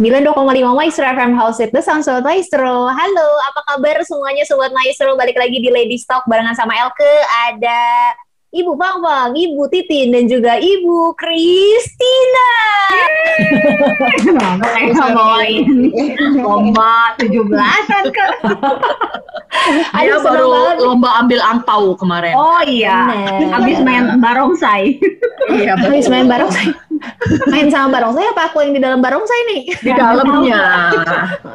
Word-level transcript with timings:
92,5 0.00 0.32
Maestro 0.72 1.04
FM 1.04 1.36
House 1.36 1.60
It 1.60 1.76
The 1.76 1.84
Sound 1.84 2.08
Sobat 2.08 2.24
Maestro. 2.24 2.88
Halo, 2.88 3.28
apa 3.52 3.60
kabar 3.68 4.00
semuanya 4.00 4.48
Sobat 4.48 4.72
Maestro? 4.72 5.12
Balik 5.12 5.36
lagi 5.36 5.60
di 5.60 5.68
Lady 5.68 6.00
Stock 6.00 6.24
barengan 6.24 6.56
sama 6.56 6.72
Elke. 6.72 7.04
Ada 7.28 8.16
Ibu 8.48 8.80
Pangpang, 8.80 9.36
Ibu 9.36 9.60
Titin, 9.68 10.08
dan 10.08 10.24
juga 10.24 10.56
Ibu 10.56 11.12
Kristina. 11.20 12.50
ngomongin 14.96 15.92
lomba 16.40 17.12
17-an 17.20 18.04
kan. 18.08 18.30
Dia 20.00 20.16
baru 20.16 20.48
banget. 20.48 20.76
lomba 20.80 21.08
ambil 21.20 21.44
angpau 21.44 21.92
kemarin. 22.00 22.32
Oh 22.40 22.64
iya, 22.64 23.04
habis 23.52 23.76
main 23.84 24.16
barongsai. 24.16 24.96
iya 25.52 25.76
Habis 25.76 26.08
main 26.08 26.24
barongsai. 26.24 26.72
Main 27.46 27.68
sama 27.68 27.88
barongsai 27.92 28.28
apa 28.28 28.42
aku 28.48 28.60
yang 28.60 28.72
di 28.72 28.80
dalam 28.80 29.00
barongsai 29.00 29.40
nih? 29.48 29.62
Di 29.72 29.92
dalamnya. 29.92 30.60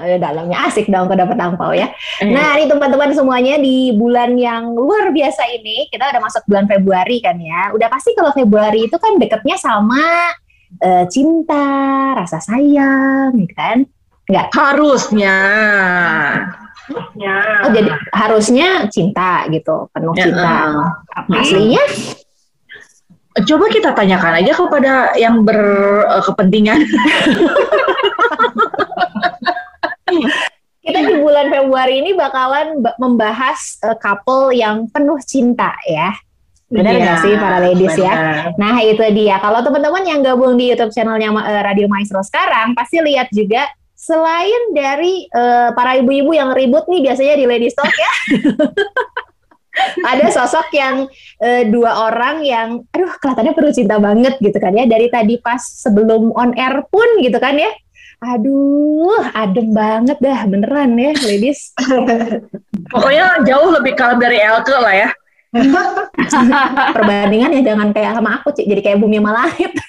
Di 0.01 0.17
dalamnya 0.25 0.57
asik 0.65 0.87
dong 0.87 1.05
kalau 1.05 1.19
dapat 1.21 1.37
angpau 1.37 1.71
ya. 1.71 1.89
Eh, 2.19 2.29
Nah, 2.29 2.57
ini 2.57 2.65
teman-teman 2.65 3.11
semuanya 3.11 3.55
di 3.55 3.93
bulan 3.93 4.33
yang 4.35 4.71
luar 4.71 5.09
biasa 5.09 5.45
ini, 5.51 5.85
kita 5.87 6.09
udah 6.09 6.21
masuk 6.21 6.43
bulan 6.45 6.65
Februari 6.65 7.17
kan 7.19 7.37
ya. 7.37 7.69
Udah 7.71 7.87
pasti 7.87 8.13
kalau 8.13 8.31
Februari 8.31 8.85
itu 8.85 8.97
kan 8.97 9.15
deketnya 9.15 9.55
sama 9.55 10.33
eh, 10.77 11.05
cinta, 11.07 11.65
rasa 12.13 12.37
sayang, 12.37 13.33
gitu 13.37 13.53
kan? 13.53 13.85
Enggak. 14.25 14.47
harusnya. 14.51 15.37
Ya. 17.17 17.37
Oh, 17.65 17.71
jadi 17.73 17.89
harusnya 18.13 18.85
cinta 18.89 19.45
gitu, 19.49 19.89
penuh 19.89 20.13
Ya, 20.13 20.29
cinta. 20.29 20.53
eh. 21.17 21.37
Aslinya 21.41 21.81
Coba 23.35 23.67
kita 23.67 23.91
tanyakan 23.91 24.39
aja 24.39 24.51
kepada 24.55 24.93
yang 25.19 25.43
berkepentingan. 25.43 26.87
kita 30.79 30.99
di 31.01 31.13
bulan 31.19 31.49
Februari 31.49 31.99
ini 31.99 32.13
bakalan 32.13 32.79
ba- 32.79 32.95
membahas 32.95 33.81
eh, 33.83 33.97
couple 33.99 34.53
yang 34.55 34.87
penuh 34.87 35.19
cinta 35.19 35.75
ya. 35.83 36.13
Benar 36.65 36.91
Iya, 36.95 37.01
nggak 37.03 37.17
sih 37.21 37.33
para 37.35 37.57
ladies 37.61 37.95
ya? 37.97 38.13
benar. 38.13 38.45
Nah 38.57 38.75
itu 38.81 39.03
dia. 39.11 39.35
Kalau 39.37 39.59
teman-teman 39.61 40.03
yang 40.07 40.19
gabung 40.23 40.55
di 40.55 40.71
YouTube 40.71 40.93
channelnya 40.93 41.29
eh, 41.43 41.61
Radio 41.65 41.91
Maestro 41.91 42.23
sekarang 42.23 42.71
pasti 42.71 43.01
lihat 43.01 43.27
juga 43.33 43.67
selain 43.97 44.71
dari 44.71 45.25
eh, 45.27 45.69
para 45.73 45.97
ibu-ibu 45.99 46.31
yang 46.31 46.53
ribut 46.53 46.87
nih 46.87 47.11
biasanya 47.11 47.35
di 47.35 47.45
Lady 47.49 47.67
Stock 47.67 47.89
ya. 47.89 48.11
ada 50.03 50.27
sosok 50.31 50.71
yang 50.71 51.07
eh, 51.43 51.67
dua 51.67 52.09
orang 52.09 52.41
yang 52.43 52.83
aduh 52.91 53.11
kelihatannya 53.19 53.53
perlu 53.53 53.71
cinta 53.75 53.95
banget 53.99 54.39
gitu 54.39 54.57
kan 54.57 54.71
ya. 54.71 54.87
Dari 54.87 55.07
tadi 55.11 55.35
pas 55.39 55.59
sebelum 55.59 56.31
on 56.35 56.55
air 56.55 56.83
pun 56.87 57.07
gitu 57.21 57.37
kan 57.37 57.55
ya. 57.59 57.71
Aduh 58.23 59.19
adem 59.35 59.75
banget 59.75 60.17
dah 60.23 60.39
beneran 60.47 60.95
ya 60.95 61.11
ladies. 61.27 61.75
Pokoknya 62.91 63.43
jauh 63.43 63.69
lebih 63.75 63.93
kalem 63.99 64.19
dari 64.19 64.39
Elke 64.39 64.75
lah 64.75 64.95
ya. 64.95 65.09
perbandingan 66.95 67.55
ya 67.55 67.61
jangan 67.71 67.95
kayak 67.95 68.11
sama 68.19 68.43
aku 68.43 68.51
Cik. 68.51 68.67
jadi 68.67 68.81
kayak 68.83 68.99
bumi 68.99 69.23
sama 69.23 69.31
langit. 69.43 69.71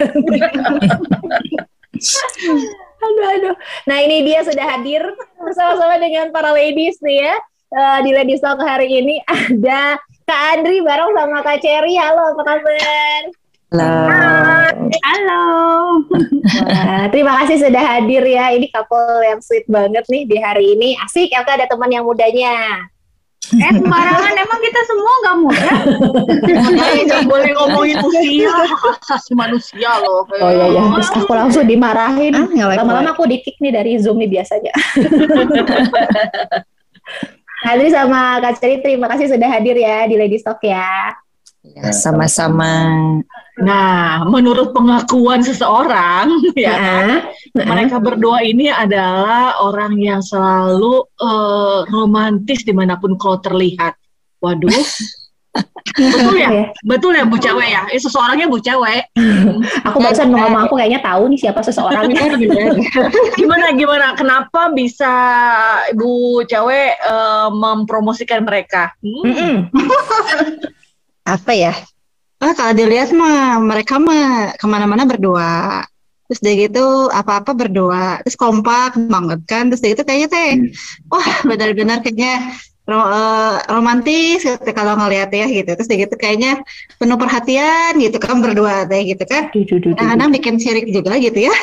Aduh 2.96 3.26
aduh. 3.38 3.56
Nah 3.86 3.98
ini 4.02 4.26
dia 4.26 4.42
sudah 4.42 4.66
hadir 4.66 5.02
bersama-sama 5.38 5.94
dengan 6.02 6.34
para 6.34 6.50
ladies 6.50 6.98
nih 6.98 7.30
ya 7.30 7.36
Eh, 7.76 7.98
di 8.08 8.10
Ladies 8.16 8.40
Talk 8.40 8.56
hari 8.64 8.88
ini 8.88 9.20
ada 9.28 10.00
Kak 10.24 10.40
Andri 10.56 10.80
bareng 10.80 11.12
sama 11.12 11.44
Kak 11.44 11.60
Cherry. 11.60 12.00
Halo 12.00 12.32
apa 12.32 12.42
kabar? 12.48 13.22
Halo. 15.04 15.44
Wah, 16.64 17.04
terima 17.12 17.36
kasih 17.44 17.68
sudah 17.68 17.84
hadir 17.84 18.24
ya. 18.24 18.56
Ini 18.56 18.72
couple 18.72 19.20
yang 19.28 19.44
sweet 19.44 19.68
banget 19.68 20.08
nih 20.08 20.24
di 20.24 20.40
hari 20.40 20.72
ini. 20.72 20.96
Asik 21.04 21.28
Elka 21.36 21.60
ada 21.60 21.68
teman 21.68 21.92
yang 21.92 22.08
mudanya. 22.08 22.88
Eh 23.52 23.72
sembarangan 23.76 24.34
emang 24.40 24.60
kita 24.64 24.80
semua 24.88 25.12
nggak 25.20 25.36
muda. 25.36 25.72
Nggak 26.80 27.22
boleh 27.28 27.50
ngomongin 27.60 27.96
usia, 28.08 28.56
asasi 29.04 29.36
manusia 29.36 30.00
loh. 30.00 30.24
oh 30.24 30.48
iya 30.48 30.72
iya. 30.72 30.80
Terus 30.96 31.12
aku 31.12 31.32
langsung 31.36 31.68
dimarahin. 31.68 32.40
Ah, 32.40 32.72
lama-lama 32.72 33.12
aku 33.12 33.28
di 33.28 33.44
kick 33.44 33.60
nih 33.60 33.76
dari 33.76 34.00
zoom 34.00 34.16
nih 34.16 34.32
biasanya 34.40 34.72
Andri 37.64 37.88
sama 37.88 38.36
Kak 38.44 38.60
Cherry 38.60 38.84
terima 38.84 39.08
kasih 39.08 39.32
sudah 39.32 39.48
hadir 39.48 39.80
ya 39.80 40.04
di 40.04 40.20
Lady 40.20 40.36
Stock 40.36 40.60
ya. 40.60 41.16
Ya, 41.66 41.90
sama-sama. 41.90 42.86
Nah, 43.58 44.22
menurut 44.28 44.70
pengakuan 44.70 45.42
seseorang, 45.42 46.30
ya, 46.54 46.78
Heeh. 46.78 47.12
mereka 47.66 47.98
berdua 47.98 48.44
ini 48.46 48.70
adalah 48.70 49.58
orang 49.64 49.98
yang 49.98 50.22
selalu 50.22 51.02
eh, 51.18 51.80
romantis 51.90 52.62
di 52.62 52.70
mana 52.70 53.00
pun 53.00 53.18
kau 53.18 53.42
terlihat. 53.42 53.98
Waduh, 54.38 54.70
betul 55.96 56.36
ya, 56.36 56.48
Iya. 56.52 56.62
betul 56.84 57.12
ya 57.16 57.24
bu 57.24 57.36
cewek 57.40 57.68
ya. 57.72 57.82
Eh, 57.88 58.00
seseorangnya 58.00 58.46
bu 58.50 58.58
cewek. 58.60 59.08
Aku 59.88 59.96
barusan 60.02 60.28
mau 60.28 60.44
ngomong 60.44 60.68
aku 60.68 60.74
kayaknya 60.76 61.00
tahu 61.00 61.32
nih 61.32 61.38
siapa 61.40 61.60
seseorang 61.64 62.10
gitu. 62.12 62.24
Gimana 63.40 63.72
gimana? 63.72 64.12
Kenapa 64.18 64.68
bisa 64.74 65.12
ibu 65.88 66.42
cewek 66.44 66.90
eh, 67.00 67.48
mempromosikan 67.50 68.44
mereka? 68.44 68.92
Hmm? 69.00 69.70
Apa 71.34 71.52
ya? 71.56 71.74
Ah, 72.38 72.52
kalau 72.52 72.76
dilihat 72.76 73.10
mah 73.16 73.58
mereka 73.58 73.96
mah 73.96 74.54
ke 74.60 74.66
mana-mana 74.68 75.08
berdua. 75.08 75.82
Terus 76.26 76.40
dia 76.42 76.54
gitu 76.68 77.08
apa-apa 77.08 77.54
berdua. 77.54 78.20
Terus 78.26 78.36
kompak 78.36 78.98
banget 78.98 79.40
kan. 79.46 79.70
Terus 79.72 79.80
dia 79.80 79.90
gitu 79.94 80.02
kayaknya 80.04 80.28
teh, 80.28 80.50
wah 81.08 81.28
benar-benar 81.46 82.02
kayaknya 82.02 82.52
ro- 82.86 83.10
eh, 83.10 83.54
romantis 83.68 84.40
gitu 84.40 84.70
kalau 84.70 84.94
ngeliat 84.96 85.30
ya 85.30 85.46
gitu. 85.46 85.70
Terus 85.74 85.86
dia 85.86 85.98
gitu 86.06 86.14
kayaknya 86.14 86.62
penuh 86.96 87.18
perhatian 87.18 87.98
gitu 87.98 88.16
kan 88.16 88.38
berdua 88.38 88.86
teh 88.86 89.02
gitu 89.04 89.24
kan. 89.26 89.50
Kadang-kadang 89.98 90.30
bikin 90.32 90.54
sirik 90.56 90.86
juga 90.88 91.18
gitu 91.18 91.50
ya. 91.50 91.54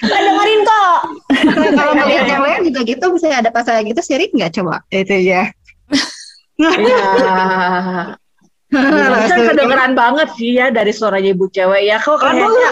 Aku 0.00 0.14
dengerin 0.14 0.60
kok. 0.62 0.98
kalau 1.74 1.92
ngeliat 1.94 2.26
yang 2.28 2.42
lain 2.42 2.60
juga 2.70 2.80
gitu 2.84 3.04
bisa 3.14 3.26
ada 3.32 3.50
pasangan 3.50 3.82
gitu 3.84 4.00
sirik 4.00 4.30
nggak 4.30 4.52
coba? 4.54 4.80
Itu 4.88 5.14
ya. 5.18 5.50
Iya. 6.54 8.14
Kan 8.74 9.40
kedengeran 9.54 9.92
banget 9.94 10.28
sih 10.34 10.58
ya 10.58 10.74
dari 10.74 10.90
suaranya 10.90 11.30
ibu 11.30 11.46
cewek 11.46 11.82
ya. 11.86 11.96
Kok 12.02 12.18
kayaknya 12.18 12.70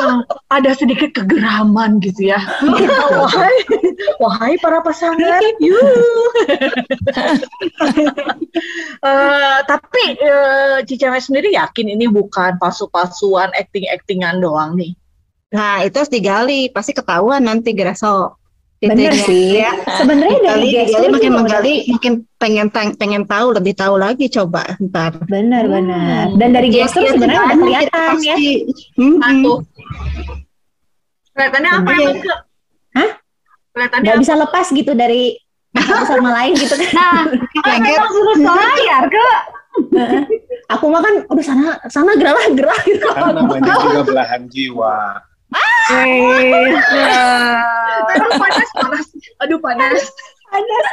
eh, 0.00 0.18
ada 0.48 0.70
sedikit 0.72 1.12
kegeraman 1.12 2.00
gitu 2.00 2.32
ya. 2.32 2.40
wahai, 3.20 3.56
wahai 4.18 4.54
para 4.58 4.80
pasangan. 4.80 5.40
Eh, 9.02 9.58
tapi 9.66 10.04
cewek 10.86 11.22
sendiri 11.24 11.56
yakin 11.56 11.88
ini 11.98 12.06
bukan 12.06 12.60
palsu-palsuan, 12.60 13.50
acting-actingan 13.56 14.38
doang 14.38 14.76
nih. 14.78 14.92
Nah, 15.56 15.82
itu 15.82 15.96
harus 15.98 16.12
digali, 16.12 16.68
pasti 16.70 16.94
ketahuan 16.94 17.42
nanti 17.42 17.74
Graso. 17.74 18.41
Bener 18.82 19.14
sih. 19.14 19.62
Ya. 19.62 19.70
Sebenarnya 19.94 20.38
dari 20.42 20.66
Digali, 20.66 20.90
gestur 20.90 21.06
makin 21.08 21.32
menggali, 21.32 21.74
makin 21.86 22.12
pengen 22.34 22.66
tang- 22.66 22.96
pengen 22.98 23.22
tahu, 23.24 23.54
lebih 23.54 23.72
tahu 23.72 23.94
lagi 23.94 24.26
coba 24.26 24.74
ntar. 24.82 25.22
Benar 25.24 25.70
benar. 25.70 26.34
Dan 26.34 26.50
dari 26.50 26.66
gestur 26.66 27.00
Iya, 27.00 27.14
sebenarnya 27.14 27.42
udah 27.44 27.56
kelihatan 27.56 28.14
ya. 28.20 28.36
Hmm, 28.98 29.16
Satu. 29.16 29.52
Kelihatannya 31.32 31.70
apa 31.72 31.90
Iya. 31.90 32.02
emang? 32.02 32.18
Kak? 32.20 32.40
Hah? 32.92 33.10
Kelihatannya 33.72 34.04
Nggak 34.04 34.18
bisa 34.18 34.34
lepas 34.34 34.66
gitu 34.68 34.92
dari 34.92 35.22
satu 35.72 36.04
sama 36.04 36.30
lain 36.34 36.52
gitu 36.52 36.74
kan. 36.74 36.84
nah, 37.64 37.78
memang 37.78 38.10
suruh 38.10 38.36
selayar 38.36 39.04
ke 39.06 39.24
Aku 40.68 40.88
mah 40.88 41.00
kan, 41.00 41.14
aduh 41.22 41.40
sana 41.40 41.80
sana 41.88 42.12
gerah 42.12 42.44
gerah 42.50 42.80
gitu. 42.82 43.08
kan 43.08 43.32
namanya 43.32 43.72
juga 43.78 44.02
belahan 44.04 44.42
jiwa. 44.48 45.16
Aduh 48.12 48.32
panas, 48.40 48.68
panas. 48.72 49.06
Aduh 49.44 49.58
panas. 49.60 50.00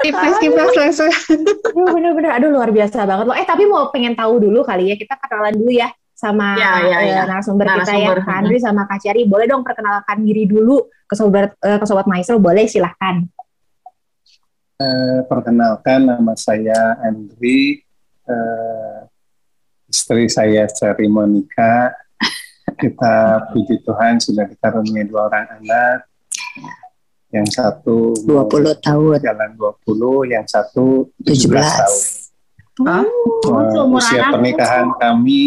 Kipas 0.04 0.36
kipas 0.40 0.72
langsung. 0.72 1.12
Aduh, 1.12 1.88
bener-bener, 1.92 2.32
aduh 2.32 2.48
luar 2.48 2.72
biasa 2.72 3.04
banget 3.04 3.28
loh. 3.28 3.36
Eh 3.36 3.44
tapi 3.44 3.68
mau 3.68 3.92
pengen 3.92 4.16
tahu 4.16 4.40
dulu 4.40 4.64
kali 4.64 4.92
ya, 4.92 4.96
kita 4.96 5.20
kenalan 5.20 5.56
dulu 5.60 5.72
ya 5.76 5.92
sama 6.16 6.56
Ya, 6.60 6.84
ya, 6.84 6.98
eh, 7.00 7.12
ya. 7.16 7.24
narasumber 7.28 7.68
kita 7.68 7.96
ya. 7.96 8.12
Kak 8.20 8.36
Andri 8.44 8.60
sama 8.60 8.84
Kak 8.88 9.00
Ceri. 9.04 9.24
Boleh 9.28 9.48
dong 9.48 9.64
perkenalkan 9.64 10.24
diri 10.24 10.48
dulu 10.48 10.88
ke 11.08 11.16
sobat 11.16 11.56
eh, 11.60 11.80
ke 11.80 11.86
sobat 11.88 12.08
maestro, 12.08 12.40
boleh 12.40 12.68
silahkan. 12.68 13.24
Eh, 14.80 15.20
perkenalkan 15.28 16.08
nama 16.08 16.36
saya 16.40 16.96
Andri, 17.04 17.84
eh, 18.28 19.00
istri 19.92 20.32
saya 20.32 20.72
Seri 20.72 21.08
Monica. 21.12 21.92
Kita 22.80 23.44
puji 23.52 23.84
Tuhan 23.84 24.24
sudah 24.24 24.48
dikaruniai 24.48 25.04
dua 25.04 25.28
orang 25.28 25.46
anak. 25.60 26.08
Yang 27.30 27.62
satu 27.62 28.16
mau 28.26 28.48
20 28.50 28.74
tahun. 28.82 29.22
jalan 29.22 29.50
20, 29.54 30.34
yang 30.34 30.46
satu 30.50 31.14
17, 31.22 31.46
17. 31.46 31.62
tahun. 31.62 32.00
Hah? 32.90 33.04
Eh, 33.04 33.12
seumuran 33.44 34.00
usia 34.00 34.24
pernikahan 34.32 34.88
kami 34.98 35.44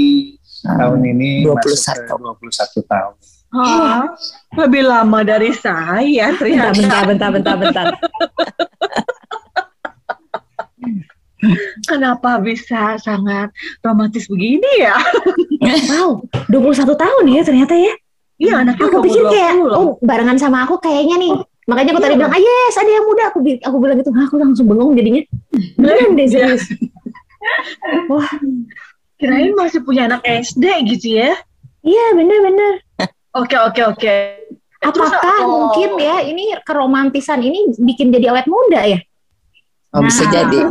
tahun 0.62 1.00
ini 1.02 1.42
21. 1.42 1.58
masuk 1.58 1.96
ke 1.96 2.14
21 2.14 2.82
tahun. 2.86 3.14
Hah? 3.52 4.04
Lebih 4.62 4.82
lama 4.86 5.20
dari 5.26 5.50
saya 5.52 6.32
Bentar, 6.32 6.38
ternyata. 6.38 6.72
bentar, 6.76 7.02
bentar, 7.08 7.28
bentar, 7.32 7.54
bentar. 7.58 7.86
Kenapa 11.84 12.38
bisa 12.38 12.96
sangat 12.96 13.50
romantis 13.80 14.26
begini 14.26 14.68
ya? 14.78 14.94
Wow, 15.62 16.26
21 16.50 16.90
tahun 16.92 17.24
ya 17.28 17.42
ternyata 17.42 17.74
ya. 17.74 17.94
Iya, 18.34 18.66
anaknya 18.66 18.82
Aku 18.82 18.98
pikir 18.98 19.22
kayak, 19.24 19.54
20 19.54 19.70
loh. 19.70 19.76
oh 19.78 19.88
barengan 20.02 20.34
sama 20.34 20.66
aku 20.66 20.74
kayaknya 20.76 21.14
nih. 21.16 21.32
Makanya 21.70 21.90
aku 21.94 22.00
tadi 22.02 22.14
Iya. 22.14 22.18
bilang, 22.18 22.34
ah 22.34 22.42
yes 22.42 22.74
ada 22.74 22.90
yang 22.90 23.06
muda. 23.06 23.22
Aku, 23.30 23.38
aku 23.38 23.76
bilang 23.78 23.96
gitu, 23.96 24.10
Hah, 24.10 24.26
aku 24.26 24.36
langsung 24.36 24.66
bengong 24.66 24.98
jadinya. 24.98 25.22
Beneran 25.78 26.18
deh 26.18 26.26
serius. 26.26 26.66
Kirain 29.18 29.54
masih 29.54 29.80
punya 29.86 30.10
anak 30.10 30.26
SD 30.26 30.64
gitu 30.90 31.14
ya. 31.14 31.30
Iya 31.82 32.04
bener-bener. 32.14 32.82
Oke, 33.32 33.54
oke, 33.54 33.82
oke. 33.86 34.14
Terus 34.82 35.10
Apakah 35.14 35.22
apa? 35.38 35.46
mungkin 35.46 35.90
ya 35.96 36.26
ini 36.26 36.58
keromantisan 36.66 37.38
ini 37.38 37.70
bikin 37.78 38.10
jadi 38.10 38.34
awet 38.34 38.50
muda 38.50 38.82
ya? 38.82 38.98
Oh, 39.92 40.00
bisa 40.00 40.24
Nah. 40.24 40.32
jadi. 40.32 40.58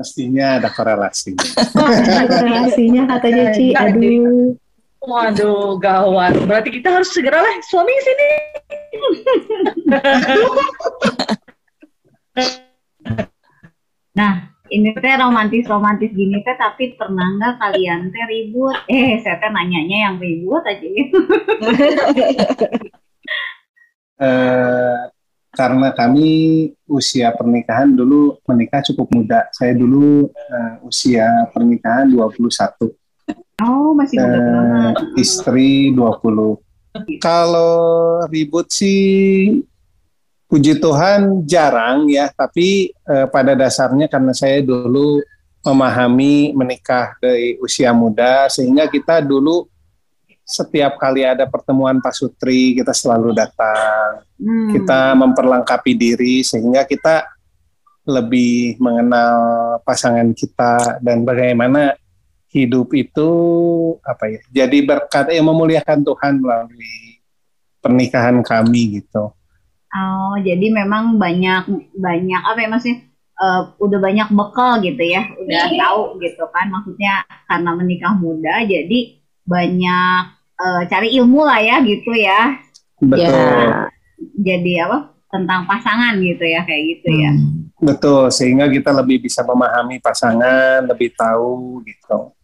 Mestinya 0.00 0.56
ada 0.60 0.68
korelasinya. 0.72 1.44
Ada 1.76 2.36
relasinya 2.44 3.02
katanya 3.16 3.44
Ci. 3.52 3.72
Jadi. 3.72 4.20
Aduh. 4.20 4.56
Waduh, 5.00 5.80
gawat. 5.80 6.36
Berarti 6.44 6.76
kita 6.76 6.92
harus 7.00 7.08
segera 7.08 7.40
lah 7.40 7.52
suami 7.64 7.92
sini. 8.04 8.28
Nah, 14.10 14.42
ini 14.68 14.90
teh 14.92 15.14
romantis-romantis 15.16 16.10
gini 16.12 16.42
teh 16.44 16.52
tapi 16.58 16.98
pernah 16.98 17.30
nggak 17.38 17.62
kalian 17.62 18.10
teh 18.10 18.24
ribut? 18.28 18.74
Eh, 18.90 19.22
saya 19.22 19.38
teh 19.38 19.48
nanyanya 19.48 20.10
yang 20.10 20.16
ribut 20.20 20.60
aja. 20.66 20.84
Eh, 24.20 25.00
karena 25.50 25.90
kami 25.90 26.28
usia 26.86 27.34
pernikahan 27.34 27.90
dulu 27.90 28.38
menikah 28.46 28.82
cukup 28.86 29.10
muda. 29.10 29.50
Saya 29.50 29.74
dulu 29.74 30.30
eh, 30.30 30.74
usia 30.86 31.26
pernikahan 31.50 32.06
21. 32.10 32.90
Oh, 33.60 33.92
masih 33.92 34.16
muda 34.22 34.38
banget. 34.38 34.94
istri 35.18 35.90
20. 35.92 36.58
Kalau 37.22 37.74
ribut 38.26 38.66
sih 38.70 39.62
puji 40.50 40.82
Tuhan 40.82 41.46
jarang 41.46 42.10
ya, 42.10 42.30
tapi 42.30 42.90
eh, 42.90 43.26
pada 43.30 43.54
dasarnya 43.54 44.10
karena 44.10 44.34
saya 44.34 44.62
dulu 44.62 45.22
memahami 45.60 46.56
menikah 46.56 47.14
dari 47.20 47.60
usia 47.60 47.92
muda 47.92 48.48
sehingga 48.48 48.88
kita 48.88 49.20
dulu 49.20 49.69
setiap 50.50 50.98
kali 50.98 51.22
ada 51.22 51.46
pertemuan 51.46 52.02
pasutri 52.02 52.74
kita 52.74 52.90
selalu 52.90 53.30
datang. 53.38 54.26
Hmm. 54.34 54.74
Kita 54.74 55.14
memperlengkapi 55.14 55.94
diri 55.94 56.42
sehingga 56.42 56.82
kita 56.82 57.30
lebih 58.02 58.80
mengenal 58.82 59.38
pasangan 59.86 60.34
kita 60.34 60.98
dan 60.98 61.22
bagaimana 61.22 61.94
hidup 62.50 62.90
itu 62.98 63.30
apa 64.02 64.26
ya 64.26 64.40
jadi 64.66 64.78
berkat 64.82 65.30
yang 65.30 65.46
memuliakan 65.46 66.02
Tuhan 66.02 66.42
melalui 66.42 67.22
pernikahan 67.78 68.42
kami 68.42 69.00
gitu. 69.00 69.30
Oh, 69.90 70.34
jadi 70.38 70.70
memang 70.70 71.18
banyak 71.18 71.66
banyak 71.94 72.42
apa 72.42 72.58
ya 72.58 72.68
maksudnya 72.70 72.98
eh, 73.38 73.62
udah 73.78 73.98
banyak 74.02 74.28
bekal 74.34 74.82
gitu 74.82 75.02
ya, 75.02 75.22
udah 75.30 75.62
tahu 75.70 76.00
gitu 76.22 76.44
kan 76.50 76.66
maksudnya 76.70 77.22
karena 77.46 77.70
menikah 77.78 78.14
muda 78.18 78.66
jadi 78.66 78.98
banyak 79.46 80.39
eh, 80.60 80.82
cari 80.86 81.08
ilmu 81.16 81.40
lah 81.42 81.58
ya 81.58 81.76
gitu 81.80 82.12
ya. 82.12 82.60
Betul. 83.00 83.24
Ya. 83.24 83.88
Jadi 84.36 84.72
apa? 84.78 84.98
tentang 85.30 85.62
pasangan 85.62 86.18
gitu 86.18 86.42
ya 86.42 86.66
kayak 86.66 86.82
gitu 86.90 87.08
ya. 87.14 87.30
Hmm. 87.30 87.70
Betul, 87.78 88.34
sehingga 88.34 88.66
kita 88.66 88.90
lebih 88.90 89.22
bisa 89.22 89.46
memahami 89.46 90.02
pasangan, 90.02 90.82
lebih 90.84 91.14
tahu 91.14 91.80
gitu. 91.86 92.34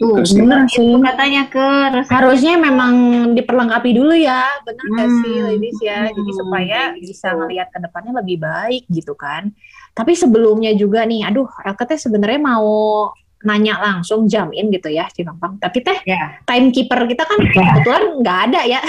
Tuh, 0.00 0.16
Itu 0.16 0.24
sih. 0.24 0.40
Bener 0.40 0.64
itu 0.64 0.80
sih. 0.80 1.02
katanya 1.02 1.42
ke 1.50 1.66
resep 1.92 2.14
Harusnya 2.14 2.54
memang 2.56 2.92
diperlengkapi 3.36 3.90
dulu 3.92 4.14
ya, 4.16 4.46
bener 4.64 4.86
nggak 4.86 5.08
Hmm. 5.10 5.18
sih 5.20 5.34
ladies 5.44 5.78
ya? 5.82 6.08
Jadi 6.08 6.30
Hmm, 6.30 6.38
supaya 6.40 6.80
kayak 6.94 7.02
bisa 7.02 7.28
gitu. 7.28 7.38
ngelihat 7.42 7.68
ke 7.68 7.78
depannya 7.82 8.12
lebih 8.22 8.36
baik 8.38 8.82
gitu 8.88 9.12
kan. 9.12 9.50
Tapi 9.92 10.14
sebelumnya 10.14 10.70
juga 10.72 11.02
nih, 11.04 11.26
aduh, 11.26 11.50
Elke 11.66 11.84
teh 11.84 11.98
sebenarnya 11.98 12.38
mau 12.40 12.70
nanya 13.44 13.80
langsung 13.80 14.28
jamin 14.28 14.68
gitu 14.68 14.92
ya, 14.92 15.08
Cipampang. 15.08 15.56
Tapi 15.56 15.78
teh 15.80 15.98
ya. 16.04 16.40
timekeeper 16.44 17.08
kita 17.08 17.24
kan 17.24 17.38
kebetulan 17.40 18.02
nggak 18.20 18.38
ada 18.50 18.60
ya. 18.68 18.80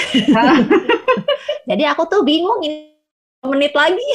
Jadi 1.69 1.83
aku 1.87 2.03
tuh 2.07 2.21
bingung 2.27 2.59
ini 2.63 2.91
menit 3.41 3.73
lagi. 3.73 4.09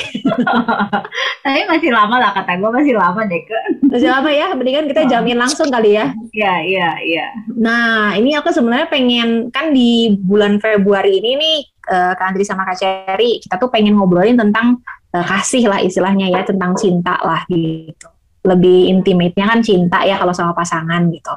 Tapi 1.44 1.60
masih 1.66 1.90
lama 1.90 2.22
lah 2.22 2.30
kata 2.30 2.62
gue 2.62 2.70
masih 2.70 2.94
lama 2.94 3.26
deh 3.26 3.42
ke. 3.42 3.60
Masih 3.90 4.06
apa 4.06 4.30
ya? 4.30 4.54
Mendingan 4.54 4.86
kita 4.86 5.02
jamin 5.10 5.34
langsung 5.34 5.66
kali 5.66 5.98
ya. 5.98 6.14
Iya 6.30 6.54
iya 6.62 6.90
iya. 7.02 7.26
Nah, 7.58 8.14
ini 8.14 8.38
aku 8.38 8.54
sebenarnya 8.54 8.86
pengen 8.86 9.50
kan 9.50 9.74
di 9.74 10.14
bulan 10.14 10.62
Februari 10.62 11.18
ini 11.18 11.30
nih 11.34 11.58
eh, 11.90 12.12
Kak 12.14 12.26
Andri 12.34 12.46
sama 12.46 12.62
Kak 12.62 12.78
Cherry 12.78 13.42
kita 13.42 13.58
tuh 13.58 13.66
pengen 13.66 13.98
ngobrolin 13.98 14.38
tentang 14.38 14.78
eh, 15.10 15.26
kasih 15.26 15.66
lah 15.66 15.82
istilahnya 15.82 16.30
ya 16.30 16.46
tentang 16.46 16.78
cinta 16.78 17.18
lah 17.18 17.42
gitu. 17.50 18.06
Lebih 18.46 18.94
intimate-nya 18.94 19.44
kan 19.50 19.60
cinta 19.60 20.06
ya 20.06 20.14
kalau 20.16 20.30
sama 20.30 20.54
pasangan 20.54 21.02
gitu. 21.10 21.34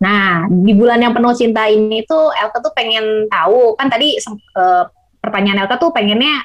Nah, 0.00 0.48
di 0.48 0.72
bulan 0.72 1.04
yang 1.04 1.12
penuh 1.12 1.36
cinta 1.36 1.68
ini 1.68 2.04
tuh 2.08 2.32
Elke 2.32 2.64
tuh 2.64 2.72
pengen 2.72 3.28
tahu 3.28 3.76
kan 3.76 3.92
tadi 3.92 4.16
eh, 4.16 4.84
pertanyaan 5.20 5.68
Elke 5.68 5.76
tuh 5.76 5.92
pengennya 5.92 6.40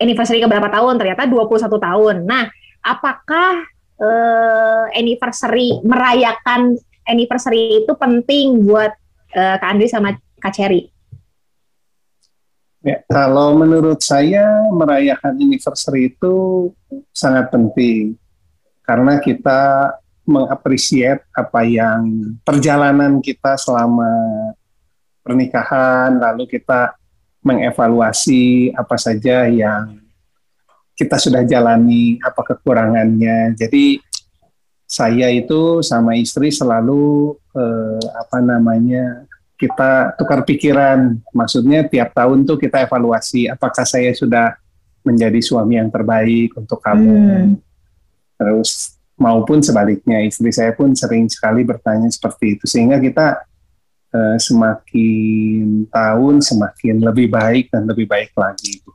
anniversary 0.00 0.40
ke 0.40 0.48
berapa 0.48 0.72
tahun? 0.72 0.96
Ternyata 0.96 1.28
21 1.28 1.68
tahun. 1.68 2.16
Nah, 2.24 2.48
apakah 2.80 3.64
eh, 4.00 4.84
anniversary 4.96 5.80
merayakan 5.84 6.80
anniversary 7.06 7.84
itu 7.84 7.92
penting 7.96 8.64
buat 8.66 8.92
eh, 9.36 9.56
Kak 9.60 9.68
Andri 9.68 9.88
sama 9.88 10.16
Kak 10.40 10.52
Cherry. 10.52 10.88
Ya, 12.86 13.02
kalau 13.10 13.58
menurut 13.58 13.98
saya 13.98 14.62
merayakan 14.70 15.34
anniversary 15.42 16.14
itu 16.14 16.70
sangat 17.10 17.50
penting 17.50 18.14
karena 18.86 19.18
kita 19.18 19.92
mengapresiasi 20.26 21.22
apa 21.34 21.60
yang 21.62 22.34
perjalanan 22.42 23.18
kita 23.22 23.58
selama 23.58 24.10
pernikahan, 25.22 26.18
lalu 26.18 26.46
kita 26.46 26.94
mengevaluasi 27.42 28.74
apa 28.74 28.98
saja 28.98 29.46
yang 29.46 30.02
kita 30.98 31.18
sudah 31.18 31.46
jalani, 31.46 32.18
apa 32.22 32.42
kekurangannya. 32.42 33.54
Jadi 33.54 34.02
saya 34.86 35.30
itu 35.34 35.82
sama 35.82 36.14
istri 36.14 36.54
selalu 36.54 37.34
eh, 37.54 38.02
apa 38.18 38.38
namanya 38.38 39.26
kita 39.58 40.14
tukar 40.14 40.46
pikiran. 40.46 41.18
Maksudnya 41.34 41.86
tiap 41.86 42.14
tahun 42.14 42.46
tuh 42.46 42.58
kita 42.58 42.86
evaluasi 42.86 43.50
apakah 43.50 43.82
saya 43.82 44.14
sudah 44.14 44.54
menjadi 45.06 45.38
suami 45.38 45.78
yang 45.78 45.90
terbaik 45.90 46.54
untuk 46.58 46.82
kamu. 46.82 47.14
Hmm. 47.14 47.65
Terus 48.36 49.00
maupun 49.16 49.64
sebaliknya 49.64 50.20
istri 50.24 50.52
saya 50.52 50.76
pun 50.76 50.92
sering 50.92 51.26
sekali 51.26 51.64
bertanya 51.64 52.12
seperti 52.12 52.60
itu 52.60 52.64
sehingga 52.68 53.00
kita 53.00 53.40
eh, 54.12 54.36
semakin 54.36 55.88
tahun 55.88 56.34
semakin 56.44 56.96
lebih 57.00 57.32
baik 57.32 57.72
dan 57.72 57.88
lebih 57.88 58.06
baik 58.06 58.32
lagi. 58.36 58.80
gitu. 58.80 58.90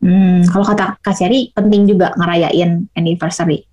Hmm, 0.00 0.48
kalau 0.48 0.64
kata 0.64 0.96
Kak 1.04 1.12
Cherry 1.12 1.52
penting 1.52 1.84
juga 1.84 2.12
ngerayain 2.16 2.88
anniversary. 2.96 3.68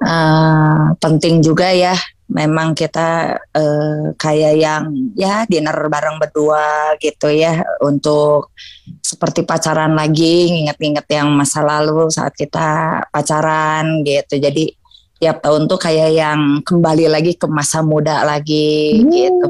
Eh, 0.00 0.86
penting 0.96 1.44
juga 1.44 1.68
ya 1.72 1.92
memang 2.30 2.72
kita 2.78 3.36
eh, 3.52 4.14
kayak 4.14 4.54
yang 4.56 4.84
ya 5.18 5.44
dinner 5.44 5.74
bareng 5.74 6.22
berdua 6.22 6.94
gitu 7.02 7.28
ya 7.28 7.60
untuk 7.82 8.54
seperti 9.02 9.42
pacaran 9.42 9.98
lagi 9.98 10.50
nginget-nginget 10.54 11.06
yang 11.10 11.28
masa 11.34 11.60
lalu 11.66 12.06
saat 12.08 12.32
kita 12.38 13.02
pacaran 13.10 14.06
gitu. 14.06 14.38
Jadi 14.38 14.72
tiap 15.20 15.44
tahun 15.44 15.68
tuh 15.68 15.76
kayak 15.76 16.10
yang 16.16 16.40
kembali 16.64 17.12
lagi 17.12 17.36
ke 17.36 17.44
masa 17.44 17.84
muda 17.84 18.24
lagi 18.24 19.04
gitu. 19.04 19.46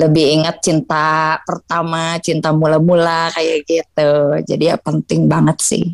Lebih 0.00 0.26
ingat 0.40 0.64
cinta 0.64 1.36
pertama 1.44 2.16
cinta 2.24 2.54
mula-mula 2.54 3.28
kayak 3.36 3.68
gitu. 3.68 4.12
Jadi 4.46 4.72
ya 4.72 4.80
penting 4.80 5.28
banget 5.28 5.60
sih. 5.60 5.84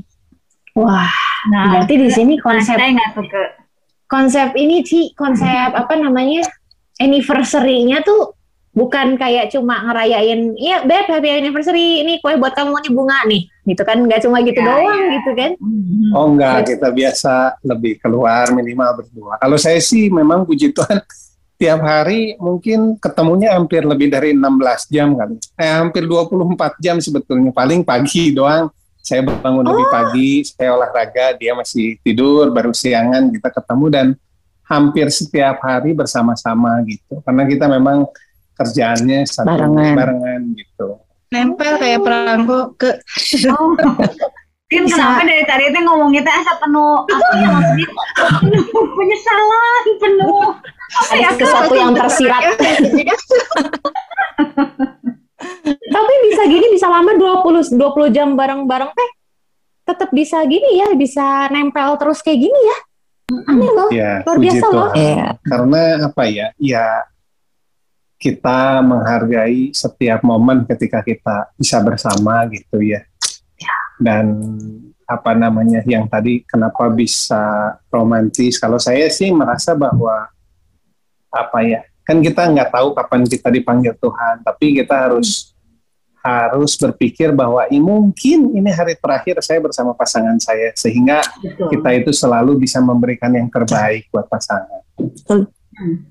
Wah, 0.77 1.09
Nah, 1.47 1.65
berarti 1.71 1.95
di 1.95 2.11
sini 2.11 2.35
konsep 2.43 2.75
nggak 2.75 3.15
tuh 3.15 3.27
ke 3.31 3.43
konsep 4.07 4.55
ini 4.55 4.83
sih 4.83 5.11
konsep 5.13 5.47
apa 5.73 5.95
namanya 5.95 6.47
anniversary-nya 6.97 8.03
tuh 8.03 8.35
bukan 8.71 9.17
kayak 9.17 9.49
cuma 9.49 9.81
ngerayain 9.83 10.53
iya 10.55 10.85
beb 10.85 11.09
happy 11.09 11.33
anniversary 11.33 12.05
ini 12.05 12.21
kue 12.21 12.37
buat 12.37 12.53
kamu 12.53 12.77
nih 12.77 12.93
bunga 12.93 13.19
nih 13.25 13.43
gitu 13.65 13.83
kan 13.83 13.99
nggak 13.99 14.21
cuma 14.21 14.45
gitu 14.45 14.61
Ya, 14.61 14.69
doang 14.69 15.01
ya. 15.01 15.13
gitu 15.17 15.31
kan 15.33 15.51
Hmm. 15.57 16.13
Oh 16.15 16.27
enggak, 16.31 16.71
kita 16.71 16.89
biasa 16.89 17.35
lebih 17.67 17.99
keluar 17.99 18.47
minimal 18.55 19.03
berdua. 19.03 19.35
Kalau 19.37 19.59
saya 19.59 19.83
sih 19.83 20.07
memang 20.07 20.47
puji 20.47 20.71
Tuhan 20.71 21.03
tiap 21.61 21.83
hari 21.83 22.39
mungkin 22.39 22.95
ketemunya 22.97 23.59
hampir 23.59 23.83
lebih 23.83 24.07
dari 24.07 24.31
16 24.31 24.87
jam 24.87 25.19
kali. 25.19 25.35
Eh, 25.59 25.67
hampir 25.67 26.07
24 26.07 26.79
jam 26.79 27.03
sebetulnya. 27.03 27.51
Paling 27.51 27.83
pagi 27.83 28.31
doang. 28.31 28.71
Saya 29.07 29.23
bangun 29.23 29.63
oh. 29.63 29.71
lebih 29.71 29.87
pagi, 29.87 30.43
saya 30.43 30.75
olahraga, 30.75 31.39
dia 31.39 31.55
masih 31.55 31.95
tidur, 32.03 32.51
baru 32.51 32.75
siangan 32.75 33.31
kita 33.31 33.55
ketemu 33.55 33.87
dan 33.87 34.07
hampir 34.67 35.07
setiap 35.15 35.63
hari 35.63 35.95
bersama-sama 35.95 36.83
gitu. 36.91 37.23
Karena 37.23 37.47
kita 37.47 37.71
memang 37.71 38.11
kerjaannya 38.59 39.23
satu 39.23 39.47
barengan, 39.47 39.95
barengan 39.95 40.43
gitu. 40.59 40.99
Nempel 41.31 41.79
kayak 41.79 42.03
perangko 42.03 42.75
ke 42.75 42.99
oh. 43.55 43.79
Kan 44.67 44.83
kenapa 44.83 45.23
dari 45.23 45.47
tadi 45.47 45.71
itu 45.71 45.79
ngomongnya 45.79 46.27
teh 46.27 46.35
asa 46.43 46.59
penuh 46.59 47.07
apa 47.07 47.35
ya 47.39 47.49
maksudnya 47.55 47.87
penuh 48.43 48.87
penyesalan 48.99 49.85
penuh 50.03 50.59
apa 50.91 51.13
ya 51.15 51.31
sesuatu 51.39 51.75
yang 51.79 51.95
tersirat. 52.03 52.59
Tapi 55.67 56.13
bisa 56.31 56.43
gini 56.49 56.67
bisa 56.73 56.87
lama 56.89 57.13
20 57.13 57.77
20 57.77 58.17
jam 58.17 58.33
bareng-bareng 58.33 58.91
teh 58.93 59.11
tetap 59.87 60.11
bisa 60.11 60.43
gini 60.49 60.83
ya, 60.83 60.89
bisa 60.99 61.47
nempel 61.53 61.95
terus 62.01 62.25
kayak 62.25 62.41
gini 62.43 62.61
ya. 62.61 62.79
Aneh 63.51 63.71
loh, 63.75 63.89
ya, 63.91 64.23
luar 64.23 64.39
biasa 64.39 64.67
loh. 64.71 64.91
Ya. 64.95 65.35
Karena 65.43 65.83
apa 66.07 66.23
ya? 66.31 66.47
Ya 66.59 66.87
kita 68.17 68.81
menghargai 68.81 69.77
setiap 69.77 70.25
momen 70.25 70.65
ketika 70.65 71.05
kita 71.05 71.53
bisa 71.61 71.85
bersama 71.85 72.49
gitu 72.49 72.81
ya 72.81 73.05
dan 74.01 74.37
apa 75.07 75.33
namanya 75.33 75.81
yang 75.87 76.09
tadi 76.11 76.43
kenapa 76.45 76.91
bisa 76.91 77.77
romantis 77.89 78.59
kalau 78.59 78.77
saya 78.77 79.07
sih 79.09 79.31
merasa 79.31 79.73
bahwa 79.73 80.29
apa 81.31 81.59
ya 81.63 81.81
kan 82.07 82.23
kita 82.23 82.47
nggak 82.47 82.71
tahu 82.71 82.95
kapan 82.95 83.27
kita 83.27 83.49
dipanggil 83.51 83.93
Tuhan 83.99 84.47
tapi 84.47 84.79
kita 84.79 85.11
harus 85.11 85.57
harus 86.27 86.75
berpikir 86.75 87.31
bahwa 87.31 87.67
ini 87.71 87.79
mungkin 87.79 88.51
ini 88.51 88.71
hari 88.75 88.99
terakhir 88.99 89.39
saya 89.43 89.63
bersama 89.63 89.95
pasangan 89.95 90.35
saya 90.43 90.75
sehingga 90.75 91.23
Betul. 91.39 91.71
kita 91.79 91.89
itu 92.03 92.11
selalu 92.11 92.59
bisa 92.67 92.83
memberikan 92.83 93.31
yang 93.31 93.47
terbaik 93.47 94.11
buat 94.11 94.27
pasangan. 94.27 94.83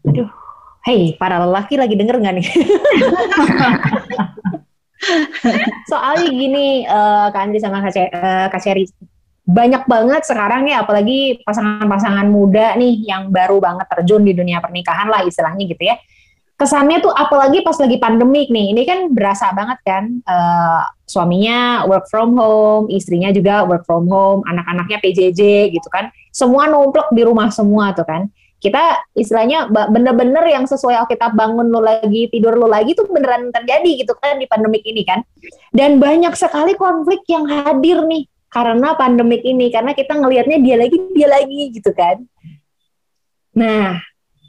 Aduh, 0.07 0.29
hei 0.87 1.19
para 1.19 1.43
lelaki 1.43 1.75
lagi 1.75 1.99
denger 1.99 2.15
nggak 2.15 2.35
nih? 2.39 2.47
Soalnya 5.91 6.29
gini, 6.31 6.87
uh, 6.87 7.29
Kak 7.29 7.41
Andri 7.45 7.59
sama 7.59 7.83
Kak, 7.83 7.93
uh, 7.93 8.47
Kak 8.49 8.61
Cherry, 8.63 8.87
banyak 9.45 9.85
banget 9.85 10.25
sekarang 10.25 10.65
ya, 10.65 10.81
apalagi 10.81 11.45
pasangan-pasangan 11.45 12.25
muda 12.25 12.73
nih 12.73 13.05
yang 13.05 13.29
baru 13.29 13.61
banget 13.61 13.85
terjun 13.93 14.25
di 14.25 14.33
dunia 14.33 14.57
pernikahan 14.57 15.05
lah 15.05 15.21
istilahnya 15.21 15.69
gitu 15.69 15.85
ya. 15.85 15.95
Kesannya 16.55 17.03
tuh 17.03 17.11
apalagi 17.11 17.61
pas 17.61 17.75
lagi 17.77 17.99
pandemik 18.01 18.49
nih, 18.49 18.73
ini 18.73 18.81
kan 18.87 19.11
berasa 19.13 19.51
banget 19.53 19.75
kan, 19.85 20.03
uh, 20.25 20.87
suaminya 21.05 21.85
work 21.85 22.09
from 22.09 22.33
home, 22.33 22.89
istrinya 22.89 23.29
juga 23.29 23.67
work 23.69 23.85
from 23.85 24.09
home, 24.09 24.41
anak-anaknya 24.49 24.97
PJJ 25.03 25.69
gitu 25.75 25.87
kan, 25.93 26.09
semua 26.33 26.65
numplek 26.65 27.11
di 27.13 27.21
rumah 27.21 27.53
semua 27.53 27.93
tuh 27.93 28.07
kan. 28.07 28.31
Kita 28.55 28.81
istilahnya 29.13 29.69
bener-bener 29.69 30.41
yang 30.47 30.65
sesuai 30.65 31.05
Alkitab 31.05 31.37
bangun 31.37 31.69
lu 31.69 31.83
lagi 31.85 32.31
tidur 32.33 32.57
lu 32.57 32.65
lagi 32.65 32.97
tuh 32.97 33.05
beneran 33.05 33.53
terjadi 33.53 33.91
gitu 34.01 34.17
kan 34.17 34.41
di 34.41 34.49
pandemik 34.49 34.81
ini 34.87 35.05
kan. 35.05 35.21
Dan 35.69 36.01
banyak 36.01 36.33
sekali 36.33 36.73
konflik 36.73 37.21
yang 37.29 37.45
hadir 37.45 38.01
nih 38.07 38.25
karena 38.55 38.95
pandemik 38.95 39.43
ini 39.43 39.67
karena 39.67 39.91
kita 39.91 40.15
ngelihatnya 40.15 40.63
dia 40.63 40.79
lagi 40.79 40.95
dia 41.11 41.27
lagi 41.27 41.75
gitu 41.75 41.91
kan. 41.91 42.23
Nah 43.51 43.99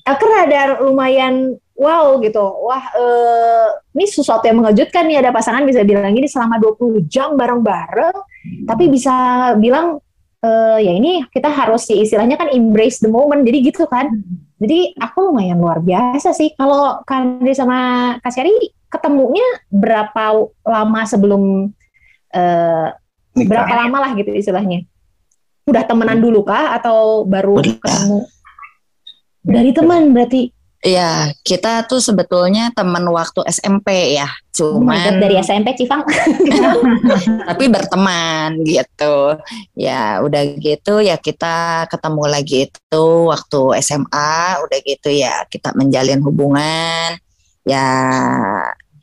akhir 0.06 0.30
ada 0.46 0.78
lumayan 0.86 1.58
wow 1.74 2.14
gitu. 2.22 2.38
Wah 2.38 2.86
eh, 2.94 3.68
ini 3.98 4.06
sesuatu 4.06 4.46
yang 4.46 4.62
mengejutkan 4.62 5.10
nih. 5.10 5.26
Ada 5.26 5.34
pasangan 5.34 5.66
bisa 5.66 5.82
bilang 5.82 6.14
gini 6.14 6.30
selama 6.30 6.62
20 6.62 7.10
jam 7.10 7.34
bareng-bareng 7.34 8.14
tapi 8.62 8.86
bisa 8.86 9.14
bilang 9.58 9.98
uh, 10.46 10.78
ya 10.78 10.92
ini 10.94 11.26
kita 11.34 11.50
harus 11.50 11.90
sih 11.90 11.98
istilahnya 11.98 12.38
kan 12.38 12.46
embrace 12.54 13.02
the 13.02 13.10
moment 13.10 13.42
jadi 13.42 13.58
gitu 13.74 13.90
kan. 13.90 14.06
Jadi 14.62 14.94
aku 14.96 15.34
lumayan 15.34 15.58
luar 15.58 15.82
biasa 15.82 16.30
sih. 16.30 16.54
Kalau 16.54 17.02
Kandi 17.02 17.50
sama 17.58 18.14
Kak 18.22 18.30
Seri 18.30 18.54
ketemunya 18.86 19.66
berapa 19.68 20.46
lama 20.62 21.02
sebelum 21.02 21.74
uh, 23.36 23.44
berapa 23.44 23.72
lama 23.84 23.98
lah 24.00 24.10
gitu 24.16 24.32
istilahnya 24.32 24.88
udah 25.68 25.82
temenan 25.84 26.22
dulu 26.22 26.46
kah 26.46 26.78
atau 26.78 27.28
baru 27.28 27.60
ketemu 27.60 28.24
dari 29.46 29.70
teman 29.76 30.10
berarti 30.10 30.56
Iya, 30.86 31.34
kita 31.42 31.88
tuh 31.88 31.98
sebetulnya 31.98 32.70
teman 32.70 33.02
waktu 33.10 33.42
SMP 33.50 34.14
ya. 34.14 34.30
Cuma 34.54 34.94
oh 34.94 35.18
dari 35.18 35.34
SMP 35.40 35.74
Cifang. 35.74 36.06
tapi 37.48 37.64
berteman 37.66 38.60
gitu. 38.62 39.34
Ya, 39.74 40.22
udah 40.22 40.46
gitu 40.60 41.02
ya 41.02 41.18
kita 41.18 41.88
ketemu 41.90 42.22
lagi 42.30 42.70
itu 42.70 43.04
waktu 43.26 43.82
SMA, 43.82 44.62
udah 44.62 44.78
gitu 44.86 45.10
ya 45.10 45.42
kita 45.50 45.74
menjalin 45.74 46.22
hubungan. 46.22 47.18
Ya, 47.66 47.88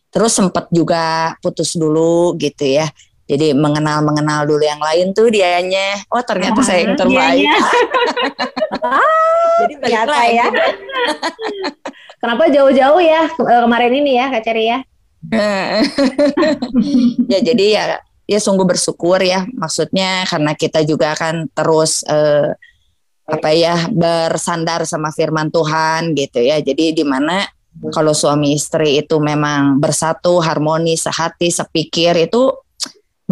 terus 0.08 0.40
sempat 0.40 0.72
juga 0.72 1.36
putus 1.44 1.76
dulu 1.76 2.38
gitu 2.40 2.64
ya. 2.64 2.88
Jadi 3.24 3.56
mengenal 3.56 4.04
mengenal 4.04 4.44
dulu 4.44 4.64
yang 4.64 4.84
lain 4.84 5.16
tuh 5.16 5.32
dianya. 5.32 5.96
Oh 6.12 6.20
ternyata 6.20 6.60
oh, 6.60 6.66
saya 6.66 6.84
yang 6.84 7.00
terbaik. 7.00 7.46
Jadi 9.64 9.74
ternyata 9.80 10.16
ya. 10.28 10.48
Kenapa 12.24 12.48
jauh-jauh 12.48 13.02
ya 13.04 13.28
eh, 13.28 13.62
kemarin 13.64 13.94
ini 13.96 14.12
ya 14.16 14.32
Kak 14.32 14.44
Ceri 14.48 14.66
ya? 14.72 14.80
ya 17.32 17.40
jadi 17.40 17.66
ya 17.72 17.84
ya 18.28 18.40
sungguh 18.40 18.68
bersyukur 18.68 19.20
ya 19.24 19.48
maksudnya 19.56 20.28
karena 20.28 20.52
kita 20.56 20.84
juga 20.84 21.16
akan 21.16 21.48
terus 21.52 22.04
eh, 22.08 22.52
apa 23.24 23.50
ya 23.56 23.88
bersandar 23.88 24.84
sama 24.84 25.16
firman 25.16 25.48
Tuhan 25.48 26.12
gitu 26.12 26.44
ya 26.44 26.60
jadi 26.60 26.92
di 26.92 27.04
mana 27.08 27.48
kalau 27.96 28.12
suami 28.12 28.54
istri 28.54 29.00
itu 29.00 29.16
memang 29.18 29.80
bersatu 29.80 30.44
harmoni 30.44 31.00
sehati 31.00 31.50
sepikir 31.50 32.14
itu 32.20 32.52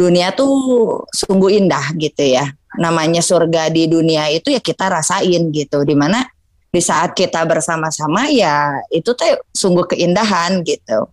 dunia 0.01 0.33
tuh 0.33 1.05
sungguh 1.13 1.61
indah 1.61 1.93
gitu 2.01 2.25
ya. 2.25 2.49
Namanya 2.81 3.21
surga 3.21 3.69
di 3.69 3.85
dunia 3.85 4.31
itu 4.33 4.49
ya 4.49 4.57
kita 4.57 4.89
rasain 4.89 5.53
gitu. 5.53 5.85
Di 5.85 5.93
mana 5.93 6.25
di 6.71 6.81
saat 6.81 7.13
kita 7.13 7.43
bersama-sama 7.45 8.31
ya 8.31 8.81
itu 8.89 9.13
tuh 9.13 9.45
sungguh 9.53 9.85
keindahan 9.93 10.65
gitu. 10.65 11.05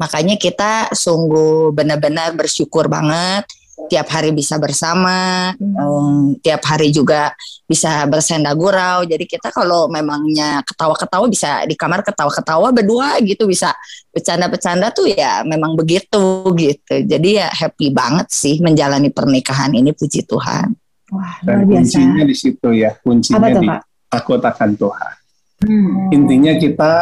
Makanya 0.00 0.40
kita 0.40 0.92
sungguh 0.96 1.74
benar-benar 1.76 2.32
bersyukur 2.32 2.88
banget 2.88 3.44
tiap 3.88 4.10
hari 4.10 4.34
bisa 4.34 4.58
bersama, 4.58 5.50
hmm. 5.56 5.74
um, 5.78 6.18
tiap 6.42 6.60
hari 6.66 6.90
juga 6.90 7.32
bisa 7.64 8.04
bersenda 8.10 8.50
gurau. 8.52 9.06
Jadi 9.06 9.24
kita 9.24 9.54
kalau 9.54 9.86
memangnya 9.86 10.60
ketawa-ketawa 10.66 11.30
bisa 11.30 11.64
di 11.64 11.78
kamar 11.78 12.02
ketawa-ketawa 12.02 12.74
berdua 12.74 13.16
gitu 13.22 13.46
bisa 13.46 13.70
bercanda-bercanda 14.10 14.90
tuh 14.90 15.08
ya 15.08 15.46
memang 15.46 15.78
begitu 15.78 16.42
gitu. 16.58 16.94
Jadi 17.06 17.40
ya 17.40 17.48
happy 17.48 17.94
banget 17.94 18.28
sih 18.28 18.58
menjalani 18.58 19.08
pernikahan 19.14 19.70
ini 19.72 19.94
puji 19.94 20.26
Tuhan. 20.26 20.74
Wah, 21.10 21.42
Dan 21.42 21.66
kuncinya 21.66 22.22
di 22.22 22.36
situ 22.38 22.70
ya, 22.70 22.94
kuncinya 23.02 23.50
tuh, 23.50 23.62
di 23.62 23.66
Pak? 23.66 23.80
takut 24.10 24.40
akan 24.42 24.70
Tuhan. 24.78 25.14
Hmm. 25.60 26.14
Intinya 26.14 26.52
kita 26.56 26.92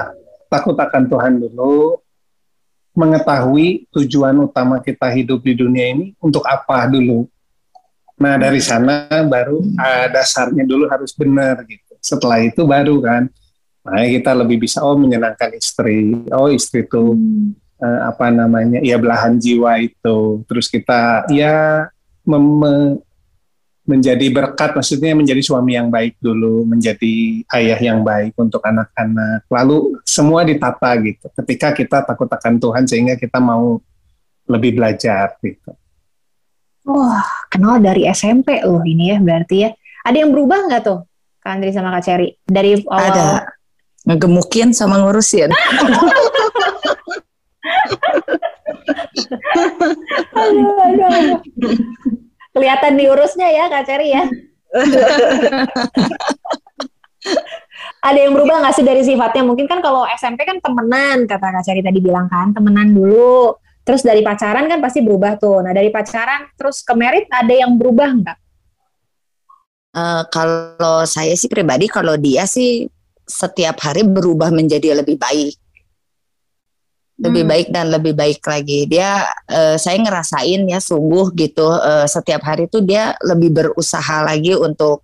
takut 0.48 0.76
akan 0.76 1.02
Tuhan 1.12 1.32
dulu, 1.38 2.00
mengetahui 2.98 3.86
tujuan 3.94 4.34
utama 4.42 4.82
kita 4.82 5.06
hidup 5.14 5.38
di 5.46 5.54
dunia 5.54 5.94
ini 5.94 6.18
untuk 6.18 6.42
apa 6.42 6.90
dulu. 6.90 7.30
Nah 8.18 8.34
dari 8.34 8.58
sana 8.58 9.06
baru 9.22 9.62
uh, 9.62 10.06
dasarnya 10.10 10.66
dulu 10.66 10.90
harus 10.90 11.14
benar 11.14 11.62
gitu. 11.62 11.94
Setelah 12.02 12.42
itu 12.42 12.66
baru 12.66 12.98
kan, 12.98 13.30
nah 13.86 14.02
kita 14.02 14.34
lebih 14.34 14.66
bisa 14.66 14.82
oh 14.82 14.98
menyenangkan 14.98 15.54
istri, 15.54 16.26
oh 16.34 16.50
istri 16.50 16.82
itu 16.82 17.14
hmm. 17.14 17.54
uh, 17.78 18.10
apa 18.10 18.34
namanya 18.34 18.82
ya 18.82 18.98
belahan 18.98 19.38
jiwa 19.38 19.78
itu. 19.78 20.42
Terus 20.50 20.66
kita 20.66 21.30
ya 21.30 21.86
mem 22.26 22.98
menjadi 23.88 24.28
berkat, 24.28 24.76
maksudnya 24.76 25.16
menjadi 25.16 25.40
suami 25.40 25.72
yang 25.72 25.88
baik 25.88 26.20
dulu, 26.20 26.68
menjadi 26.68 27.40
ayah 27.56 27.80
yang 27.80 28.04
baik 28.04 28.36
untuk 28.36 28.60
anak-anak. 28.60 29.48
Lalu 29.48 29.96
semua 30.04 30.44
ditata 30.44 30.92
gitu. 31.00 31.24
Ketika 31.32 31.72
kita 31.72 32.04
takut 32.04 32.28
akan 32.28 32.60
Tuhan 32.60 32.84
sehingga 32.84 33.16
kita 33.16 33.40
mau 33.40 33.80
lebih 34.44 34.76
belajar 34.76 35.40
gitu. 35.40 35.72
Wah, 36.84 37.24
kenal 37.48 37.80
dari 37.80 38.04
SMP 38.12 38.60
loh 38.60 38.84
ini 38.84 39.16
ya 39.16 39.18
berarti 39.24 39.56
ya. 39.64 39.72
Ada 40.04 40.20
yang 40.20 40.36
berubah 40.36 40.68
nggak 40.68 40.82
tuh, 40.84 41.08
Kak 41.40 41.56
Andri 41.56 41.72
sama 41.72 41.88
Kak 41.96 42.04
Cherry? 42.04 42.36
Dari 42.44 42.84
awal... 42.84 43.08
Ada. 43.08 43.48
Ngegemukin 44.08 44.72
sama 44.72 45.04
ngurusin. 45.04 45.52
aduh, 50.32 50.80
aduh, 50.80 51.12
aduh 51.12 52.27
kelihatan 52.58 52.98
diurusnya 52.98 53.46
ya 53.54 53.70
Kak 53.70 53.86
Ceri 53.86 54.08
ya. 54.10 54.26
ada 58.08 58.18
yang 58.18 58.34
berubah 58.34 58.58
nggak 58.66 58.74
sih 58.74 58.82
dari 58.82 59.06
sifatnya? 59.06 59.46
Mungkin 59.46 59.70
kan 59.70 59.78
kalau 59.78 60.02
SMP 60.18 60.42
kan 60.42 60.58
temenan, 60.58 61.30
kata 61.30 61.46
Kak 61.54 61.62
Cari 61.62 61.80
tadi 61.86 62.02
bilang 62.02 62.26
kan, 62.26 62.50
temenan 62.50 62.90
dulu. 62.90 63.54
Terus 63.86 64.02
dari 64.04 64.20
pacaran 64.20 64.68
kan 64.68 64.82
pasti 64.84 65.00
berubah 65.00 65.40
tuh. 65.40 65.64
Nah 65.64 65.72
dari 65.72 65.88
pacaran 65.88 66.50
terus 66.58 66.84
ke 66.84 66.92
merit 66.92 67.30
ada 67.30 67.54
yang 67.54 67.78
berubah 67.78 68.10
nggak? 68.20 68.38
Uh, 69.96 70.22
kalau 70.28 71.08
saya 71.08 71.32
sih 71.32 71.48
pribadi, 71.48 71.88
kalau 71.88 72.20
dia 72.20 72.44
sih 72.44 72.84
setiap 73.24 73.80
hari 73.80 74.04
berubah 74.04 74.52
menjadi 74.52 75.00
lebih 75.00 75.16
baik 75.16 75.56
lebih 77.18 77.42
hmm. 77.44 77.50
baik 77.50 77.68
dan 77.74 77.86
lebih 77.90 78.14
baik 78.14 78.40
lagi. 78.46 78.86
Dia 78.86 79.26
uh, 79.50 79.76
saya 79.76 79.98
ngerasain 79.98 80.62
ya 80.70 80.78
sungguh 80.78 81.34
gitu 81.34 81.66
uh, 81.66 82.06
setiap 82.06 82.46
hari 82.46 82.70
tuh 82.70 82.86
dia 82.86 83.18
lebih 83.26 83.50
berusaha 83.50 84.22
lagi 84.22 84.54
untuk 84.54 85.02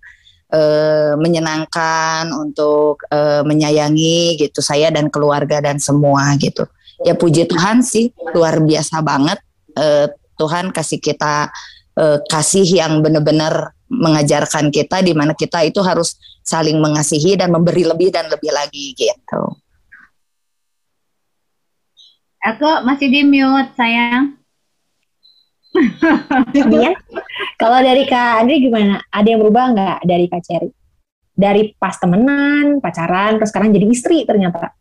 uh, 0.55 1.19
menyenangkan, 1.19 2.31
untuk 2.31 3.03
uh, 3.11 3.43
menyayangi 3.43 4.39
gitu 4.39 4.63
saya 4.63 4.87
dan 4.95 5.11
keluarga 5.11 5.59
dan 5.59 5.75
semua 5.77 6.31
gitu. 6.39 6.63
Ya 7.03 7.19
puji 7.19 7.51
Tuhan 7.51 7.83
sih 7.83 8.15
luar 8.31 8.63
biasa 8.63 9.03
banget 9.03 9.43
uh, 9.75 10.07
Tuhan 10.39 10.71
kasih 10.71 11.03
kita 11.03 11.51
uh, 11.99 12.17
kasih 12.31 12.63
yang 12.63 13.03
benar-benar 13.03 13.75
mengajarkan 13.91 14.71
kita 14.71 15.03
di 15.03 15.11
mana 15.11 15.35
kita 15.35 15.61
itu 15.67 15.83
harus 15.83 16.15
saling 16.41 16.79
mengasihi 16.79 17.35
dan 17.35 17.51
memberi 17.51 17.83
lebih 17.83 18.09
dan 18.09 18.31
lebih 18.31 18.55
lagi 18.55 18.95
gitu. 18.95 19.64
Aku 22.45 22.85
masih 22.85 23.09
di 23.09 23.25
mute, 23.25 23.73
sayang. 23.73 24.37
Iya. 26.53 26.93
Kalau 27.57 27.79
dari 27.81 28.05
Kak 28.05 28.45
Andri 28.45 28.61
gimana? 28.61 29.01
Ada 29.09 29.33
yang 29.33 29.41
berubah 29.41 29.73
nggak 29.73 29.99
dari 30.05 30.25
Kak 30.29 30.41
Cherry? 30.45 30.69
Dari 31.35 31.73
pas 31.75 31.97
temenan, 31.97 32.79
pacaran, 32.79 33.41
terus 33.41 33.49
sekarang 33.49 33.73
jadi 33.73 33.87
istri 33.89 34.23
ternyata. 34.29 34.71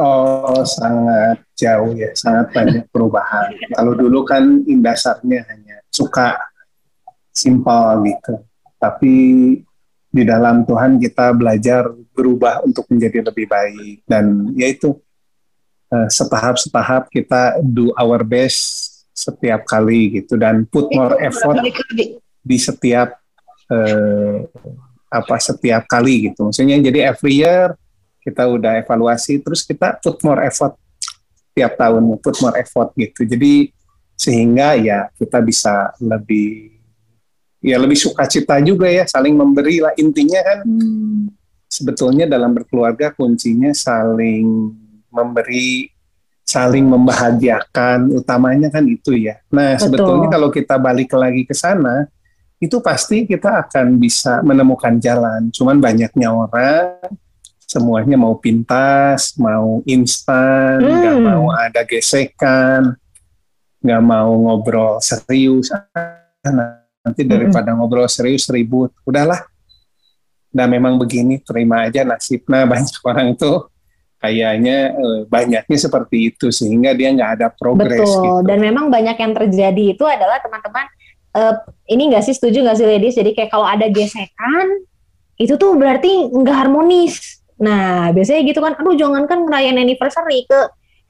Oh, 0.00 0.64
sangat 0.66 1.44
jauh 1.54 1.94
ya, 1.94 2.10
sangat 2.18 2.50
banyak 2.50 2.88
perubahan. 2.90 3.52
Kalau 3.70 3.94
dulu 3.94 4.26
kan 4.26 4.64
dasarnya 4.66 5.46
hanya 5.54 5.84
suka 5.92 6.40
simpel 7.30 8.02
gitu. 8.08 8.42
Tapi 8.80 9.14
di 10.08 10.22
dalam 10.24 10.66
Tuhan 10.66 10.98
kita 10.98 11.36
belajar 11.36 11.94
berubah 12.16 12.64
untuk 12.64 12.88
menjadi 12.90 13.28
lebih 13.28 13.46
baik 13.46 14.02
dan 14.08 14.50
yaitu 14.56 15.03
Eh, 15.92 16.08
setahap-setahap 16.10 17.12
kita 17.12 17.60
do 17.60 17.92
our 17.94 18.24
best 18.24 18.90
setiap 19.14 19.62
kali 19.68 20.18
gitu 20.18 20.34
dan 20.34 20.66
put 20.66 20.90
more 20.90 21.14
effort 21.22 21.60
di 22.42 22.56
setiap 22.58 23.14
uh, 23.70 24.42
apa 25.06 25.34
setiap 25.38 25.86
kali 25.86 26.32
gitu. 26.32 26.50
Maksudnya 26.50 26.82
jadi 26.82 27.14
every 27.14 27.46
year 27.46 27.78
kita 28.24 28.42
udah 28.48 28.82
evaluasi 28.82 29.38
terus 29.38 29.62
kita 29.62 30.00
put 30.02 30.18
more 30.26 30.42
effort 30.42 30.74
tiap 31.54 31.78
tahun 31.78 32.02
put 32.18 32.42
more 32.42 32.58
effort 32.58 32.90
gitu. 32.98 33.22
Jadi 33.22 33.70
sehingga 34.18 34.74
ya 34.74 35.06
kita 35.14 35.38
bisa 35.44 35.94
lebih 36.02 36.74
ya 37.62 37.78
lebih 37.78 38.00
sukacita 38.00 38.58
juga 38.64 38.90
ya 38.90 39.06
saling 39.06 39.36
memberi 39.36 39.78
lah 39.78 39.94
intinya 39.94 40.42
kan 40.42 40.58
hmm. 40.66 41.30
sebetulnya 41.70 42.26
dalam 42.26 42.50
berkeluarga 42.50 43.14
kuncinya 43.14 43.70
saling 43.70 44.74
memberi 45.14 45.94
saling 46.44 46.84
membahagiakan 46.84 48.12
utamanya 48.20 48.68
kan 48.68 48.84
itu 48.84 49.16
ya. 49.16 49.40
Nah, 49.48 49.78
Betul. 49.78 49.82
sebetulnya 49.88 50.28
kalau 50.28 50.48
kita 50.52 50.76
balik 50.76 51.14
lagi 51.16 51.48
ke 51.48 51.56
sana 51.56 52.04
itu 52.60 52.78
pasti 52.84 53.24
kita 53.24 53.64
akan 53.66 53.96
bisa 53.96 54.44
menemukan 54.44 55.00
jalan. 55.00 55.48
Cuman 55.50 55.80
banyaknya 55.80 56.28
orang 56.30 57.00
semuanya 57.64 58.14
mau 58.14 58.36
pintas, 58.38 59.34
mau 59.40 59.80
instan, 59.88 60.78
hmm. 60.78 60.94
nggak 61.00 61.16
hmm. 61.16 61.26
mau 61.26 61.44
ada 61.50 61.80
gesekan, 61.82 62.94
nggak 63.82 64.02
mau 64.04 64.30
ngobrol 64.36 65.00
serius. 65.00 65.72
Nah, 66.44 66.84
nanti 67.02 67.24
daripada 67.24 67.72
hmm. 67.72 67.78
ngobrol 67.80 68.06
serius 68.06 68.46
ribut, 68.52 68.92
udahlah. 69.02 69.42
Nah 70.54 70.70
memang 70.70 70.94
begini, 71.02 71.42
terima 71.42 71.90
aja 71.90 72.06
nasib. 72.06 72.46
Nah 72.46 72.62
banyak 72.70 73.02
orang 73.02 73.34
tuh 73.34 73.73
kayaknya 74.24 74.96
uh, 74.96 75.20
banyaknya 75.28 75.76
seperti 75.76 76.32
itu 76.32 76.48
sehingga 76.48 76.96
dia 76.96 77.12
nggak 77.12 77.30
ada 77.36 77.46
progres. 77.52 78.00
Betul. 78.00 78.24
Gitu. 78.24 78.48
Dan 78.48 78.58
memang 78.64 78.88
banyak 78.88 79.16
yang 79.20 79.32
terjadi 79.36 79.84
itu 79.92 80.04
adalah 80.08 80.40
teman-teman 80.40 80.88
uh, 81.36 81.54
ini 81.92 82.08
nggak 82.08 82.24
sih 82.24 82.32
setuju 82.32 82.64
nggak 82.64 82.76
sih 82.80 82.88
ladies? 82.88 83.20
Jadi 83.20 83.36
kayak 83.36 83.52
kalau 83.52 83.68
ada 83.68 83.84
gesekan 83.92 84.88
itu 85.36 85.60
tuh 85.60 85.76
berarti 85.76 86.32
nggak 86.32 86.56
harmonis. 86.56 87.44
Nah 87.60 88.08
biasanya 88.16 88.40
gitu 88.48 88.64
kan, 88.64 88.72
aduh 88.80 88.96
jangan 88.96 89.28
kan 89.28 89.44
ngerayain 89.44 89.76
anniversary 89.76 90.48
ke 90.48 90.60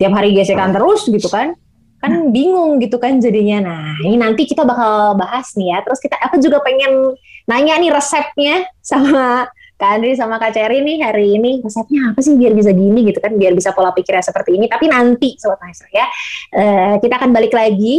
tiap 0.03 0.11
hari 0.11 0.35
gesekan 0.35 0.74
terus 0.74 1.07
gitu 1.07 1.31
kan 1.31 1.55
kan 2.03 2.35
bingung 2.35 2.77
gitu 2.85 3.00
kan 3.00 3.16
jadinya. 3.16 3.64
Nah, 3.64 3.96
ini 4.05 4.20
nanti 4.20 4.44
kita 4.44 4.61
bakal 4.68 5.16
bahas 5.16 5.57
nih 5.57 5.72
ya. 5.72 5.79
Terus 5.88 6.05
kita 6.05 6.20
aku 6.20 6.37
juga 6.37 6.61
pengen 6.61 7.16
nanya 7.48 7.81
nih 7.81 7.88
resepnya 7.88 8.68
sama 8.85 9.48
Kak 9.75 9.91
Andri 9.99 10.15
sama 10.15 10.39
Kak 10.39 10.55
Cherry 10.55 10.81
nih 10.87 11.03
hari 11.03 11.35
ini 11.35 11.59
resepnya 11.59 12.15
apa 12.15 12.21
sih 12.23 12.39
biar 12.39 12.55
bisa 12.55 12.71
gini 12.71 13.11
gitu 13.11 13.19
kan 13.19 13.35
biar 13.35 13.53
bisa 13.59 13.75
pola 13.75 13.91
pikirnya 13.91 14.23
seperti 14.23 14.55
ini. 14.55 14.71
Tapi 14.71 14.87
nanti 14.87 15.35
sobat 15.37 15.59
maestro 15.63 15.91
ya 15.91 16.07
uh, 16.55 16.95
kita 17.03 17.15
akan 17.19 17.31
balik 17.35 17.51
lagi 17.51 17.99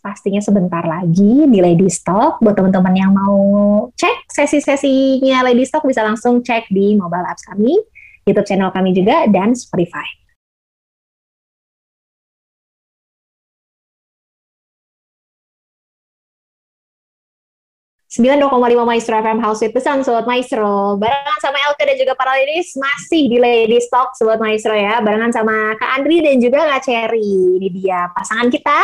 pastinya 0.00 0.38
sebentar 0.38 0.86
lagi 0.86 1.50
di 1.50 1.58
Lady 1.58 1.90
Stock. 1.90 2.38
Buat 2.38 2.54
teman-teman 2.58 2.94
yang 2.94 3.10
mau 3.10 3.36
cek 3.98 4.30
sesi-sesinya 4.30 5.42
Lady 5.46 5.66
Stock 5.66 5.82
bisa 5.82 6.06
langsung 6.06 6.46
cek 6.46 6.70
di 6.70 6.94
mobile 6.94 7.26
apps 7.26 7.42
kami 7.46 7.74
YouTube 8.26 8.46
channel 8.46 8.74
kami 8.74 8.90
juga 8.90 9.30
dan 9.30 9.54
Spotify 9.54 10.25
92,5 18.16 18.48
Maestro 18.88 19.20
FM 19.20 19.44
House 19.44 19.60
with 19.60 19.76
Pesan 19.76 20.00
Sobat 20.00 20.24
Maestro. 20.24 20.96
Barengan 20.96 21.36
sama 21.44 21.60
Elke 21.68 21.84
dan 21.84 22.00
juga 22.00 22.16
para 22.16 22.32
ladies 22.32 22.72
Masih 22.72 23.28
di 23.28 23.36
Lady 23.36 23.76
Stock 23.76 24.16
Sobat 24.16 24.40
Maestro 24.40 24.72
ya. 24.72 25.04
Barengan 25.04 25.36
sama 25.36 25.76
Kak 25.76 26.00
Andri 26.00 26.24
dan 26.24 26.40
juga 26.40 26.64
Kak 26.64 26.88
Cherry. 26.88 27.60
Ini 27.60 27.68
dia 27.68 28.08
pasangan 28.16 28.48
kita 28.48 28.80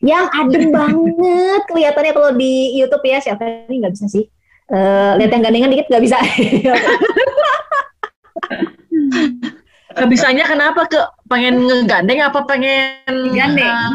Yang 0.00 0.24
adem 0.32 0.72
banget. 0.80 1.62
Kelihatannya 1.68 2.12
kalau 2.16 2.32
di 2.32 2.80
Youtube 2.80 3.04
ya 3.04 3.20
Siapa 3.20 3.68
ini? 3.68 3.84
Nggak 3.84 3.92
bisa 3.92 4.08
sih. 4.08 4.24
Uh, 4.72 5.20
Lihat 5.20 5.36
yang 5.36 5.44
gandengan 5.44 5.68
dikit 5.68 5.92
nggak 5.92 6.04
bisa 6.08 6.16
Bisanya 10.08 10.44
kenapa 10.48 10.88
ke 10.88 11.00
pengen 11.28 11.68
ngegandeng 11.68 12.20
apa 12.24 12.44
pengen 12.48 12.96
gandeng? 13.36 13.68
Uh, 13.68 13.92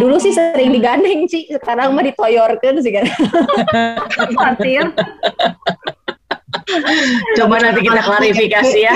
dulu 0.00 0.16
sih 0.16 0.32
sering 0.32 0.72
digandeng 0.72 1.28
sih, 1.28 1.48
sekarang 1.48 1.92
mah 1.92 2.04
ditoyorkan 2.04 2.80
sih 2.80 2.92
kan. 2.92 3.04
Khawatir. 4.36 4.92
Coba 7.36 7.54
nanti 7.60 7.80
kita 7.84 8.00
klarifikasi 8.00 8.78
ya. 8.80 8.94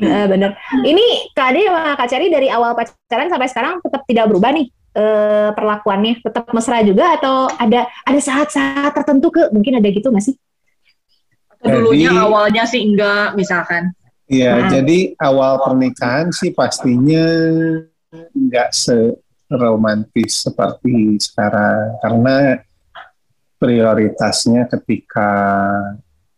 Nah, 0.00 0.24
bener. 0.26 0.56
Ini 0.82 1.34
Kak 1.36 1.52
Ade 1.52 1.60
sama 1.68 1.92
Kak 1.94 2.08
Cari 2.08 2.26
dari 2.32 2.48
awal 2.48 2.72
pacaran 2.72 3.28
sampai 3.28 3.48
sekarang 3.52 3.74
tetap 3.84 4.02
tidak 4.08 4.24
berubah 4.32 4.50
nih 4.56 4.66
eh, 4.96 5.50
perlakuannya, 5.52 6.24
tetap 6.24 6.48
mesra 6.56 6.80
juga 6.82 7.20
atau 7.20 7.46
ada 7.60 7.86
ada 7.86 8.20
saat-saat 8.20 8.90
tertentu 8.96 9.28
ke 9.30 9.52
mungkin 9.52 9.78
ada 9.78 9.88
gitu 9.92 10.08
nggak 10.08 10.24
sih? 10.24 10.34
Dulunya 11.60 12.08
awalnya 12.16 12.64
sih 12.64 12.80
enggak 12.80 13.36
misalkan. 13.36 13.92
Iya, 14.30 14.54
hmm. 14.62 14.68
jadi 14.70 14.98
awal 15.18 15.58
pernikahan 15.66 16.30
sih 16.30 16.54
pastinya 16.54 17.26
nggak 18.30 18.70
seromantis 18.70 20.46
seperti 20.46 21.18
sekarang 21.18 21.98
karena 21.98 22.62
prioritasnya 23.58 24.70
ketika 24.70 25.30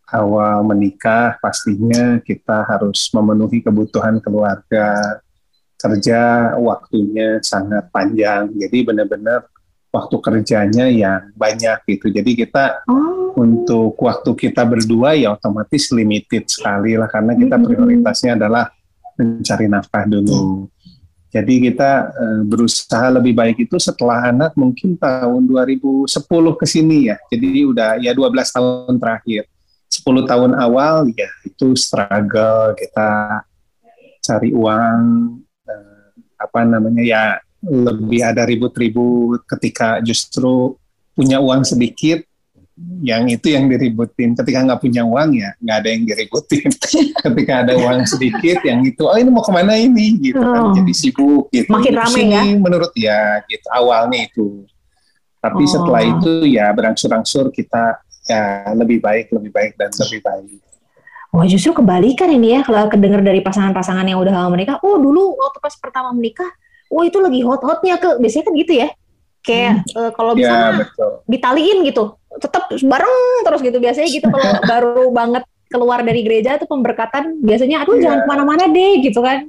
awal 0.08 0.64
menikah 0.64 1.36
pastinya 1.36 2.16
kita 2.24 2.64
harus 2.64 3.12
memenuhi 3.12 3.60
kebutuhan 3.60 4.24
keluarga 4.24 5.20
kerja 5.76 6.56
waktunya 6.56 7.44
sangat 7.44 7.92
panjang 7.92 8.48
jadi 8.56 8.88
benar-benar 8.88 9.51
waktu 9.92 10.16
kerjanya 10.18 10.88
yang 10.88 11.30
banyak 11.36 11.84
gitu 11.84 12.08
jadi 12.08 12.30
kita 12.32 12.64
oh 12.88 13.12
untuk 13.36 13.96
waktu 13.96 14.30
kita 14.36 14.62
berdua 14.64 15.16
ya 15.16 15.34
otomatis 15.34 15.88
limited 15.92 16.48
sekali 16.48 16.96
lah 16.96 17.08
karena 17.08 17.32
kita 17.32 17.56
prioritasnya 17.56 18.36
adalah 18.36 18.68
mencari 19.16 19.66
nafkah 19.68 20.04
dulu. 20.08 20.68
Jadi 21.32 21.72
kita 21.72 22.12
e, 22.12 22.24
berusaha 22.44 23.08
lebih 23.08 23.32
baik 23.32 23.64
itu 23.64 23.80
setelah 23.80 24.28
anak 24.28 24.52
mungkin 24.52 25.00
tahun 25.00 25.48
2010 25.48 26.04
ke 26.60 26.66
sini 26.68 27.08
ya. 27.08 27.16
Jadi 27.32 27.64
udah 27.64 27.96
ya 27.96 28.12
12 28.12 28.52
tahun 28.52 28.94
terakhir. 29.00 29.48
10 29.88 30.28
tahun 30.28 30.52
awal 30.56 31.08
ya 31.16 31.28
itu 31.44 31.72
struggle 31.76 32.76
kita 32.76 33.40
cari 34.20 34.52
uang 34.52 35.00
e, 35.64 35.74
apa 36.36 36.60
namanya 36.68 37.00
ya 37.00 37.24
lebih 37.62 38.20
ada 38.26 38.42
ribut-ribut 38.42 39.46
ketika 39.46 40.02
justru 40.02 40.74
punya 41.14 41.38
uang 41.38 41.62
sedikit 41.62 42.26
yang 43.04 43.28
itu 43.28 43.52
yang 43.52 43.70
diributin. 43.70 44.34
Ketika 44.34 44.64
nggak 44.64 44.80
punya 44.82 45.06
uang 45.06 45.30
ya 45.38 45.54
nggak 45.62 45.76
ada 45.84 45.88
yang 45.92 46.02
diributin. 46.08 46.68
Ketika 47.24 47.52
ada 47.62 47.72
uang 47.78 48.02
sedikit, 48.08 48.58
yang 48.66 48.82
itu, 48.82 49.06
oh 49.06 49.14
ini 49.14 49.30
mau 49.30 49.44
ke 49.44 49.52
mana 49.54 49.78
ini, 49.78 50.18
gitu 50.18 50.40
kan. 50.42 50.72
Oh. 50.72 50.74
Jadi 50.74 50.92
sibuk 50.96 51.46
gitu. 51.54 51.70
Makin 51.70 51.92
Ke 51.94 52.06
sini, 52.10 52.34
ya? 52.34 52.42
Menurut 52.58 52.92
ya, 52.98 53.20
gitu. 53.46 53.66
Awalnya 53.70 54.26
itu. 54.26 54.66
Tapi 55.38 55.62
Oh. 55.66 55.70
setelah 55.70 56.02
itu 56.02 56.32
ya 56.50 56.70
berangsur-angsur 56.74 57.50
kita 57.54 57.98
ya 58.26 58.72
lebih 58.74 59.02
baik, 59.02 59.30
lebih 59.34 59.50
baik 59.50 59.72
dan 59.78 59.90
lebih 59.90 60.22
baik. 60.22 60.58
Wah 61.32 61.48
justru 61.48 61.72
kebalikan 61.72 62.28
ini 62.28 62.54
ya 62.54 62.60
kalau 62.60 62.92
kedengar 62.92 63.24
dari 63.24 63.40
pasangan-pasangan 63.40 64.04
yang 64.04 64.20
udah 64.20 64.32
lama 64.36 64.52
menikah. 64.52 64.76
Oh 64.84 65.00
dulu 65.00 65.32
waktu 65.40 65.58
pas 65.64 65.74
pertama 65.80 66.12
menikah, 66.12 66.48
wah 66.92 67.02
itu 67.02 67.18
lagi 67.18 67.40
hot-hotnya 67.40 67.96
ke 67.96 68.20
biasanya 68.20 68.44
kan 68.44 68.54
gitu 68.54 68.72
ya. 68.76 68.88
Kayak 69.42 69.82
eh, 69.90 70.10
kalau 70.12 70.32
Ya 70.32 70.38
misalnya 70.38 70.70
betul. 70.84 71.10
ditaliin 71.26 71.78
gitu, 71.82 72.04
tetap 72.38 72.62
bareng 72.70 73.16
terus 73.42 73.60
gitu 73.60 73.78
biasanya 73.80 74.08
gitu 74.08 74.26
kalau 74.28 74.44
baru 74.70 74.94
banget 75.10 75.42
keluar 75.66 76.04
dari 76.04 76.20
gereja 76.20 76.60
tuh 76.60 76.68
pemberkatan 76.68 77.40
biasanya 77.40 77.82
aduh 77.82 77.96
Iya. 77.96 78.02
jangan 78.04 78.18
ke 78.22 78.28
mana-mana 78.28 78.64
deh 78.68 79.00
gitu 79.00 79.18
kan. 79.18 79.48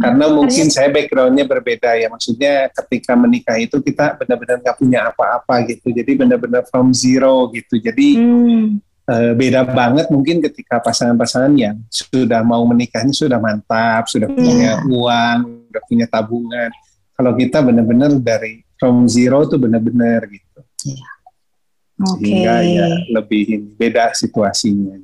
Karena 0.00 0.24
mungkin 0.40 0.72
saya 0.72 0.88
backgroundnya 0.88 1.44
berbeda 1.44 1.98
ya. 1.98 2.08
Maksudnya 2.08 2.70
ketika 2.72 3.12
menikah 3.12 3.60
itu 3.60 3.76
kita 3.82 4.16
benar-benar 4.16 4.62
nggak 4.62 4.78
punya 4.78 5.12
apa-apa 5.12 5.68
gitu. 5.68 5.92
Jadi 5.92 6.16
benar-benar 6.16 6.64
from 6.64 6.94
zero 6.94 7.52
gitu. 7.52 7.76
Jadi 7.76 8.08
Hmm. 8.16 8.80
Eh, 9.10 9.32
beda 9.34 9.66
banget 9.66 10.06
mungkin 10.08 10.38
ketika 10.38 10.78
pasangan-pasangan 10.78 11.52
yang 11.58 11.76
sudah 11.90 12.46
mau 12.46 12.62
menikahnya 12.62 13.10
sudah 13.10 13.42
mantap, 13.42 14.06
sudah 14.06 14.30
punya 14.30 14.78
uang, 14.86 15.66
sudah 15.68 15.82
punya 15.90 16.06
tabungan. 16.06 16.70
Kalau 17.18 17.34
kita 17.36 17.60
benar-benar 17.60 18.14
dari 18.22 18.64
from 18.80 19.04
zero 19.04 19.44
tuh 19.44 19.60
benar-benar 19.60 20.24
gitu. 20.30 20.60
Oke. 22.00 22.24
Sehingga 22.24 22.54
ya 22.64 22.86
lebih 23.12 23.42
ini, 23.44 23.68
beda 23.76 24.16
situasinya. 24.16 24.96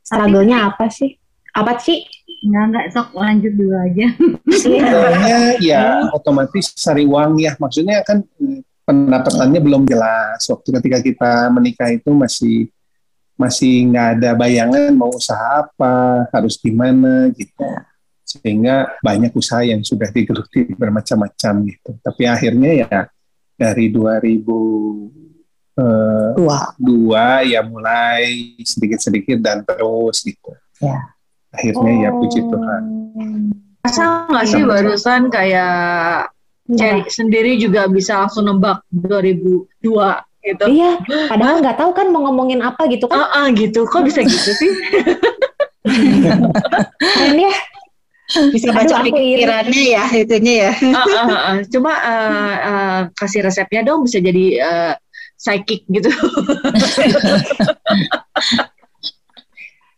Struggle-nya 0.00 0.72
apa 0.72 0.88
sih? 0.88 1.20
Apa 1.52 1.76
sih? 1.76 2.00
Enggak, 2.46 2.64
enggak, 2.68 2.84
sok 2.94 3.08
lanjut 3.12 3.52
dulu 3.52 3.74
aja. 3.76 4.06
Sebenarnya 4.48 5.38
ya 5.74 5.84
otomatis 6.16 6.72
cari 6.78 7.04
uang 7.04 7.42
ya. 7.42 7.52
Maksudnya 7.60 8.00
kan 8.06 8.24
eh, 8.40 8.64
pendapatannya 8.86 9.60
belum 9.60 9.82
jelas. 9.84 10.40
Waktu 10.48 10.68
ketika 10.80 10.98
kita 11.04 11.32
menikah 11.52 11.90
itu 11.92 12.08
masih 12.14 12.70
masih 13.36 13.92
nggak 13.92 14.08
ada 14.18 14.32
bayangan 14.32 14.96
mau 14.96 15.12
usaha 15.12 15.68
apa, 15.68 16.26
harus 16.32 16.56
gimana 16.56 17.28
gitu. 17.36 17.64
Sehingga 18.26 18.98
banyak 19.04 19.30
usaha 19.36 19.62
yang 19.62 19.84
sudah 19.86 20.10
digeluti 20.10 20.72
bermacam-macam 20.74 21.54
gitu. 21.70 21.94
Tapi 22.02 22.22
akhirnya 22.26 22.70
ya 22.84 23.06
dari 23.54 23.92
2002 23.92 25.78
Dua. 26.80 27.44
ya 27.44 27.60
mulai 27.62 28.56
sedikit-sedikit 28.60 29.38
dan 29.38 29.62
terus 29.62 30.24
gitu. 30.24 30.56
Ya. 30.82 31.14
Akhirnya 31.54 32.08
ya 32.08 32.10
puji 32.12 32.40
Tuhan. 32.44 32.82
Masa 33.84 34.26
nggak 34.26 34.46
sih 34.50 34.62
barusan 34.66 35.30
kayak 35.30 36.34
Cherry 36.66 37.06
sendiri 37.06 37.62
juga 37.62 37.86
bisa 37.86 38.26
langsung 38.26 38.50
nembak 38.50 38.82
2002 38.90 39.70
gitu. 40.46 40.64
Iya, 40.70 41.02
padahal 41.26 41.58
nggak 41.58 41.76
tahu 41.76 41.90
kan 41.90 42.06
mau 42.14 42.22
ngomongin 42.30 42.62
apa 42.62 42.86
gitu 42.86 43.10
kan. 43.10 43.26
Ah, 43.26 43.44
ah, 43.44 43.46
gitu. 43.50 43.82
Kok 43.84 44.06
bisa 44.06 44.22
gitu 44.22 44.50
sih? 44.54 44.70
Keren 47.00 47.36
ya. 47.38 47.52
Bisa 48.50 48.74
Aduh, 48.74 48.82
baca 48.82 49.06
iri. 49.06 49.10
pikirannya 49.14 49.82
ya, 49.86 50.04
itunya 50.10 50.54
ya. 50.66 50.72
Ah, 50.90 50.98
ah, 50.98 51.06
ah, 51.14 51.42
ah. 51.54 51.56
Cuma 51.70 51.92
eh, 51.94 52.54
eh, 52.58 53.00
kasih 53.14 53.40
resepnya 53.46 53.86
dong 53.86 54.02
bisa 54.02 54.18
jadi 54.18 54.44
eh, 54.58 54.94
psychic 55.38 55.86
gitu. 55.86 56.10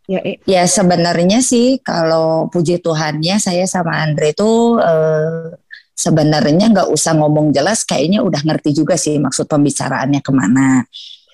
Ya, 0.09 0.21
Ya 0.49 0.63
sebenarnya 0.65 1.45
sih 1.45 1.85
kalau 1.85 2.49
puji 2.49 2.81
Tuhannya 2.81 3.37
saya 3.37 3.69
sama 3.69 3.93
Andre 4.01 4.33
itu 4.33 4.81
eh, 4.81 5.53
sebenarnya 5.99 6.71
nggak 6.71 6.89
usah 6.95 7.19
ngomong 7.19 7.51
jelas 7.51 7.83
kayaknya 7.83 8.23
udah 8.23 8.39
ngerti 8.47 8.71
juga 8.71 8.95
sih 8.95 9.19
maksud 9.19 9.51
pembicaraannya 9.51 10.23
ke 10.23 10.31
mana. 10.31 10.87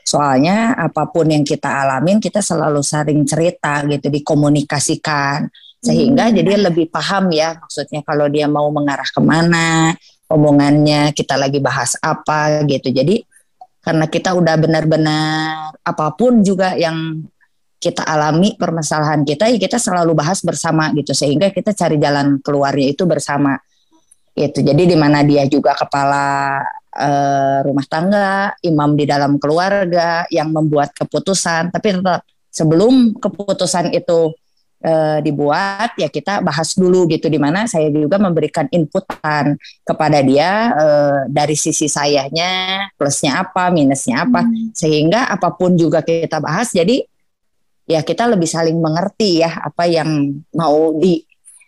Soalnya 0.05 0.72
apa 0.72 1.12
pun 1.12 1.29
yang 1.29 1.44
kita 1.44 1.68
alamin 1.68 2.16
kita 2.16 2.40
selalu 2.40 2.81
saling 2.81 3.24
cerita 3.29 3.85
gitu 3.85 4.09
dikomunikasikan 4.09 5.48
sehingga 5.85 6.33
jadi 6.33 6.72
lebih 6.72 6.88
paham 6.88 7.29
ya 7.29 7.61
maksudnya 7.61 8.00
kalau 8.00 8.24
dia 8.33 8.48
mau 8.48 8.72
mengarah 8.72 9.05
ke 9.05 9.20
mana 9.20 9.92
omongannya 10.33 11.12
kita 11.12 11.37
lagi 11.37 11.61
bahas 11.61 12.00
apa 12.00 12.64
gitu. 12.64 12.88
Jadi 12.88 13.20
karena 13.85 14.09
kita 14.09 14.33
udah 14.33 14.57
benar-benar 14.57 15.77
apa 15.85 16.09
pun 16.16 16.40
juga 16.40 16.72
yang 16.72 17.20
kita 17.77 18.00
alami 18.00 18.57
permasalahan 18.57 19.29
kita 19.29 19.44
ya 19.53 19.61
kita 19.61 19.77
selalu 19.77 20.16
bahas 20.16 20.40
bersama 20.40 20.88
gitu 20.96 21.12
sehingga 21.12 21.53
kita 21.53 21.77
cari 21.77 22.00
jalan 22.00 22.40
keluarnya 22.40 22.96
itu 22.96 23.05
bersama 23.05 23.61
gitu. 24.35 24.61
Jadi 24.61 24.83
di 24.90 24.97
mana 24.99 25.23
dia 25.23 25.47
juga 25.47 25.73
kepala 25.79 26.59
eh, 26.94 27.59
rumah 27.62 27.87
tangga 27.87 28.53
imam 28.61 28.99
di 28.99 29.07
dalam 29.07 29.38
keluarga 29.38 30.27
yang 30.29 30.51
membuat 30.51 30.92
keputusan. 30.92 31.70
Tapi 31.70 32.03
tetap 32.03 32.27
sebelum 32.51 33.14
keputusan 33.14 33.94
itu 33.94 34.35
eh, 34.83 35.18
dibuat 35.23 35.94
ya 35.94 36.11
kita 36.11 36.42
bahas 36.42 36.75
dulu 36.75 37.07
gitu. 37.07 37.31
Di 37.31 37.38
mana 37.38 37.70
saya 37.70 37.88
juga 37.94 38.18
memberikan 38.18 38.66
inputan 38.75 39.55
kepada 39.87 40.18
dia 40.20 40.75
eh, 40.75 41.20
dari 41.31 41.55
sisi 41.55 41.87
sayanya 41.87 42.85
plusnya 42.99 43.38
apa 43.38 43.70
minusnya 43.70 44.27
apa. 44.27 44.42
Sehingga 44.75 45.31
apa 45.31 45.55
pun 45.55 45.79
juga 45.79 46.03
kita 46.03 46.42
bahas 46.42 46.75
jadi 46.75 47.07
ya 47.85 48.01
kita 48.01 48.25
lebih 48.33 48.49
saling 48.49 48.81
mengerti 48.81 49.44
ya 49.44 49.61
apa 49.61 49.85
yang 49.85 50.40
mau 50.57 50.97
di 50.97 51.20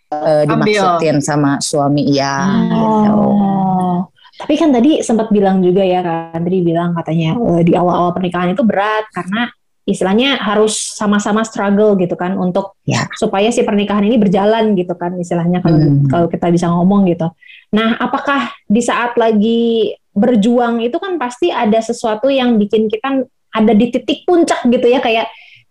eh, 0.09 0.43
Ambil. 0.45 0.71
dimaksudin 0.71 1.17
sama 1.19 1.59
suami 1.59 2.03
ya 2.09 2.35
gitu. 2.69 3.13
Oh. 3.13 3.97
Tapi 4.37 4.53
kan 4.53 4.69
tadi 4.69 5.01
sempat 5.01 5.33
bilang 5.33 5.59
juga 5.59 5.81
ya 5.81 6.29
Andri 6.31 6.61
bilang 6.61 6.93
katanya 6.93 7.33
eh, 7.57 7.61
di 7.65 7.73
awal-awal 7.73 8.13
pernikahan 8.13 8.53
itu 8.53 8.61
berat 8.61 9.09
karena 9.09 9.49
istilahnya 9.83 10.35
harus 10.37 10.75
sama-sama 10.75 11.47
struggle 11.47 11.95
gitu 11.95 12.13
kan 12.13 12.35
untuk 12.35 12.75
Ya. 12.83 13.07
supaya 13.15 13.47
si 13.49 13.63
pernikahan 13.63 14.03
ini 14.03 14.19
berjalan 14.19 14.75
gitu 14.75 14.93
kan 14.93 15.15
istilahnya 15.15 15.63
kalau 15.63 15.79
Hmm. 15.79 16.05
kalau 16.07 16.27
kita 16.27 16.47
bisa 16.51 16.67
ngomong 16.67 17.07
gitu. 17.07 17.27
Nah, 17.71 17.95
apakah 17.97 18.51
di 18.63 18.79
saat 18.79 19.15
lagi 19.15 19.91
berjuang 20.11 20.83
itu 20.83 20.95
kan 20.99 21.15
pasti 21.15 21.51
ada 21.51 21.79
sesuatu 21.79 22.27
yang 22.27 22.55
bikin 22.57 22.87
kita 22.87 23.23
ada 23.53 23.73
di 23.73 23.87
titik 23.89 24.23
puncak 24.23 24.59
gitu 24.65 24.87
ya 24.87 24.99
kayak 24.99 25.27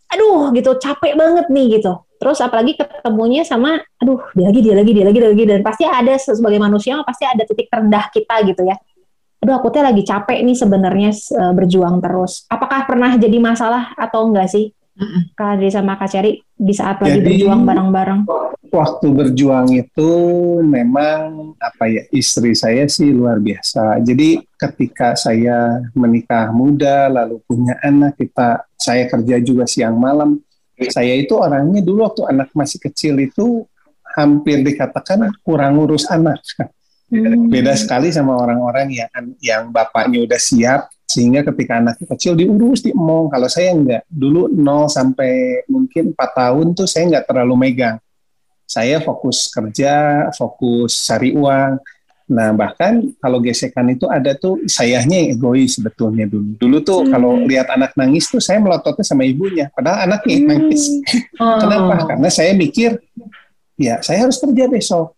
aduh 0.07 0.49
gitu 0.53 0.75
capek 0.77 1.13
banget 1.15 1.47
nih 1.51 1.81
gitu. 1.81 1.93
Terus 2.17 2.39
apalagi 2.41 2.75
ketemunya 2.75 3.45
sama 3.45 3.77
aduh 4.01 4.21
dia 4.33 4.49
lagi 4.49 4.61
dia 4.65 4.75
lagi 4.75 4.91
dia 4.97 5.05
lagi 5.05 5.19
dia 5.21 5.31
lagi 5.31 5.45
dan 5.45 5.61
pasti 5.61 5.85
ada 5.85 6.17
sebagai 6.17 6.57
manusia 6.57 6.97
pasti 7.05 7.25
ada 7.29 7.45
titik 7.45 7.69
terendah 7.69 8.09
kita 8.09 8.35
gitu 8.49 8.65
ya. 8.65 8.77
Aduh 9.45 9.55
aku 9.61 9.69
tuh 9.69 9.85
lagi 9.85 10.01
capek 10.01 10.41
nih 10.43 10.57
sebenarnya 10.57 11.11
eh, 11.13 11.53
berjuang 11.53 12.01
terus. 12.01 12.49
Apakah 12.49 12.89
pernah 12.89 13.15
jadi 13.21 13.37
masalah 13.37 13.93
atau 13.95 14.27
enggak 14.27 14.49
sih? 14.49 14.73
Kak 15.37 15.61
Adri 15.61 15.69
sama 15.69 16.01
Kak 16.01 16.09
Ceri 16.09 16.41
di 16.57 16.73
saat 16.73 16.97
lagi 17.05 17.21
Jadi- 17.21 17.45
berjuang 17.45 17.69
bareng-bareng. 17.69 18.21
waktu 18.67 19.09
berjuang 19.09 19.73
itu 19.73 20.11
memang 20.61 21.55
apa 21.57 21.87
ya 21.87 22.03
istri 22.13 22.53
saya 22.53 22.85
sih 22.91 23.09
luar 23.15 23.39
biasa. 23.41 24.03
Jadi 24.03 24.43
ketika 24.59 25.15
saya 25.17 25.81
menikah 25.95 26.51
muda 26.51 27.09
lalu 27.09 27.41
punya 27.47 27.79
anak 27.81 28.19
kita 28.21 28.67
saya 28.77 29.07
kerja 29.09 29.37
juga 29.41 29.65
siang 29.65 29.97
malam. 29.97 30.41
Saya 30.93 31.17
itu 31.17 31.33
orangnya 31.41 31.81
dulu 31.81 32.05
waktu 32.05 32.29
anak 32.29 32.53
masih 32.53 32.77
kecil 32.77 33.17
itu 33.17 33.65
hampir 34.17 34.61
dikatakan 34.61 35.33
kurang 35.41 35.81
ngurus 35.81 36.09
anak. 36.13 36.41
Hmm. 37.07 37.47
Beda 37.47 37.73
sekali 37.79 38.11
sama 38.11 38.35
orang-orang 38.35 38.91
yang 38.91 39.11
yang 39.39 39.63
bapaknya 39.71 40.27
udah 40.27 40.41
siap 40.41 40.91
sehingga 41.07 41.47
ketika 41.47 41.79
anaknya 41.79 42.07
kecil 42.13 42.35
diurus 42.35 42.83
diemong. 42.83 43.31
Kalau 43.31 43.47
saya 43.47 43.73
enggak. 43.73 44.03
Dulu 44.11 44.51
0 44.51 44.91
sampai 44.91 45.63
mungkin 45.71 46.13
4 46.13 46.19
tahun 46.19 46.67
tuh 46.75 46.85
saya 46.91 47.07
enggak 47.09 47.27
terlalu 47.31 47.55
megang. 47.55 47.97
Saya 48.67 48.99
fokus 48.99 49.47
kerja, 49.47 50.27
fokus 50.35 50.99
cari 51.07 51.31
uang. 51.31 51.79
Nah, 52.27 52.51
bahkan 52.51 53.07
kalau 53.23 53.39
gesekan 53.39 53.87
itu 53.95 54.11
ada 54.11 54.35
tuh 54.35 54.59
sayahnya 54.67 55.23
yang 55.23 55.39
egois 55.39 55.79
sebetulnya 55.79 56.27
dulu. 56.27 56.59
Dulu 56.59 56.77
tuh 56.83 57.07
Hmm. 57.07 57.11
kalau 57.15 57.31
lihat 57.47 57.71
anak 57.71 57.95
nangis 57.95 58.27
tuh 58.27 58.43
saya 58.43 58.59
melototnya 58.59 59.07
sama 59.07 59.23
ibunya, 59.23 59.71
padahal 59.71 60.11
anaknya 60.11 60.33
yang 60.35 60.47
nangis. 60.51 60.83
Oh. 61.39 61.61
Kenapa? 61.61 62.09
Karena 62.09 62.29
saya 62.33 62.57
mikir, 62.57 62.97
ya 63.77 64.01
saya 64.01 64.25
harus 64.27 64.41
kerja 64.41 64.67
besok. 64.67 65.13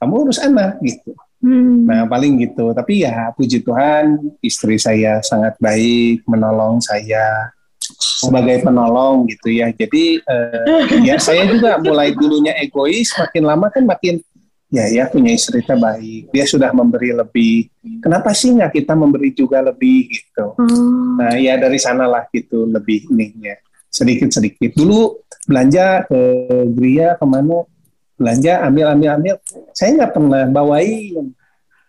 Kamu 0.00 0.14
urus 0.24 0.38
anak 0.40 0.78
gitu. 0.80 1.12
Hmm. 1.42 1.84
Nah 1.84 2.06
paling 2.06 2.38
gitu. 2.40 2.70
Tapi 2.72 3.02
ya 3.02 3.34
puji 3.34 3.60
Tuhan 3.60 4.32
istri 4.38 4.78
saya 4.78 5.18
sangat 5.20 5.58
baik 5.58 6.22
menolong 6.30 6.78
saya 6.78 7.50
sebagai 7.98 8.62
penolong 8.62 9.26
gitu 9.26 9.50
ya. 9.50 9.74
Jadi 9.74 10.22
eh, 10.22 10.86
ya 11.02 11.18
saya 11.18 11.42
juga 11.50 11.76
mulai 11.82 12.14
dulunya 12.14 12.54
egois, 12.62 13.10
makin 13.18 13.42
lama 13.42 13.66
kan 13.68 13.82
makin 13.82 14.22
ya 14.72 14.88
ya 14.88 15.04
punya 15.12 15.36
istri 15.36 15.60
baik. 15.60 16.32
Dia 16.32 16.44
sudah 16.48 16.72
memberi 16.72 17.12
lebih. 17.12 17.68
Kenapa 18.00 18.32
sih 18.32 18.56
nggak 18.56 18.72
kita 18.72 18.96
memberi 18.96 19.36
juga 19.36 19.60
lebih 19.60 20.08
gitu? 20.08 20.56
Hmm. 20.56 21.20
nah 21.20 21.36
ya 21.36 21.60
dari 21.60 21.76
sanalah 21.76 22.24
gitu 22.32 22.64
lebih 22.64 23.12
ininya. 23.12 23.52
Sedikit 23.92 24.32
sedikit 24.32 24.72
dulu 24.72 25.20
belanja 25.44 26.08
ke 26.08 26.20
Gria 26.72 27.20
ke 27.20 27.26
mana? 27.28 27.68
Belanja 28.16 28.64
ambil 28.64 28.86
ambil 28.96 29.08
ambil. 29.20 29.34
Saya 29.76 29.90
nggak 30.00 30.12
pernah 30.16 30.42
bawain. 30.48 31.36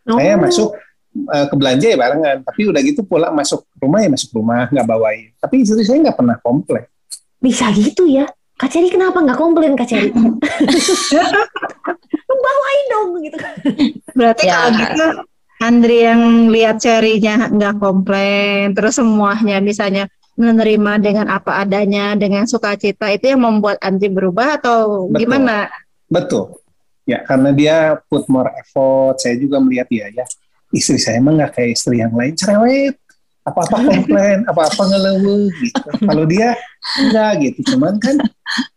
Oh. 0.03 0.19
saya 0.19 0.35
masuk 0.35 0.75
uh, 1.31 1.47
ke 1.47 1.55
belanja 1.55 1.87
ya 1.87 1.95
barengan. 1.95 2.43
Tapi 2.43 2.61
udah 2.67 2.81
gitu 2.83 3.07
pulang 3.07 3.31
masuk 3.31 3.63
rumah 3.79 4.03
ya 4.03 4.11
masuk 4.11 4.35
rumah 4.35 4.67
nggak 4.67 4.83
bawain. 4.83 5.31
Tapi 5.39 5.63
istri 5.63 5.87
saya 5.87 6.03
nggak 6.03 6.19
pernah 6.19 6.35
komplain. 6.43 6.83
Bisa 7.39 7.71
gitu 7.71 8.11
ya 8.11 8.27
Kak 8.53 8.69
Ceri 8.69 8.87
kenapa 8.93 9.17
nggak 9.19 9.39
komplain 9.39 9.73
Kak 9.73 9.89
Ceri? 9.89 10.13
Bawain 12.43 12.85
dong 12.91 13.09
gitu. 13.23 13.37
Berarti 14.13 14.45
ya. 14.45 14.53
kalau 14.53 14.69
gitu 14.77 15.05
Andri 15.63 16.03
yang 16.03 16.51
lihat 16.51 16.83
Cerinya 16.83 17.47
nggak 17.47 17.79
komplain, 17.79 18.75
terus 18.75 18.99
semuanya 18.99 19.63
misalnya 19.63 20.11
menerima 20.35 20.99
dengan 20.99 21.31
apa 21.31 21.63
adanya, 21.63 22.19
dengan 22.19 22.43
sukacita 22.43 23.07
itu 23.13 23.31
yang 23.31 23.47
membuat 23.47 23.79
Andri 23.79 24.11
berubah 24.11 24.59
atau 24.59 25.07
Betul. 25.07 25.19
gimana? 25.23 25.71
Betul. 26.11 26.59
Ya 27.07 27.23
karena 27.23 27.55
dia 27.55 27.95
put 28.11 28.27
more 28.27 28.51
effort. 28.59 29.23
Saya 29.23 29.39
juga 29.39 29.63
melihat 29.63 29.87
dia 29.87 30.11
ya 30.11 30.25
istri 30.73 30.99
saya 30.99 31.21
emang 31.21 31.39
nggak 31.39 31.53
kayak 31.53 31.71
istri 31.77 32.01
yang 32.01 32.11
lain 32.11 32.33
cerewet 32.33 32.97
apa-apa 33.43 33.75
komplain, 33.83 34.39
apa-apa 34.47 34.81
ngeluh 34.87 35.51
gitu. 35.59 35.87
Kalau 35.99 36.23
dia 36.23 36.55
enggak 36.95 37.31
gitu, 37.43 37.75
cuman 37.75 37.99
kan 37.99 38.15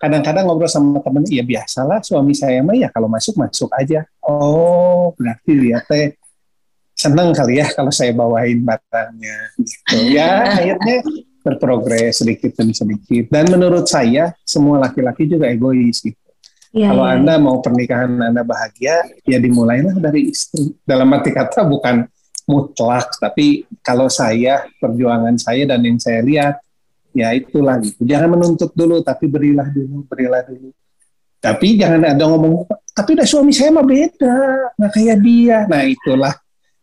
kadang-kadang 0.00 0.44
ngobrol 0.46 0.70
sama 0.70 0.98
temen, 1.00 1.24
ya 1.28 1.44
biasalah 1.44 2.00
suami 2.02 2.32
saya 2.32 2.60
mah 2.60 2.76
ya 2.76 2.88
kalau 2.92 3.08
masuk 3.08 3.36
masuk 3.36 3.70
aja. 3.76 4.04
Oh, 4.24 5.12
berarti 5.16 5.52
dia 5.56 5.80
teh 5.84 6.16
seneng 6.96 7.36
kali 7.36 7.60
ya 7.60 7.68
kalau 7.76 7.92
saya 7.92 8.16
bawain 8.16 8.64
barangnya 8.64 9.36
gitu. 9.60 9.96
Ya 10.10 10.56
akhirnya 10.56 11.04
berprogres 11.44 12.24
sedikit 12.24 12.56
demi 12.56 12.74
sedikit. 12.74 13.30
Dan 13.30 13.52
menurut 13.52 13.86
saya 13.86 14.34
semua 14.42 14.82
laki-laki 14.82 15.28
juga 15.30 15.46
egois 15.46 16.02
gitu. 16.02 16.18
Ya, 16.74 16.92
kalau 16.92 17.08
ya. 17.08 17.16
Anda 17.16 17.34
mau 17.40 17.62
pernikahan 17.64 18.20
Anda 18.20 18.44
bahagia, 18.44 19.06
ya 19.24 19.38
dimulailah 19.40 19.96
dari 19.96 20.34
istri. 20.34 20.76
Dalam 20.84 21.08
arti 21.14 21.32
kata 21.32 21.64
bukan 21.64 22.04
mutlak 22.46 23.10
tapi 23.18 23.66
kalau 23.82 24.06
saya 24.06 24.70
perjuangan 24.78 25.34
saya 25.34 25.66
dan 25.66 25.82
yang 25.82 25.98
saya 25.98 26.22
lihat 26.22 26.62
ya 27.16 27.32
itulah 27.32 27.80
gitu. 27.80 28.04
Jangan 28.04 28.28
menuntut 28.36 28.70
dulu 28.76 29.00
tapi 29.00 29.24
berilah 29.26 29.66
dulu 29.72 30.04
berilah 30.04 30.44
dulu. 30.44 30.68
Tapi 31.40 31.80
jangan 31.80 32.00
ada 32.04 32.24
ngomong 32.28 32.68
tapi 32.92 33.16
udah 33.16 33.28
suami 33.28 33.52
saya 33.56 33.72
mah 33.72 33.86
beda 33.86 34.36
nggak 34.76 34.92
kayak 34.92 35.18
dia. 35.24 35.58
Nah 35.64 35.82
itulah 35.88 36.34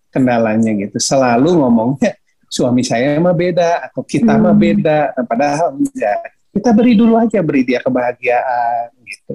kendalanya 0.09 0.71
gitu. 0.73 0.97
Selalu 0.97 1.61
ngomongnya 1.61 2.17
suami 2.49 2.81
saya 2.81 3.17
mah 3.21 3.33
beda 3.37 3.89
atau 3.89 4.01
kita 4.01 4.33
hmm. 4.33 4.41
mah 4.41 4.55
beda. 4.57 4.99
Nah, 5.13 5.25
padahal 5.29 5.67
enggak. 5.77 6.33
Kita 6.53 6.69
beri 6.69 6.93
dulu 6.93 7.17
aja 7.17 7.41
beri 7.41 7.61
dia 7.65 7.81
kebahagiaan 7.81 8.93
gitu. 9.05 9.33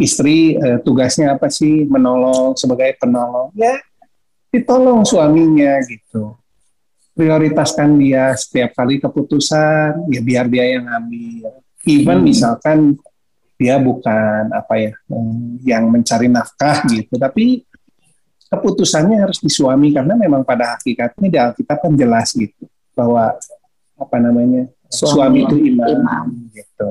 Istri 0.00 0.56
eh, 0.56 0.78
tugasnya 0.80 1.36
apa 1.36 1.52
sih? 1.52 1.84
Menolong 1.88 2.56
sebagai 2.56 2.96
penolong. 3.00 3.52
Ya 3.56 3.80
ditolong 4.50 5.06
suaminya 5.06 5.78
gitu 5.86 6.34
prioritaskan 7.20 8.00
dia 8.00 8.32
setiap 8.32 8.72
kali 8.72 8.96
keputusan 8.96 10.08
ya 10.08 10.20
biar 10.24 10.48
dia 10.48 10.80
yang 10.80 10.88
ambil 10.88 11.60
even 11.84 12.24
hmm. 12.24 12.26
misalkan 12.32 12.96
dia 13.60 13.76
bukan 13.76 14.48
apa 14.56 14.74
ya 14.80 14.92
yang 15.60 15.92
mencari 15.92 16.32
nafkah 16.32 16.80
gitu. 16.88 17.20
Tapi 17.20 17.60
keputusannya 18.48 19.20
harus 19.20 19.36
di 19.44 19.52
suami 19.52 19.92
karena 19.92 20.16
memang 20.16 20.48
pada 20.48 20.80
hakikatnya 20.80 21.28
di 21.28 21.36
Alkitab 21.36 21.76
kan 21.84 21.92
jelas 21.92 22.32
gitu 22.32 22.64
bahwa 22.96 23.36
apa 24.00 24.16
namanya 24.16 24.64
suami, 24.88 25.12
suami 25.12 25.38
itu 25.44 25.56
imam, 25.76 25.92
imam. 25.92 26.26
gitu. 26.56 26.90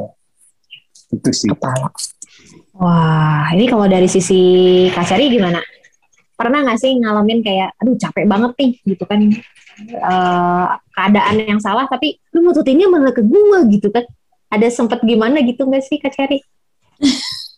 Itu 1.10 1.30
sih. 1.34 1.50
Kepala. 1.50 1.90
Wah 2.78 3.50
ini 3.58 3.66
kalau 3.66 3.90
dari 3.90 4.06
sisi 4.06 4.40
Kasari 4.94 5.26
gimana 5.34 5.58
pernah 6.40 6.64
nggak 6.64 6.80
sih 6.80 6.96
ngalamin 6.96 7.44
kayak 7.44 7.76
aduh 7.76 8.00
capek 8.00 8.24
banget 8.24 8.52
nih 8.56 8.72
gitu 8.96 9.04
kan 9.04 9.20
uh, 10.00 10.66
keadaan 10.96 11.36
yang 11.44 11.60
salah 11.60 11.84
tapi 11.92 12.16
lu 12.32 12.48
mututinnya 12.48 12.88
malah 12.88 13.12
ke 13.12 13.20
gue 13.20 13.60
gitu 13.76 13.92
kan 13.92 14.08
ada 14.48 14.68
sempet 14.72 15.04
gimana 15.04 15.44
gitu 15.44 15.68
nggak 15.68 15.84
sih 15.84 16.00
kak 16.00 16.16
Cherry? 16.16 16.40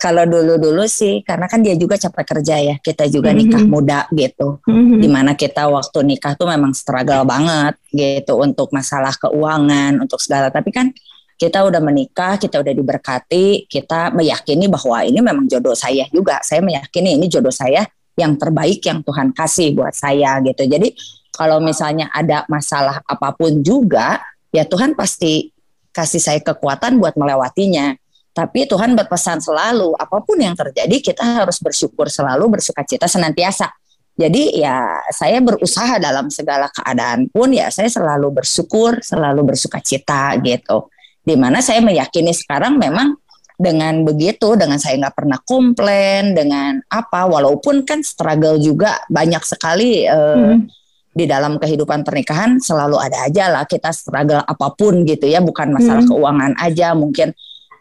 Kalau 0.00 0.28
dulu-dulu 0.28 0.84
sih, 0.84 1.24
karena 1.24 1.48
kan 1.48 1.64
dia 1.64 1.72
juga 1.72 1.96
capek 1.96 2.36
kerja 2.36 2.56
ya, 2.60 2.74
kita 2.80 3.08
juga 3.08 3.32
nikah 3.32 3.64
mm 3.64 3.68
-hmm. 3.68 3.72
muda 3.72 4.00
gitu, 4.12 4.60
mm 4.64 4.72
-hmm. 4.72 5.00
di 5.00 5.08
mana 5.08 5.32
kita 5.32 5.72
waktu 5.72 6.04
nikah 6.04 6.36
tuh 6.36 6.48
memang 6.48 6.76
struggle 6.76 7.24
banget 7.24 7.80
gitu 7.92 8.36
untuk 8.40 8.68
masalah 8.76 9.16
keuangan, 9.16 9.96
untuk 10.04 10.20
segala. 10.20 10.52
Tapi 10.52 10.68
kan 10.68 10.92
kita 11.40 11.64
udah 11.64 11.80
menikah, 11.80 12.36
kita 12.36 12.60
udah 12.60 12.74
diberkati, 12.76 13.64
kita 13.64 14.12
meyakini 14.12 14.68
bahwa 14.68 15.00
ini 15.00 15.24
memang 15.24 15.48
jodoh 15.48 15.72
saya 15.72 16.04
juga. 16.12 16.36
Saya 16.44 16.60
meyakini 16.60 17.16
ini 17.16 17.32
jodoh 17.32 17.48
saya 17.48 17.88
yang 18.20 18.36
terbaik 18.36 18.84
yang 18.84 19.00
Tuhan 19.00 19.32
kasih 19.32 19.72
buat 19.72 19.96
saya 19.96 20.36
gitu. 20.44 20.68
Jadi 20.68 20.92
kalau 21.32 21.56
misalnya 21.64 22.12
ada 22.12 22.44
masalah 22.52 23.00
apa 23.08 23.32
pun 23.32 23.64
juga, 23.64 24.20
ya 24.52 24.68
Tuhan 24.68 24.92
pasti 24.92 25.48
kasih 25.96 26.20
saya 26.20 26.40
kekuatan 26.44 27.00
buat 27.00 27.16
melewatinya. 27.16 27.96
Tapi 28.36 28.68
Tuhan 28.68 28.92
berpesan 28.92 29.40
selalu, 29.40 29.96
apa 29.96 30.20
pun 30.20 30.36
yang 30.36 30.52
terjadi 30.52 30.92
kita 31.00 31.24
harus 31.40 31.56
bersyukur 31.56 32.12
selalu, 32.12 32.60
bersuka 32.60 32.84
cita 32.84 33.08
senantiasa. 33.08 33.72
Jadi 34.12 34.60
ya 34.60 34.76
saya 35.08 35.40
berusaha 35.40 35.96
dalam 35.96 36.28
segala 36.28 36.68
keadaan 36.68 37.32
pun 37.32 37.48
ya 37.48 37.72
saya 37.72 37.88
selalu 37.88 38.44
bersyukur, 38.44 39.00
selalu 39.00 39.56
bersuka 39.56 39.80
cita 39.80 40.36
gitu 40.44 40.92
di 41.30 41.38
mana 41.38 41.62
saya 41.62 41.78
meyakini 41.78 42.34
sekarang 42.34 42.74
memang 42.74 43.14
dengan 43.54 44.02
begitu 44.02 44.58
dengan 44.58 44.82
saya 44.82 44.98
nggak 44.98 45.14
pernah 45.14 45.38
komplain 45.46 46.34
dengan 46.34 46.82
apa 46.90 47.30
walaupun 47.30 47.86
kan 47.86 48.02
struggle 48.02 48.58
juga 48.58 48.98
banyak 49.06 49.44
sekali 49.46 50.10
uh, 50.10 50.56
hmm. 50.56 50.66
di 51.14 51.28
dalam 51.30 51.60
kehidupan 51.62 52.02
pernikahan 52.02 52.58
selalu 52.58 52.98
ada 52.98 53.30
aja 53.30 53.52
lah 53.52 53.62
kita 53.68 53.94
struggle 53.94 54.42
apa 54.42 54.66
pun 54.74 55.06
gitu 55.06 55.30
ya 55.30 55.38
bukan 55.38 55.70
masalah 55.70 56.02
hmm. 56.02 56.10
keuangan 56.10 56.52
aja 56.58 56.98
mungkin 56.98 57.30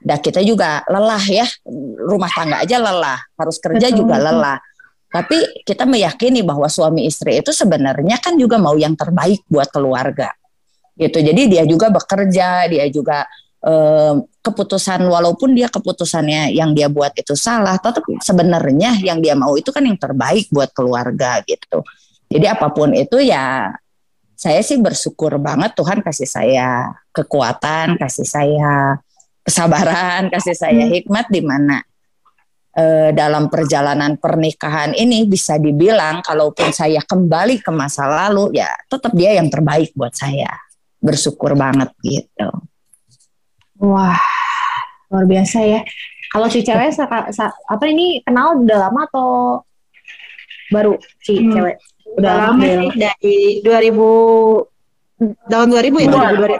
dah 0.03 0.19
kita 0.21 0.45
juga 0.45 0.85
lelah 0.85 1.23
ya 1.25 1.47
rumah 2.05 2.29
tangga 2.29 2.61
aja 2.61 2.77
lelah 2.77 3.19
harus 3.39 3.57
kerja 3.57 3.89
Betul. 3.89 3.99
juga 4.03 4.15
lelah 4.19 4.59
tapi 5.09 5.41
kita 5.65 5.89
meyakini 5.89 6.45
bahwa 6.45 6.69
suami 6.69 7.09
istri 7.09 7.41
itu 7.41 7.49
sebenarnya 7.49 8.21
kan 8.21 8.37
juga 8.37 8.61
mau 8.61 8.77
yang 8.77 8.93
terbaik 8.93 9.41
buat 9.49 9.71
keluarga 9.73 10.29
gitu. 10.99 11.23
Jadi 11.23 11.41
dia 11.47 11.63
juga 11.63 11.87
bekerja 11.87 12.67
dia 12.67 12.85
juga 12.91 13.23
eh, 13.63 14.13
keputusan 14.43 15.07
walaupun 15.07 15.55
dia 15.55 15.71
keputusannya 15.71 16.51
yang 16.51 16.75
dia 16.75 16.91
buat 16.91 17.15
itu 17.15 17.33
salah 17.39 17.79
tetap 17.79 18.03
sebenarnya 18.19 18.99
yang 18.99 19.23
dia 19.23 19.33
mau 19.39 19.55
itu 19.55 19.71
kan 19.71 19.87
yang 19.87 19.95
terbaik 19.95 20.51
buat 20.51 20.75
keluarga 20.75 21.39
gitu. 21.47 21.81
Jadi 22.29 22.45
apa 22.45 22.69
pun 22.69 22.93
itu 22.93 23.17
ya 23.23 23.73
saya 24.39 24.63
sih 24.63 24.79
bersyukur 24.79 25.35
banget 25.35 25.75
Tuhan 25.75 25.99
kasih 25.99 26.29
saya 26.29 26.95
kekuatan 27.11 27.99
kasih 27.99 28.23
saya 28.23 28.95
kesabaran 29.43 30.31
kasih 30.33 30.55
saya 30.55 30.87
hmm. 30.87 30.93
hikmat 30.95 31.27
di 31.27 31.41
mana 31.43 31.83
eh, 32.77 33.11
dalam 33.11 33.51
perjalanan 33.51 34.15
pernikahan 34.15 34.95
ini 34.95 35.27
bisa 35.27 35.59
dibilang 35.59 36.23
kalaupun 36.23 36.71
saya 36.71 37.03
kembali 37.03 37.59
ke 37.59 37.71
masa 37.75 38.07
lalu 38.07 38.55
ya 38.55 38.71
tetap 38.87 39.11
dia 39.11 39.35
yang 39.35 39.51
terbaik 39.51 39.91
buat 39.91 40.15
saya 40.15 40.47
bersyukur 40.99 41.55
banget 41.55 41.89
gitu. 42.03 42.49
Wah, 43.79 44.19
luar 45.07 45.25
biasa 45.25 45.63
ya. 45.63 45.81
Kalau 46.29 46.45
si 46.51 46.61
cewek 46.61 46.93
apa 47.01 47.83
ini 47.89 48.21
kenal 48.21 48.61
udah 48.61 48.77
lama 48.87 49.01
atau 49.09 49.63
baru 50.69 50.99
si 51.23 51.41
hmm. 51.41 51.51
cewek? 51.55 51.75
Udah 52.19 52.33
lama 52.51 52.61
sih 52.61 52.91
dari 52.99 53.63
2000 53.65 55.49
tahun 55.49 55.67
2000 55.73 56.05
ya? 56.05 56.09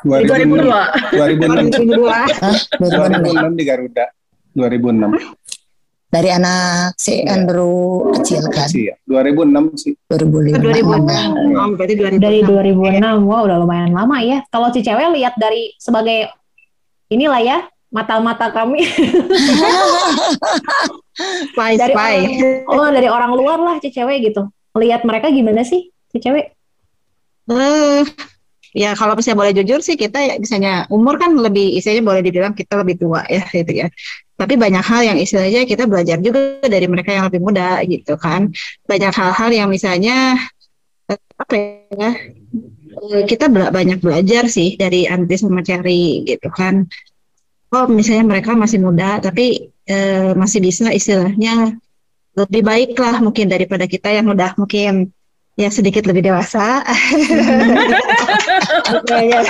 2002. 0.03 1.13
2002. 1.13 2.81
2006 2.81 3.59
di 3.59 3.63
Garuda. 3.67 4.05
2006. 4.55 5.68
Dari 6.09 6.29
anak 6.33 6.97
si 6.97 7.21
iya. 7.21 7.37
Andrew 7.37 8.09
kecil 8.17 8.41
kan? 8.49 8.65
Iya, 8.73 8.97
2006 9.05 9.77
sih. 9.77 9.93
2005. 10.09 10.57
2006. 10.57 11.53
Oh, 11.53 11.69
berarti 11.77 11.93
2006. 11.93 12.17
Dari 12.17 12.39
2006. 12.49 13.29
Wow, 13.29 13.45
udah 13.45 13.57
lumayan 13.61 13.93
lama 13.93 14.17
ya. 14.25 14.41
Kalau 14.49 14.73
si 14.73 14.81
cewek 14.81 15.13
lihat 15.13 15.37
dari 15.37 15.69
sebagai 15.77 16.33
inilah 17.13 17.41
ya, 17.45 17.57
mata-mata 17.93 18.49
kami. 18.49 18.89
spy, 21.53 21.77
dari 21.77 21.93
spy. 21.93 22.13
Orang, 22.65 22.89
oh, 22.89 22.89
dari 22.89 23.09
orang 23.09 23.31
luar 23.37 23.61
lah 23.61 23.75
si 23.77 23.93
cewek 23.93 24.33
gitu. 24.33 24.49
Lihat 24.81 25.05
mereka 25.05 25.29
gimana 25.29 25.61
sih 25.61 25.93
si 26.09 26.17
cewek? 26.17 26.57
Uh, 27.45 28.01
ya 28.73 28.97
kalau 28.97 29.13
misalnya 29.13 29.45
boleh 29.45 29.53
jujur 29.57 29.81
sih 29.81 29.97
kita 29.97 30.21
ya 30.21 30.33
misalnya 30.37 30.85
umur 30.93 31.17
kan 31.17 31.33
lebih 31.33 31.77
istilahnya 31.77 32.05
boleh 32.05 32.21
dibilang 32.21 32.53
kita 32.53 32.77
lebih 32.77 33.01
tua 33.01 33.25
ya 33.25 33.41
gitu 33.49 33.73
ya 33.73 33.87
tapi 34.39 34.55
banyak 34.55 34.79
hal 34.79 35.01
yang 35.03 35.17
istilahnya 35.19 35.67
kita 35.67 35.83
belajar 35.83 36.15
juga 36.23 36.63
dari 36.63 36.87
mereka 36.87 37.11
yang 37.11 37.27
lebih 37.27 37.43
muda 37.43 37.83
gitu 37.83 38.15
kan. 38.15 38.47
Banyak 38.87 39.11
hal-hal 39.11 39.49
yang 39.51 39.67
misalnya 39.67 40.39
apa 41.11 41.55
ya 41.91 42.11
eh, 43.11 43.23
kita 43.27 43.51
bela 43.51 43.67
banyak 43.67 43.99
belajar 43.99 44.47
sih 44.47 44.79
dari 44.79 45.11
Andri 45.11 45.35
sama 45.35 45.59
Cherry 45.59 46.23
gitu 46.23 46.47
kan. 46.55 46.87
Oh 47.75 47.85
misalnya 47.91 48.31
mereka 48.31 48.55
masih 48.55 48.79
muda 48.79 49.19
tapi 49.19 49.75
eh, 49.83 50.31
masih 50.39 50.63
bisa 50.63 50.87
istilahnya 50.95 51.75
lebih 52.39 52.63
baik 52.63 52.95
lah 52.95 53.19
mungkin 53.19 53.51
daripada 53.51 53.91
kita 53.91 54.07
yang 54.07 54.31
udah 54.31 54.55
mungkin 54.55 55.11
ya 55.59 55.67
sedikit 55.67 56.07
lebih 56.07 56.31
dewasa. 56.31 56.79
Ya, 59.09 59.21
ya, 59.21 59.41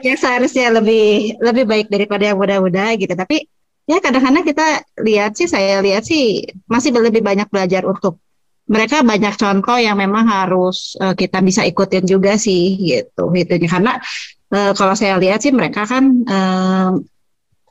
yang 0.00 0.16
seharusnya 0.16 0.72
lebih 0.72 1.36
lebih 1.40 1.64
baik 1.68 1.86
daripada 1.92 2.24
yang 2.32 2.38
muda-muda 2.40 2.92
gitu. 2.96 3.12
Tapi 3.12 3.44
ya 3.88 3.98
kadang-kadang 4.04 4.44
kita 4.44 4.84
lihat 5.00 5.32
sih 5.34 5.48
saya 5.48 5.80
lihat 5.80 6.04
sih 6.04 6.44
masih 6.68 6.92
lebih 6.92 7.24
banyak 7.24 7.48
belajar 7.48 7.88
untuk 7.88 8.20
mereka 8.68 9.00
banyak 9.00 9.34
contoh 9.40 9.80
yang 9.80 9.96
memang 9.96 10.28
harus 10.28 10.92
uh, 11.00 11.16
kita 11.16 11.40
bisa 11.40 11.64
ikutin 11.64 12.04
juga 12.04 12.36
sih 12.36 12.76
gitu 12.76 13.32
gitu. 13.32 13.52
Karena 13.64 13.96
uh, 14.52 14.72
kalau 14.76 14.92
saya 14.92 15.16
lihat 15.16 15.40
sih 15.40 15.56
mereka 15.56 15.88
kan 15.88 16.04
uh, 16.28 16.92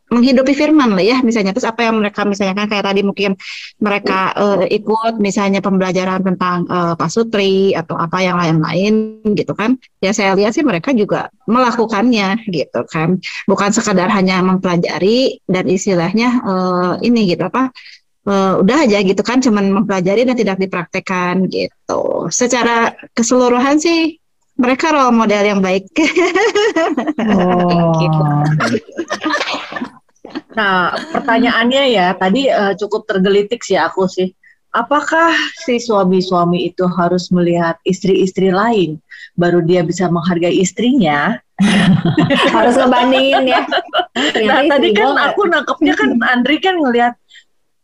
menghidupi 0.08 0.56
firman 0.56 0.96
lah 0.96 1.04
ya 1.04 1.18
misalnya 1.20 1.52
terus 1.52 1.68
apa 1.68 1.84
yang 1.84 2.00
mereka 2.00 2.24
misalnya 2.24 2.56
kan 2.56 2.68
kayak 2.72 2.86
tadi 2.88 3.02
mungkin 3.04 3.36
mereka 3.84 4.32
uh, 4.40 4.64
ikut 4.64 5.20
misalnya 5.20 5.60
pembelajaran 5.60 6.24
tentang 6.24 6.64
uh, 6.72 6.96
pasutri 6.96 7.76
atau 7.76 8.00
apa 8.00 8.24
yang 8.24 8.40
lain-lain 8.40 9.20
gitu 9.36 9.52
kan 9.52 9.76
ya 10.00 10.16
saya 10.16 10.32
lihat 10.40 10.56
sih 10.56 10.64
mereka 10.64 10.96
juga 10.96 11.28
melakukannya 11.44 12.48
gitu 12.48 12.88
kan 12.88 13.20
bukan 13.52 13.70
sekadar 13.76 14.08
hanya 14.16 14.40
mempelajari 14.40 15.44
dan 15.44 15.68
istilahnya 15.68 16.40
uh, 16.40 16.94
ini 17.04 17.36
gitu 17.36 17.44
apa 17.44 17.76
uh, 18.32 18.64
udah 18.64 18.88
aja 18.88 19.04
gitu 19.04 19.20
kan 19.28 19.44
cuman 19.44 19.84
mempelajari 19.84 20.24
dan 20.24 20.40
tidak 20.40 20.56
dipraktekkan 20.56 21.52
gitu 21.52 22.32
secara 22.32 22.96
keseluruhan 23.12 23.76
sih 23.76 24.24
mereka 24.58 24.90
role 24.90 25.14
model 25.14 25.44
yang 25.46 25.62
baik. 25.62 25.86
Oh. 27.18 27.94
gitu. 28.02 28.24
Nah, 30.58 30.98
pertanyaannya 31.14 31.84
ya, 31.94 32.08
tadi 32.18 32.50
uh, 32.50 32.74
cukup 32.74 33.06
tergelitik 33.06 33.62
sih 33.62 33.78
aku 33.78 34.10
sih. 34.10 34.34
Apakah 34.74 35.32
si 35.54 35.78
suami-suami 35.78 36.66
itu 36.74 36.90
harus 36.90 37.30
melihat 37.30 37.78
istri-istri 37.86 38.50
lain 38.50 38.98
baru 39.38 39.62
dia 39.62 39.86
bisa 39.86 40.10
menghargai 40.10 40.58
istrinya? 40.58 41.38
harus 42.58 42.78
ngebandingin 42.78 43.50
ya. 43.50 43.66
nah, 44.46 44.62
tadi 44.70 44.94
kan 44.94 45.18
aku 45.18 45.50
nangkepnya 45.50 45.94
kan 45.98 46.10
Andri 46.34 46.62
kan 46.62 46.78
ngelihat 46.78 47.18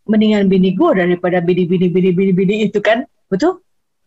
mendingan 0.06 0.46
bini 0.46 0.78
gue 0.78 0.90
daripada 0.94 1.42
bini-bini 1.42 1.90
bini-bini 1.90 2.32
bini 2.34 2.56
itu 2.70 2.78
kan, 2.82 3.06
betul? 3.30 3.62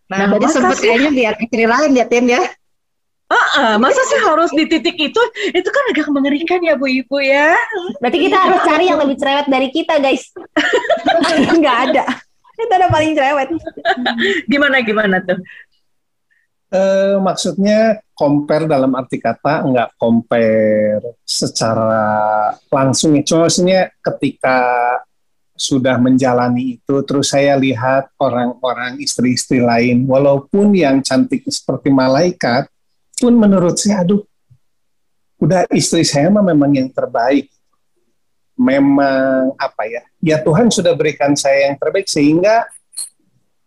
Nah, 0.07 0.27
nah 0.27 0.27
berarti 0.31 0.55
sempat 0.55 0.79
kayaknya 0.79 1.11
biar 1.11 1.35
istri 1.43 1.65
lain 1.67 1.91
liatin 1.95 2.27
ya. 2.31 2.43
Uh, 3.27 3.35
uh, 3.59 3.75
masa 3.83 3.99
sih 4.07 4.23
harus 4.23 4.55
di 4.55 4.71
titik 4.71 4.95
itu? 4.95 5.23
Itu 5.51 5.69
kan 5.75 5.85
agak 5.91 6.07
mengerikan 6.15 6.63
ya 6.63 6.79
Bu 6.79 6.87
Ibu 6.87 7.19
ya. 7.19 7.59
Berarti 7.99 8.19
kita 8.23 8.39
harus 8.39 8.63
cari 8.63 8.87
yang 8.87 9.03
lebih 9.03 9.19
cerewet 9.19 9.51
dari 9.51 9.69
kita 9.75 9.99
guys. 9.99 10.31
Enggak 11.59 11.77
ada. 11.91 12.05
Itu 12.55 12.71
ada 12.71 12.87
paling 12.87 13.19
cerewet. 13.19 13.51
gimana 14.47 14.79
gimana 14.87 15.19
tuh? 15.27 15.43
Uh, 16.71 17.19
maksudnya 17.23 17.99
compare 18.15 18.67
dalam 18.67 18.95
arti 18.95 19.23
kata 19.23 19.71
nggak 19.71 19.91
compare 19.99 21.15
secara 21.23 22.51
langsung 22.71 23.15
itu 23.15 23.39
maksudnya 23.39 23.87
ketika 24.03 24.59
sudah 25.57 25.97
menjalani 25.97 26.77
itu 26.77 27.07
terus 27.07 27.33
saya 27.33 27.55
lihat 27.55 28.11
orang-orang 28.19 28.99
istri-istri 28.99 29.63
lain 29.63 30.05
walaupun 30.11 30.75
yang 30.75 31.01
cantik 31.07 31.47
seperti 31.49 31.89
malaikat 31.89 32.67
pun 33.17 33.33
menurut 33.33 33.81
saya 33.81 34.05
aduh 34.05 34.23
udah 35.41 35.69
istri 35.73 36.05
saya 36.05 36.29
mah 36.33 36.45
memang 36.45 36.73
yang 36.77 36.89
terbaik. 36.93 37.53
Memang 38.57 39.53
apa 39.61 39.85
ya 39.85 40.03
ya 40.25 40.37
Tuhan 40.41 40.73
sudah 40.73 40.97
berikan 40.97 41.37
saya 41.37 41.69
yang 41.69 41.77
terbaik 41.77 42.09
sehingga 42.09 42.65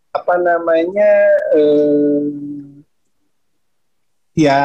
apa 0.10 0.34
namanya 0.42 1.14
eh, 1.54 2.22
ya 4.34 4.62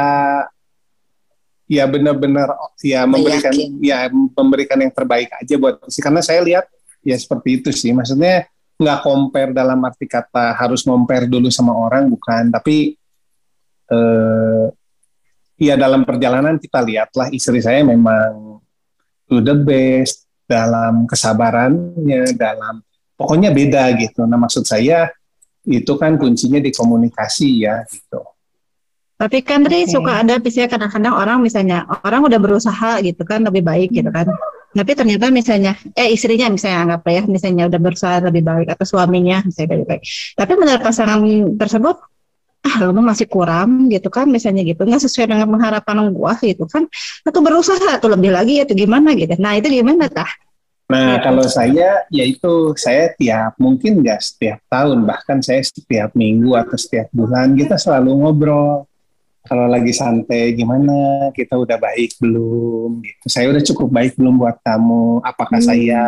ya 1.69 1.85
benar-benar 1.85 2.57
ya 2.81 3.05
memberikan 3.05 3.53
ya 3.85 4.09
memberikan 4.13 4.81
yang 4.81 4.93
terbaik 4.97 5.29
aja 5.37 5.55
buat 5.61 5.77
sih 5.93 6.01
karena 6.01 6.25
saya 6.25 6.41
lihat 6.41 6.65
ya 7.05 7.17
seperti 7.21 7.61
itu 7.61 7.69
sih. 7.69 7.93
Maksudnya 7.93 8.49
nggak 8.81 9.01
compare 9.05 9.53
dalam 9.53 9.79
arti 9.85 10.09
kata 10.09 10.57
harus 10.57 10.83
compare 10.83 11.29
dulu 11.29 11.53
sama 11.53 11.77
orang 11.77 12.09
bukan. 12.09 12.49
Tapi 12.49 12.97
eh, 13.91 14.67
ya 15.61 15.75
dalam 15.79 16.03
perjalanan 16.03 16.57
kita 16.61 16.81
lihatlah 16.83 17.29
istri 17.31 17.63
saya 17.63 17.85
memang 17.87 18.61
to 19.29 19.41
the 19.41 19.55
best 19.57 20.29
dalam 20.45 21.09
kesabarannya 21.09 22.37
dalam 22.37 22.85
pokoknya 23.17 23.51
beda 23.55 23.95
gitu. 23.97 24.29
Nah 24.29 24.37
maksud 24.37 24.69
saya 24.69 25.09
itu 25.65 25.93
kan 25.97 26.21
kuncinya 26.21 26.61
di 26.61 26.69
komunikasi 26.69 27.65
ya 27.65 27.81
gitu. 27.89 28.21
Tapi 29.15 29.41
kan 29.41 29.65
Tri 29.65 29.87
okay. 29.87 29.95
suka 29.95 30.21
ada 30.21 30.37
misalnya 30.43 30.69
kadang-kadang 30.69 31.15
orang 31.15 31.39
misalnya 31.41 31.87
orang 32.05 32.29
udah 32.29 32.41
berusaha 32.43 33.01
gitu 33.01 33.23
kan 33.25 33.41
lebih 33.47 33.65
baik 33.65 33.95
gitu 33.95 34.11
kan. 34.13 34.29
Tapi 34.75 34.91
ternyata 34.99 35.31
misalnya 35.31 35.79
eh 35.95 36.11
istrinya 36.11 36.51
misalnya 36.51 36.79
anggap 36.83 37.07
ya 37.07 37.23
misalnya 37.31 37.71
udah 37.71 37.81
berusaha 37.81 38.17
lebih 38.27 38.43
baik 38.43 38.69
atau 38.75 38.85
suaminya 38.85 39.41
misalnya 39.47 39.81
lebih 39.81 39.87
baik. 39.87 40.03
Tapi 40.35 40.53
menurut 40.59 40.83
pasangan 40.83 41.21
tersebut 41.57 41.97
ah 42.75 42.91
lu 42.91 42.99
masih 42.99 43.31
kurang 43.31 43.87
gitu 43.87 44.11
kan 44.11 44.27
misalnya 44.27 44.67
gitu 44.67 44.83
nggak 44.83 44.99
sesuai 44.99 45.31
dengan 45.31 45.47
pengharapan 45.47 46.11
gua 46.11 46.35
gitu 46.43 46.67
kan 46.67 46.91
atau 47.23 47.41
berusaha 47.41 47.95
atau 47.95 48.11
lebih 48.11 48.35
lagi 48.35 48.59
atau 48.59 48.75
gimana 48.75 49.15
gitu 49.15 49.39
nah 49.39 49.55
itu 49.55 49.71
gimana 49.71 50.11
tah 50.11 50.29
Nah, 50.85 51.17
kalau 51.25 51.49
saya, 51.49 52.05
yaitu 52.13 52.77
saya 52.77 53.09
tiap, 53.17 53.57
mungkin 53.57 54.05
nggak 54.05 54.21
setiap 54.21 54.61
tahun, 54.69 55.09
bahkan 55.09 55.41
saya 55.41 55.65
setiap 55.65 56.13
minggu 56.13 56.53
atau 56.53 56.77
setiap 56.77 57.09
bulan, 57.09 57.57
kita 57.57 57.81
selalu 57.81 58.13
ngobrol. 58.21 58.85
Kalau 59.45 59.65
lagi 59.65 59.97
santai, 59.97 60.53
gimana? 60.53 61.29
Kita 61.33 61.57
udah 61.57 61.81
baik 61.81 62.21
belum? 62.21 63.01
Gitu. 63.01 63.25
Saya 63.29 63.49
udah 63.53 63.63
cukup 63.65 63.89
baik 63.93 64.13
belum 64.21 64.37
buat 64.37 64.61
kamu? 64.61 65.25
Apakah 65.25 65.61
hmm. 65.61 65.69
saya 65.69 66.01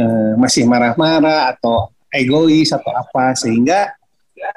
uh, 0.00 0.32
masih 0.40 0.64
marah-marah 0.64 1.52
atau 1.52 1.92
egois 2.08 2.72
atau 2.72 2.92
apa? 2.92 3.36
Sehingga 3.36 3.92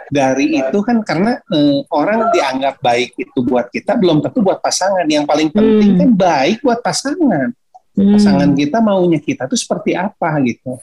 dari 0.10 0.58
itu 0.58 0.78
kan 0.82 1.04
karena 1.06 1.38
eh, 1.54 1.80
orang 1.94 2.32
dianggap 2.34 2.82
baik 2.82 3.14
itu 3.18 3.40
buat 3.46 3.70
kita 3.70 3.96
belum 3.96 4.24
tentu 4.26 4.42
buat 4.42 4.60
pasangan. 4.60 5.06
Yang 5.06 5.26
paling 5.28 5.50
penting 5.54 5.92
hmm. 5.96 6.00
kan 6.00 6.10
baik 6.14 6.58
buat 6.64 6.80
pasangan. 6.82 7.54
Hmm. 7.98 8.14
pasangan 8.14 8.54
kita 8.54 8.78
maunya 8.78 9.18
kita 9.18 9.50
tuh 9.50 9.58
seperti 9.58 9.98
apa 9.98 10.38
gitu. 10.46 10.78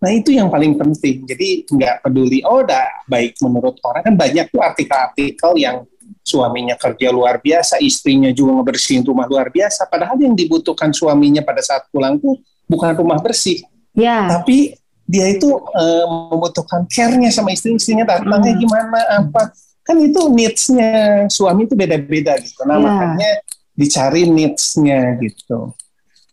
Nah 0.00 0.10
itu 0.12 0.32
yang 0.32 0.48
paling 0.48 0.76
penting. 0.76 1.28
Jadi 1.28 1.68
nggak 1.68 2.00
peduli 2.00 2.40
oh 2.44 2.64
udah 2.64 3.04
baik 3.04 3.36
menurut 3.44 3.76
orang. 3.84 4.02
Kan 4.04 4.14
banyak 4.16 4.48
tuh 4.48 4.64
artikel-artikel 4.64 5.52
yang 5.60 5.84
suaminya 6.24 6.74
kerja 6.74 7.12
luar 7.12 7.38
biasa 7.38 7.78
istrinya 7.78 8.32
juga 8.32 8.56
ngebersihin 8.60 9.04
rumah 9.04 9.28
luar 9.28 9.52
biasa. 9.52 9.84
Padahal 9.84 10.16
yang 10.16 10.32
dibutuhkan 10.32 10.96
suaminya 10.96 11.44
pada 11.44 11.60
saat 11.60 11.84
pulang 11.92 12.16
tuh 12.16 12.40
bukan 12.64 12.92
rumah 12.96 13.20
bersih. 13.20 13.60
Ya. 13.96 14.28
tapi 14.28 14.76
dia 15.06 15.30
itu 15.30 15.48
uh, 15.54 16.04
membutuhkan 16.30 16.82
care-nya 16.90 17.30
sama 17.30 17.54
istri-istrinya 17.54 18.02
datangnya 18.02 18.58
hmm. 18.58 18.60
gimana 18.60 18.98
apa 19.22 19.54
kan 19.86 19.96
itu 20.02 20.20
needs-nya 20.34 21.24
suami 21.30 21.70
itu 21.70 21.78
beda-beda 21.78 22.34
gitu 22.42 22.66
nah 22.66 22.76
yeah. 22.76 22.82
makanya 22.82 23.30
dicari 23.78 24.26
needs-nya 24.26 25.14
gitu 25.22 25.70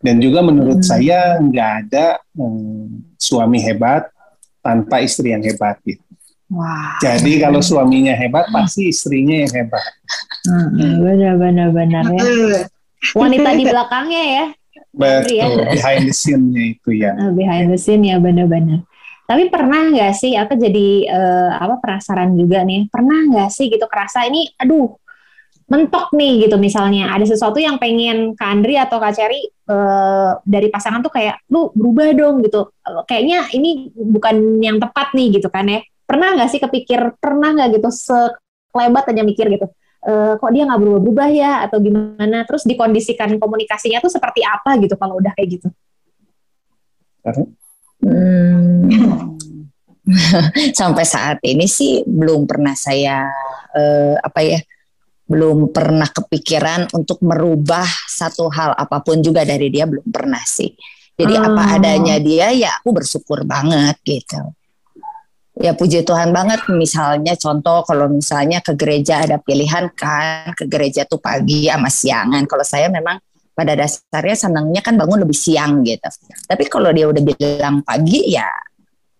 dan 0.02 0.18
juga 0.18 0.42
menurut 0.42 0.82
hmm. 0.82 0.90
saya 0.90 1.38
nggak 1.38 1.70
ada 1.86 2.18
um, 2.34 2.90
suami 3.14 3.62
hebat 3.62 4.10
tanpa 4.58 5.06
istri 5.06 5.30
yang 5.30 5.40
hebat 5.40 5.78
gitu 5.86 6.02
Wah. 6.52 7.00
Jadi 7.00 7.40
kalau 7.40 7.64
suaminya 7.64 8.12
hebat 8.12 8.46
pasti 8.52 8.92
istrinya 8.92 9.42
yang 9.42 9.52
hebat. 9.64 9.80
Hmm, 10.44 11.00
benar 11.02 11.34
benar 11.40 11.68
benar 11.72 12.04
ya. 12.14 12.68
Wanita 13.16 13.50
di 13.56 13.64
belakangnya 13.64 14.22
ya. 14.22 14.44
Betul, 14.94 15.34
ya. 15.34 15.74
behind 15.74 16.06
the 16.06 16.14
scene-nya 16.14 16.62
itu 16.78 16.90
ya. 16.94 17.18
Uh, 17.18 17.34
behind 17.34 17.66
the 17.66 17.78
scene 17.78 18.06
ya 18.06 18.22
benar-benar. 18.22 18.86
Tapi 19.24 19.48
pernah 19.48 19.88
nggak 19.88 20.12
sih, 20.14 20.36
aku 20.36 20.54
jadi 20.54 21.08
uh, 21.08 21.50
apa 21.56 21.80
penasaran 21.80 22.36
juga 22.36 22.60
nih, 22.60 22.92
pernah 22.92 23.24
nggak 23.24 23.50
sih 23.50 23.72
gitu 23.72 23.88
kerasa 23.88 24.28
ini, 24.28 24.52
aduh, 24.60 25.00
mentok 25.64 26.12
nih 26.12 26.44
gitu 26.44 26.60
misalnya, 26.60 27.08
ada 27.08 27.24
sesuatu 27.24 27.56
yang 27.56 27.80
pengen 27.80 28.36
Kak 28.36 28.52
Andri 28.52 28.76
atau 28.76 29.00
Kak 29.00 29.16
Cherry 29.16 29.48
uh, 29.72 30.36
dari 30.44 30.68
pasangan 30.68 31.00
tuh 31.00 31.08
kayak, 31.08 31.40
lu 31.48 31.72
berubah 31.72 32.12
dong 32.12 32.44
gitu, 32.44 32.68
uh, 32.68 33.00
kayaknya 33.08 33.48
ini 33.56 33.88
bukan 33.96 34.60
yang 34.60 34.76
tepat 34.76 35.16
nih 35.16 35.40
gitu 35.40 35.48
kan 35.48 35.72
ya. 35.72 35.80
Pernah 36.04 36.36
nggak 36.36 36.50
sih 36.52 36.60
kepikir, 36.60 37.16
pernah 37.16 37.56
nggak 37.56 37.80
gitu 37.80 37.88
sekelebat 37.88 39.08
aja 39.08 39.24
mikir 39.24 39.48
gitu, 39.56 39.72
uh, 40.04 40.32
kok 40.36 40.50
dia 40.52 40.68
nggak 40.68 40.80
berubah-berubah 40.80 41.28
ya 41.32 41.52
atau 41.64 41.80
gimana 41.80 42.44
terus 42.44 42.62
dikondisikan 42.68 43.36
komunikasinya 43.40 43.98
tuh 44.04 44.12
seperti 44.12 44.44
apa 44.44 44.76
gitu 44.80 44.94
kalau 45.00 45.18
udah 45.18 45.32
kayak 45.34 45.60
gitu 45.60 45.68
Hmm. 48.04 48.84
Sampai 50.78 51.08
saat 51.08 51.40
ini 51.40 51.64
sih 51.64 52.04
belum 52.04 52.44
pernah 52.44 52.76
saya 52.76 53.24
uh, 53.72 54.14
apa 54.20 54.40
ya 54.44 54.60
belum 55.24 55.72
pernah 55.72 56.04
kepikiran 56.04 56.92
untuk 56.92 57.24
merubah 57.24 57.88
satu 58.04 58.52
hal 58.52 58.76
apa 58.76 59.00
pun 59.00 59.24
juga 59.24 59.40
dari 59.48 59.72
dia 59.72 59.88
belum 59.88 60.04
pernah 60.12 60.44
sih. 60.44 60.68
Jadi 61.16 61.34
hmm. 61.40 61.46
apa 61.48 61.62
adanya 61.80 62.16
dia 62.20 62.52
ya 62.52 62.76
aku 62.76 62.92
bersyukur 62.92 63.48
banget 63.48 63.96
gitu. 64.04 64.52
Ya 65.54 65.70
puji 65.70 66.02
Tuhan 66.02 66.34
banget 66.34 66.66
misalnya 66.66 67.38
contoh 67.38 67.86
kalau 67.86 68.10
misalnya 68.10 68.58
ke 68.58 68.74
gereja 68.74 69.22
ada 69.22 69.38
pilihan 69.38 69.86
kan 69.94 70.50
ke 70.50 70.66
gereja 70.66 71.06
tuh 71.06 71.22
pagi 71.22 71.70
sama 71.70 71.86
siangan. 71.86 72.42
Kalau 72.50 72.66
saya 72.66 72.90
memang 72.90 73.22
pada 73.54 73.78
dasarnya 73.78 74.34
senangnya 74.34 74.82
kan 74.82 74.98
bangun 74.98 75.22
lebih 75.22 75.38
siang 75.38 75.86
gitu. 75.86 76.10
Tapi 76.50 76.66
kalau 76.66 76.90
dia 76.90 77.06
udah 77.06 77.22
bilang 77.22 77.86
pagi 77.86 78.34
ya 78.34 78.50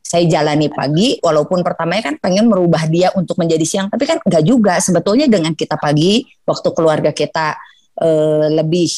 saya 0.05 0.27
jalani 0.27 0.69
pagi 0.69 1.23
walaupun 1.23 1.63
pertamanya 1.63 2.13
kan 2.13 2.17
pengen 2.19 2.51
merubah 2.51 2.85
dia 2.91 3.09
untuk 3.17 3.41
menjadi 3.41 3.65
siang 3.65 3.87
tapi 3.89 4.05
kan 4.05 4.21
enggak 4.21 4.45
juga 4.45 4.77
sebetulnya 4.77 5.27
dengan 5.27 5.57
kita 5.57 5.81
pagi 5.81 6.23
waktu 6.45 6.69
keluarga 6.77 7.11
kita 7.15 7.57
eh, 8.05 8.47
lebih 8.53 8.91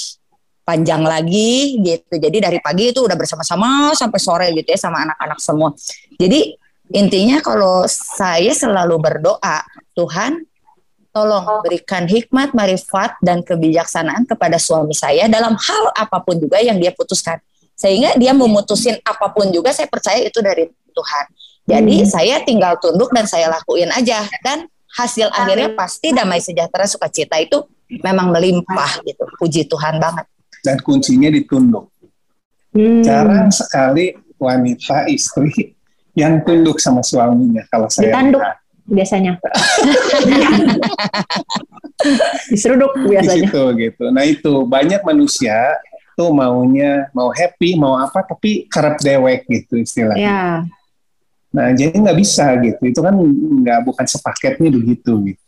panjang 0.67 1.07
lagi 1.07 1.79
gitu. 1.79 2.19
Jadi 2.19 2.43
dari 2.43 2.59
pagi 2.59 2.91
itu 2.91 3.07
udah 3.07 3.15
bersama-sama 3.15 3.95
sampai 3.95 4.19
sore 4.19 4.47
gitu 4.51 4.67
ya 4.67 4.81
sama 4.81 5.07
anak-anak 5.07 5.39
semua. 5.39 5.71
Jadi 6.19 6.59
intinya 6.93 7.39
kalau 7.43 7.87
saya 7.89 8.53
selalu 8.53 9.01
berdoa, 9.01 9.65
Tuhan 9.97 10.45
tolong 11.11 11.65
berikan 11.65 12.05
hikmat, 12.05 12.53
marifat 12.53 13.17
dan 13.25 13.41
kebijaksanaan 13.41 14.29
kepada 14.29 14.61
suami 14.61 14.93
saya 14.93 15.27
dalam 15.33 15.57
hal 15.57 15.85
apa 15.97 16.21
pun 16.21 16.37
juga 16.37 16.61
yang 16.61 16.77
dia 16.77 16.93
putuskan. 16.93 17.41
Sehingga 17.77 18.17
dia 18.17 18.33
memutusin 18.33 19.01
apa 19.05 19.33
pun 19.33 19.49
juga 19.53 19.73
saya 19.73 19.89
percaya 19.89 20.21
itu 20.25 20.41
dari 20.41 20.69
Tuhan. 20.69 21.25
Jadi 21.67 21.97
hmm. 22.05 22.09
saya 22.09 22.37
tinggal 22.45 22.79
tunduk 22.79 23.11
dan 23.13 23.25
saya 23.27 23.51
lakuin 23.51 23.91
aja 23.93 24.23
dan 24.45 24.69
hasil 24.97 25.29
akhirnya 25.35 25.75
pasti 25.77 26.15
damai 26.15 26.41
sejahtera 26.41 26.89
sukacita 26.89 27.37
itu 27.37 27.65
memang 28.01 28.33
melimpah 28.33 29.03
gitu. 29.05 29.25
Puji 29.37 29.69
Tuhan 29.69 29.99
banget 30.01 30.25
dan 30.67 30.83
kuncinya 30.83 31.31
ditunduk. 31.31 31.87
Hmm. 32.75 33.07
Jarang 33.07 33.55
sekali 33.55 34.19
wanita 34.43 35.07
istri 35.07 35.76
yang 36.17 36.41
tunduk 36.43 36.81
sama 36.81 37.05
suaminya 37.05 37.63
kalau 37.69 37.93
saya 37.93 38.09
ditanduk 38.09 38.41
lihat. 38.41 38.57
biasanya 38.89 39.33
diseruduk 42.51 42.93
biasanya 43.05 43.47
gitu 43.47 43.63
gitu 43.77 44.05
nah 44.09 44.25
itu 44.25 44.53
banyak 44.65 45.05
manusia 45.05 45.77
tuh 46.17 46.33
maunya 46.33 47.13
mau 47.13 47.29
happy 47.29 47.77
mau 47.77 48.01
apa 48.01 48.25
tapi 48.25 48.65
kerap 48.73 48.97
dewek 49.05 49.45
gitu 49.53 49.77
istilahnya 49.77 50.25
ya. 50.25 50.45
nah 51.53 51.69
jadi 51.77 51.93
nggak 51.93 52.19
bisa 52.19 52.57
gitu 52.65 52.83
itu 52.89 53.01
kan 53.05 53.15
nggak 53.61 53.85
bukan 53.85 54.07
sepaketnya 54.09 54.73
begitu 54.73 55.13
gitu 55.31 55.45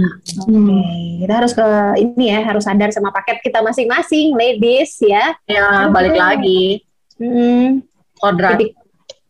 Hmm. 0.00 1.20
Kita 1.20 1.44
harus 1.44 1.52
ke 1.52 1.66
ini 2.00 2.32
ya, 2.32 2.40
harus 2.46 2.64
sadar 2.64 2.88
sama 2.88 3.12
paket 3.12 3.42
kita 3.44 3.60
masing-masing, 3.60 4.32
ladies 4.32 4.96
ya. 5.02 5.36
Ya, 5.44 5.90
balik 5.92 6.16
lagi. 6.16 6.86
Hmm. 7.20 7.84
Kodrat. 8.16 8.79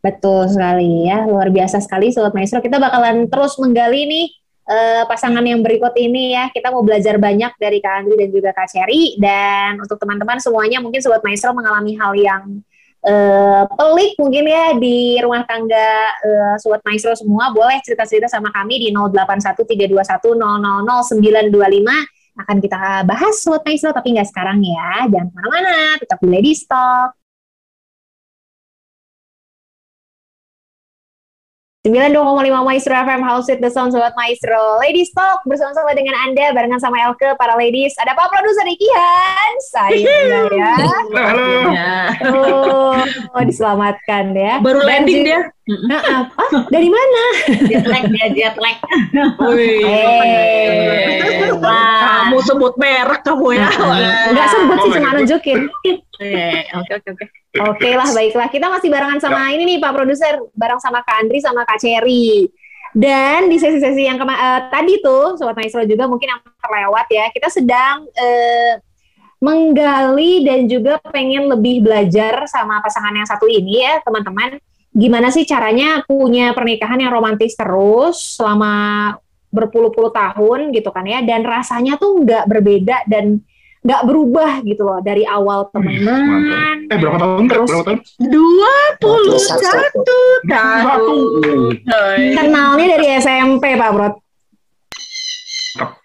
Betul 0.01 0.49
sekali 0.49 1.05
ya, 1.05 1.29
luar 1.29 1.53
biasa 1.53 1.77
sekali 1.77 2.09
Sobat 2.09 2.33
Maestro. 2.33 2.57
Kita 2.59 2.81
bakalan 2.81 3.29
terus 3.29 3.53
menggali 3.61 4.09
nih 4.09 4.25
uh, 4.65 5.05
pasangan 5.05 5.45
yang 5.45 5.61
berikut 5.61 5.93
ini 5.95 6.33
ya. 6.33 6.49
Kita 6.49 6.73
mau 6.73 6.81
belajar 6.81 7.21
banyak 7.21 7.53
dari 7.61 7.77
Kak 7.79 7.93
Andri 8.01 8.17
dan 8.17 8.33
juga 8.33 8.49
Kak 8.51 8.67
Cherry. 8.73 9.15
Dan 9.21 9.77
untuk 9.77 10.01
teman-teman 10.01 10.41
semuanya 10.41 10.81
mungkin 10.81 11.05
Sobat 11.05 11.21
Maestro 11.21 11.53
mengalami 11.53 11.93
hal 12.01 12.17
yang 12.17 12.65
uh, 13.05 13.63
pelik 13.77 14.17
mungkin 14.17 14.49
ya 14.49 14.73
di 14.77 15.21
rumah 15.21 15.45
tangga 15.45 15.89
uh, 16.25 16.55
Sobat 16.57 16.81
Maestro 16.81 17.13
semua, 17.13 17.53
boleh 17.53 17.77
cerita-cerita 17.85 18.25
sama 18.25 18.49
kami 18.49 18.89
di 18.89 18.97
081321000925 18.97 21.21
akan 22.31 22.63
kita 22.63 23.03
bahas 23.05 23.37
Sobat 23.37 23.61
Maestro 23.67 23.93
tapi 23.93 24.17
nggak 24.17 24.29
sekarang 24.33 24.65
ya. 24.65 25.05
Jangan 25.13 25.29
ke 25.29 25.33
mana-mana, 25.35 26.01
tetap 26.01 26.17
di 26.25 26.53
Stock. 26.57 27.20
92,5 31.81 32.61
Maestro 32.61 32.93
FM 32.93 33.25
House 33.25 33.49
with 33.49 33.57
the 33.57 33.65
Sound 33.73 33.89
Sobat 33.89 34.13
Maestro. 34.13 34.77
Ladies 34.77 35.09
Talk 35.17 35.41
bersama-sama 35.49 35.97
dengan 35.97 36.13
Anda 36.29 36.53
barengan 36.53 36.77
sama 36.77 37.01
Elke 37.01 37.33
para 37.41 37.57
ladies. 37.57 37.97
Ada 37.97 38.13
Pak 38.13 38.29
Produser 38.29 38.69
Ikian 38.69 39.51
saya 39.73 39.97
ya 40.53 40.77
halo 41.17 41.49
oh, 42.37 43.01
oh 43.33 43.41
diselamatkan 43.41 44.29
ya. 44.37 44.61
Baru 44.61 44.85
landing 44.85 45.25
dia. 45.25 45.49
Nah, 45.89 46.29
apa 46.29 46.69
dari 46.69 46.85
mana? 46.85 47.23
Jet 47.65 47.89
lag 47.89 48.05
dia 48.13 48.27
jet 48.29 48.55
lag. 48.61 48.77
Hey. 49.49 51.17
kamu 52.05 52.37
sebut 52.45 52.77
merek 52.77 53.25
kamu 53.25 53.57
ya. 53.57 53.73
Nggak 54.29 54.47
sebut 54.53 54.77
sih 54.85 54.91
cuma 55.01 55.17
nunjukin 55.17 55.65
oke 56.21 56.93
oke 57.01 57.09
oke 57.17 57.25
Oke 57.51 57.91
lah, 57.91 58.07
baiklah. 58.15 58.47
Kita 58.47 58.71
masih 58.71 58.87
barengan 58.87 59.19
sama 59.19 59.51
ya. 59.51 59.59
ini 59.59 59.75
nih 59.75 59.77
Pak 59.83 59.91
Produser, 59.91 60.39
bareng 60.55 60.79
sama 60.79 61.03
Kak 61.03 61.19
Andri 61.19 61.43
sama 61.43 61.67
Kak 61.67 61.83
Cherry. 61.83 62.47
Dan 62.95 63.51
di 63.51 63.59
sesi-sesi 63.59 64.07
yang 64.07 64.15
kema 64.15 64.31
uh, 64.31 64.59
tadi 64.71 65.03
tuh, 65.03 65.35
Sobat 65.35 65.59
Maestro 65.59 65.83
juga 65.83 66.07
mungkin 66.07 66.31
yang 66.31 66.39
terlewat 66.47 67.11
ya, 67.11 67.27
kita 67.27 67.51
sedang 67.51 68.07
uh, 68.07 68.73
menggali 69.43 70.47
dan 70.47 70.63
juga 70.71 70.95
pengen 71.11 71.51
lebih 71.51 71.83
belajar 71.83 72.47
sama 72.47 72.79
pasangan 72.79 73.11
yang 73.11 73.27
satu 73.27 73.51
ini 73.51 73.83
ya, 73.83 73.99
teman-teman. 73.99 74.55
Gimana 74.95 75.27
sih 75.27 75.43
caranya 75.43 76.07
punya 76.07 76.55
pernikahan 76.55 77.03
yang 77.03 77.11
romantis 77.11 77.59
terus 77.59 78.39
selama 78.39 79.11
berpuluh-puluh 79.51 80.15
tahun 80.15 80.71
gitu 80.71 80.87
kan 80.87 81.03
ya, 81.03 81.19
dan 81.19 81.43
rasanya 81.43 81.99
tuh 81.99 82.23
nggak 82.23 82.47
berbeda 82.47 83.11
dan 83.11 83.43
nggak 83.81 84.01
berubah 84.05 84.61
gitu 84.61 84.85
loh 84.85 85.01
dari 85.01 85.25
awal 85.25 85.65
temenan. 85.73 86.85
Eh 86.85 86.97
berapa 87.01 87.17
tahun? 87.17 87.43
Terus 87.49 87.67
berapa 87.69 87.85
tahun? 87.89 87.99
Dua 88.29 88.75
puluh 89.01 89.41
satu 89.41 90.19
tahun. 90.45 91.81
Kenalnya 92.37 92.87
dari 92.97 93.07
SMP 93.17 93.73
Pak 93.73 93.89
Bro. 93.93 94.09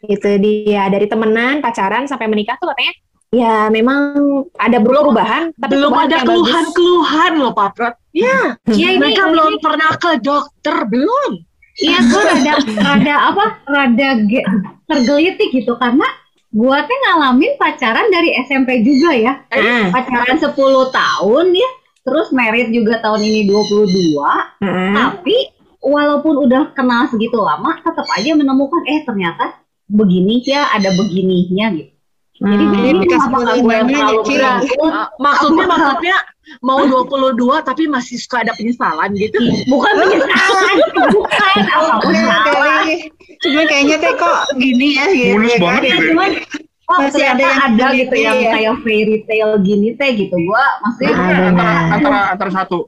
Itu 0.09 0.31
dia 0.41 0.89
dari 0.89 1.05
temenan, 1.05 1.61
pacaran 1.61 2.09
sampai 2.09 2.31
menikah 2.31 2.57
tuh 2.57 2.73
katanya 2.73 2.95
ya 3.35 3.67
memang 3.69 4.15
ada 4.55 4.79
perubahan 4.79 5.51
tapi 5.59 5.75
belum 5.75 5.93
ada 5.93 6.23
keluhan-keluhan 6.23 7.33
loh 7.37 7.53
Pak 7.53 7.71
Prot. 7.77 7.95
Ya, 8.17 8.57
ya 8.73 8.97
ini, 8.97 9.03
mereka 9.03 9.29
ini, 9.29 9.33
belum 9.37 9.53
ini. 9.53 9.61
pernah 9.61 9.91
ke 10.01 10.11
dokter 10.25 10.77
belum. 10.89 11.33
Iya, 11.77 11.99
gue 12.09 12.23
rada 12.25 12.53
rada 12.89 13.15
apa? 13.29 13.45
Rada 13.69 14.09
tergelitik 14.89 15.53
gitu 15.53 15.77
karena 15.77 16.09
gua 16.55 16.85
tuh 16.85 16.99
ngalamin 17.07 17.59
pacaran 17.59 18.07
dari 18.11 18.37
SMP 18.47 18.85
juga 18.87 19.11
ya. 19.17 19.33
Uh. 19.51 19.91
Pacaran 19.91 20.39
10 20.39 20.53
tahun 20.93 21.47
ya. 21.55 21.71
Terus 22.07 22.31
merit 22.31 22.71
juga 22.71 23.03
tahun 23.03 23.25
ini 23.25 23.41
22. 23.51 24.15
Uh. 24.15 24.93
Tapi 24.95 25.37
walaupun 25.83 26.35
udah 26.47 26.75
kenal 26.75 27.07
segitu 27.11 27.39
lama 27.39 27.79
tetap 27.83 28.07
aja 28.15 28.35
menemukan 28.35 28.83
eh 28.87 29.03
ternyata 29.07 29.59
begini 29.87 30.43
ya 30.43 30.71
ada 30.75 30.91
begininya 30.95 31.67
gitu. 31.79 31.96
Hmm. 32.37 32.53
Jadi 32.53 32.65
ini 32.93 33.07
apakah 33.17 33.55
gue 33.65 33.73
yang 33.73 33.89
terlalu 33.89 34.21
Maksudnya 35.17 35.65
maksudnya 35.65 36.19
mau 36.61 36.85
22 36.85 37.35
tapi 37.65 37.89
masih 37.89 38.21
suka 38.21 38.45
ada 38.45 38.53
penyesalan 38.55 39.11
gitu. 39.17 39.41
Bukan 39.73 39.93
penyesalan, 39.97 40.77
bukan 41.17 41.61
apa. 41.77 41.97
Cuma 43.41 43.63
kayaknya 43.65 43.97
teh 43.99 44.13
kok 44.21 44.39
gini 44.61 44.89
ya 45.01 45.07
gitu. 45.11 45.33
Mulus 45.37 45.53
ya, 45.57 45.59
banget 45.61 45.81
kan? 45.81 45.89
gitu. 45.89 46.05
Ya. 46.13 46.29
oh, 46.87 46.99
masih 47.03 47.25
ada 47.27 47.43
yang 47.43 47.61
ada 47.67 47.87
gitu 47.99 48.15
yang 48.15 48.39
ya. 48.39 48.51
kayak 48.55 48.75
fairy 48.85 49.17
tale 49.25 49.55
gini 49.65 49.89
teh 49.97 50.11
gitu. 50.15 50.37
Gua 50.45 50.65
maksudnya 50.85 51.15
antara 51.17 51.73
antara 51.97 52.21
antara 52.37 52.51
satu 52.53 52.79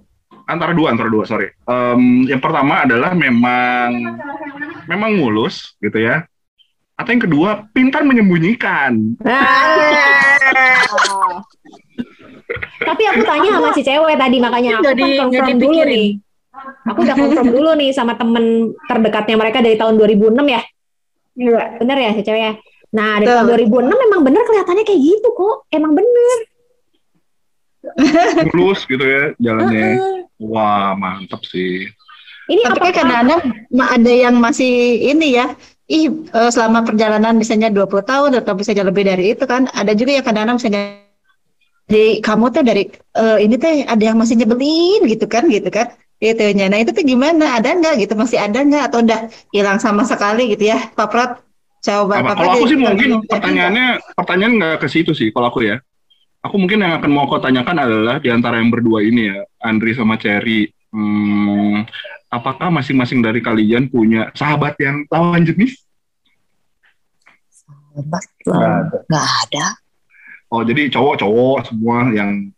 antara 0.45 0.73
dua 0.77 0.93
antara 0.93 1.09
dua 1.09 1.25
sorry. 1.25 1.49
Um, 1.65 2.29
yang 2.29 2.45
pertama 2.45 2.85
adalah 2.85 3.17
memang 3.17 4.13
memang 4.85 5.11
mulus 5.17 5.73
gitu 5.81 6.05
ya 6.05 6.29
atau 6.99 7.11
yang 7.15 7.23
kedua 7.23 7.51
pintar 7.71 8.03
menyembunyikan. 8.03 9.15
Tapi 12.79 13.03
aku 13.07 13.23
tanya 13.23 13.51
sama 13.55 13.71
si 13.77 13.83
cewek 13.87 14.17
tadi 14.19 14.37
makanya 14.43 14.83
aku 14.83 14.91
jadi, 14.91 15.07
kan 15.07 15.31
confirm 15.31 15.59
dulu 15.63 15.81
nih. 15.87 16.09
Aku 16.91 16.99
udah 17.07 17.15
confirm 17.15 17.49
dulu 17.55 17.71
nih 17.79 17.91
sama 17.95 18.19
temen 18.19 18.75
terdekatnya 18.91 19.37
mereka 19.39 19.63
dari 19.63 19.79
tahun 19.79 19.95
2006 19.95 20.43
ya. 20.51 20.63
Iya. 21.39 21.65
Bener 21.79 21.97
ya 22.03 22.11
si 22.19 22.23
cewek 22.27 22.43
ya? 22.43 22.53
Nah 22.91 23.23
dari 23.23 23.31
tahun 23.31 23.47
2006 23.71 24.05
memang 24.09 24.21
bener 24.27 24.43
kelihatannya 24.43 24.83
kayak 24.83 25.01
gitu 25.01 25.29
kok. 25.39 25.57
Emang 25.71 25.95
bener. 25.95 26.39
Mulus 28.51 28.83
gitu 28.91 29.05
ya 29.07 29.39
jalannya. 29.39 30.27
Wah 30.43 30.99
mantap 30.99 31.47
sih. 31.47 31.87
Ini 32.49 32.65
Tapi 32.65 32.81
kan 32.81 32.91
kadang-kadang 32.97 33.41
ada 33.77 34.13
yang 34.13 34.41
masih 34.41 35.05
ini 35.13 35.37
ya, 35.37 35.53
ih 35.89 36.12
uh, 36.36 36.51
selama 36.53 36.84
perjalanan 36.84 37.34
misalnya 37.34 37.72
20 37.72 37.89
tahun 38.05 38.30
atau 38.45 38.53
bisa 38.53 38.76
lebih 38.76 39.09
dari 39.09 39.32
itu 39.32 39.45
kan 39.49 39.72
ada 39.72 39.97
juga 39.97 40.20
yang 40.20 40.24
kadang-kadang 40.24 40.61
misalnya 40.61 40.84
dari 41.89 42.20
kamu 42.20 42.45
teh 42.53 42.61
dari 42.61 42.84
eh, 42.93 43.39
ini 43.41 43.57
teh 43.57 43.89
ada 43.89 44.05
yang 44.05 44.20
masih 44.20 44.36
nyebelin 44.36 45.09
gitu 45.09 45.24
kan 45.24 45.49
gitu 45.49 45.72
kan 45.72 45.89
gitu 46.18 46.43
ya. 46.53 46.66
Nah 46.68 46.78
itu 46.82 46.91
tuh 46.91 47.05
gimana? 47.07 47.59
Ada 47.59 47.78
nggak 47.78 47.95
gitu? 48.05 48.12
Masih 48.18 48.39
ada 48.43 48.59
nggak 48.59 48.84
atau 48.91 48.99
udah 49.01 49.20
hilang 49.55 49.78
sama 49.78 50.03
sekali 50.03 50.53
gitu 50.55 50.74
ya, 50.74 50.91
Pak 50.93 51.09
Prat? 51.09 51.30
Coba 51.78 52.20
Apa, 52.20 52.34
Pak 52.34 52.34
kalau 52.34 52.51
Prat 52.53 52.59
aku 52.59 52.66
sih 52.68 52.78
mungkin 52.78 53.11
pertanyaannya 53.24 53.86
pertanyaan 54.18 54.53
nggak 54.59 54.74
ke 54.82 54.89
situ 54.91 55.12
sih 55.14 55.30
kalau 55.30 55.49
aku 55.49 55.64
ya. 55.64 55.78
Aku 56.39 56.55
mungkin 56.55 56.86
yang 56.86 56.95
akan 57.03 57.11
mau 57.11 57.26
aku 57.26 57.43
tanyakan 57.43 57.82
adalah 57.82 58.16
di 58.22 58.30
antara 58.30 58.62
yang 58.62 58.70
berdua 58.70 59.03
ini 59.03 59.26
ya, 59.26 59.43
Andri 59.59 59.91
sama 59.95 60.14
Cherry. 60.22 60.70
Hmm, 60.95 61.82
apakah 62.29 62.68
masing-masing 62.72 63.20
dari 63.24 63.41
kalian 63.41 63.89
punya 63.89 64.33
sahabat 64.33 64.76
yang 64.81 65.05
lawan 65.09 65.45
jenis? 65.45 65.81
Sahabat 67.51 68.24
ada. 68.47 68.99
nggak 69.09 69.29
ada. 69.49 69.66
Oh, 70.49 70.64
jadi 70.64 70.89
cowok-cowok 70.89 71.68
semua 71.68 72.09
yang 72.12 72.49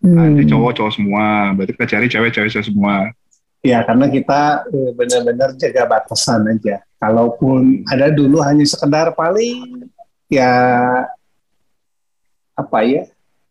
Hmm. 0.00 0.16
Andri 0.16 0.48
cowok-cowok 0.48 0.92
semua, 0.96 1.52
berarti 1.52 1.76
kita 1.76 1.86
cari 1.92 2.06
cewek-cewek 2.08 2.64
semua. 2.64 3.12
Ya 3.60 3.84
karena 3.84 4.08
kita 4.08 4.64
eh, 4.72 4.90
benar-benar 4.96 5.52
jaga 5.60 5.84
batasan 5.84 6.48
aja. 6.48 6.80
Kalaupun 6.96 7.84
ada 7.84 8.08
dulu 8.08 8.40
hanya 8.40 8.64
sekedar 8.64 9.12
paling 9.12 9.84
ya 10.32 10.48
apa 12.56 12.78
ya? 12.88 13.04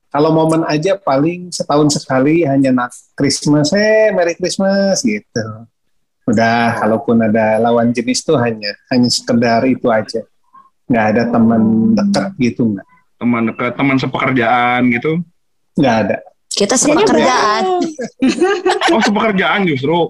Kalau 0.10 0.34
momen 0.34 0.66
aja 0.66 0.98
paling 0.98 1.54
setahun 1.54 2.02
sekali 2.02 2.42
hanya 2.42 2.74
nak 2.74 2.90
Christmas, 3.14 3.70
eh 3.78 4.10
Merry 4.10 4.34
Christmas 4.34 5.06
gitu. 5.06 5.70
Udah, 6.26 6.82
kalaupun 6.82 7.22
ada 7.22 7.62
lawan 7.62 7.94
jenis 7.94 8.26
tuh 8.26 8.42
hanya 8.42 8.74
hanya 8.90 9.06
sekedar 9.06 9.62
itu 9.70 9.86
aja. 9.90 10.26
Nggak 10.90 11.06
ada 11.14 11.24
teman 11.30 11.62
dekat 11.94 12.26
gitu 12.42 12.74
nggak? 12.74 12.88
Teman 13.22 13.42
dekat, 13.54 13.72
teman 13.78 13.98
sepekerjaan 14.02 14.82
gitu. 14.90 15.22
Nggak 15.78 15.96
ada. 16.06 16.18
Kita 16.50 16.74
sepekerjaan. 16.74 17.64
Oh, 18.90 19.02
sepekerjaan 19.06 19.70
justru. 19.70 20.10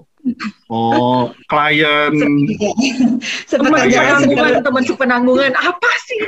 Oh, 0.72 1.28
klien. 1.44 2.16
Teman 3.44 3.84
Iya, 3.84 4.24
penanggungan, 4.24 4.64
teman 4.64 4.82
sepenanggungan 4.88 5.52
apa 5.52 5.90
sih? 6.08 6.20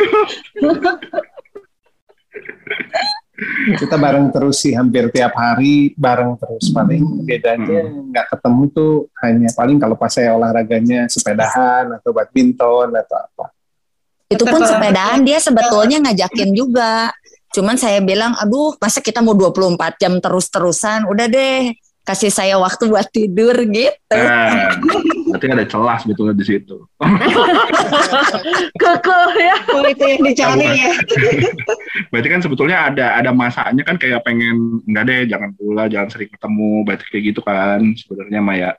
Kita 3.78 3.96
bareng 3.98 4.30
terus 4.30 4.62
sih 4.62 4.72
hampir 4.74 5.08
tiap 5.10 5.34
hari 5.34 5.94
bareng 5.94 6.38
terus. 6.38 6.70
Paling 6.70 7.26
bedanya 7.26 7.88
nggak 7.88 8.26
ketemu 8.36 8.62
tuh 8.70 8.94
hanya 9.22 9.48
paling 9.54 9.78
kalau 9.80 9.94
pas 9.98 10.12
saya 10.12 10.34
olahraganya 10.36 11.10
sepedahan 11.10 11.90
atau 11.98 12.10
badminton 12.14 12.92
atau 12.94 13.16
apa. 13.18 13.44
Itu 14.32 14.48
pun 14.48 14.64
sepedaan 14.64 15.26
dia 15.26 15.38
sebetulnya 15.42 16.00
ngajakin 16.00 16.50
juga. 16.56 17.12
Cuman 17.52 17.76
saya 17.76 18.00
bilang, 18.00 18.32
aduh 18.40 18.72
masa 18.80 19.04
kita 19.04 19.20
mau 19.20 19.36
24 19.36 20.00
jam 20.00 20.16
terus-terusan, 20.16 21.04
udah 21.04 21.26
deh 21.28 21.76
kasih 22.02 22.34
saya 22.34 22.58
waktu 22.58 22.90
buat 22.90 23.06
tidur 23.14 23.54
gitu. 23.70 24.18
Nah, 24.18 24.74
berarti 25.30 25.46
ada 25.46 25.64
celah 25.66 25.96
sebetulnya 26.02 26.34
di 26.34 26.42
situ. 26.42 26.82
Kekeh 28.82 29.30
ya. 29.38 29.56
Oh, 29.70 29.86
itu 29.86 30.02
yang 30.02 30.22
dicari 30.26 30.66
ya. 30.66 30.92
Berarti 32.10 32.28
kan 32.28 32.40
sebetulnya 32.42 32.90
ada 32.90 33.06
ada 33.22 33.30
masanya 33.30 33.86
kan 33.86 33.94
kayak 34.02 34.26
pengen 34.26 34.82
enggak 34.82 35.04
deh 35.06 35.20
jangan 35.30 35.50
pula 35.54 35.86
jangan 35.86 36.08
sering 36.10 36.30
ketemu 36.30 36.70
berarti 36.82 37.04
kayak 37.06 37.24
gitu 37.30 37.40
kan 37.46 37.80
sebenarnya 37.94 38.40
Maya. 38.42 38.70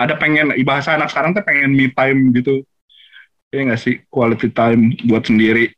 Ada 0.00 0.16
pengen 0.16 0.56
bahasa 0.64 0.96
anak 0.96 1.12
sekarang 1.12 1.36
tuh 1.36 1.44
pengen 1.44 1.76
me 1.76 1.92
time 1.92 2.32
gitu. 2.32 2.64
Ya 3.52 3.68
nggak 3.68 3.80
sih 3.84 4.00
quality 4.08 4.48
time 4.48 4.96
buat 5.04 5.28
sendiri. 5.28 5.76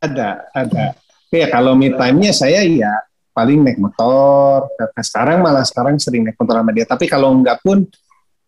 Ada, 0.00 0.48
ada. 0.56 0.96
Ya 1.28 1.46
kalau 1.52 1.76
me 1.76 1.92
time-nya 1.92 2.32
saya 2.32 2.64
ya 2.64 2.92
paling 3.32 3.64
naik 3.64 3.80
motor. 3.80 4.68
Karena 4.78 5.02
sekarang 5.02 5.38
malah 5.42 5.64
sekarang 5.64 5.96
sering 5.98 6.24
naik 6.28 6.38
motor 6.38 6.60
sama 6.60 6.70
dia. 6.72 6.86
Tapi 6.86 7.04
kalau 7.08 7.32
enggak 7.32 7.58
pun 7.64 7.84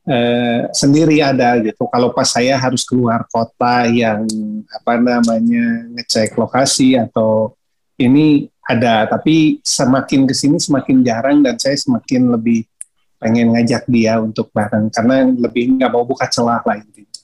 eh, 0.08 0.68
sendiri 0.70 1.20
ada 1.24 1.58
gitu. 1.60 1.88
Kalau 1.88 2.12
pas 2.12 2.28
saya 2.28 2.56
harus 2.60 2.84
keluar 2.84 3.24
kota 3.28 3.88
yang 3.88 4.24
apa 4.70 5.00
namanya 5.00 5.88
ngecek 5.98 6.36
lokasi 6.36 6.96
atau 6.96 7.56
ini 7.96 8.46
ada. 8.64 9.08
Tapi 9.08 9.60
semakin 9.64 10.28
ke 10.28 10.34
sini 10.36 10.56
semakin 10.60 11.02
jarang 11.04 11.40
dan 11.42 11.58
saya 11.58 11.76
semakin 11.76 12.32
lebih 12.32 12.68
pengen 13.16 13.56
ngajak 13.56 13.88
dia 13.88 14.20
untuk 14.20 14.52
bareng 14.52 14.92
karena 14.92 15.24
lebih 15.24 15.80
nggak 15.80 15.88
mau 15.88 16.04
buka 16.04 16.28
celah 16.28 16.60
lah 16.60 16.76
intinya 16.76 17.14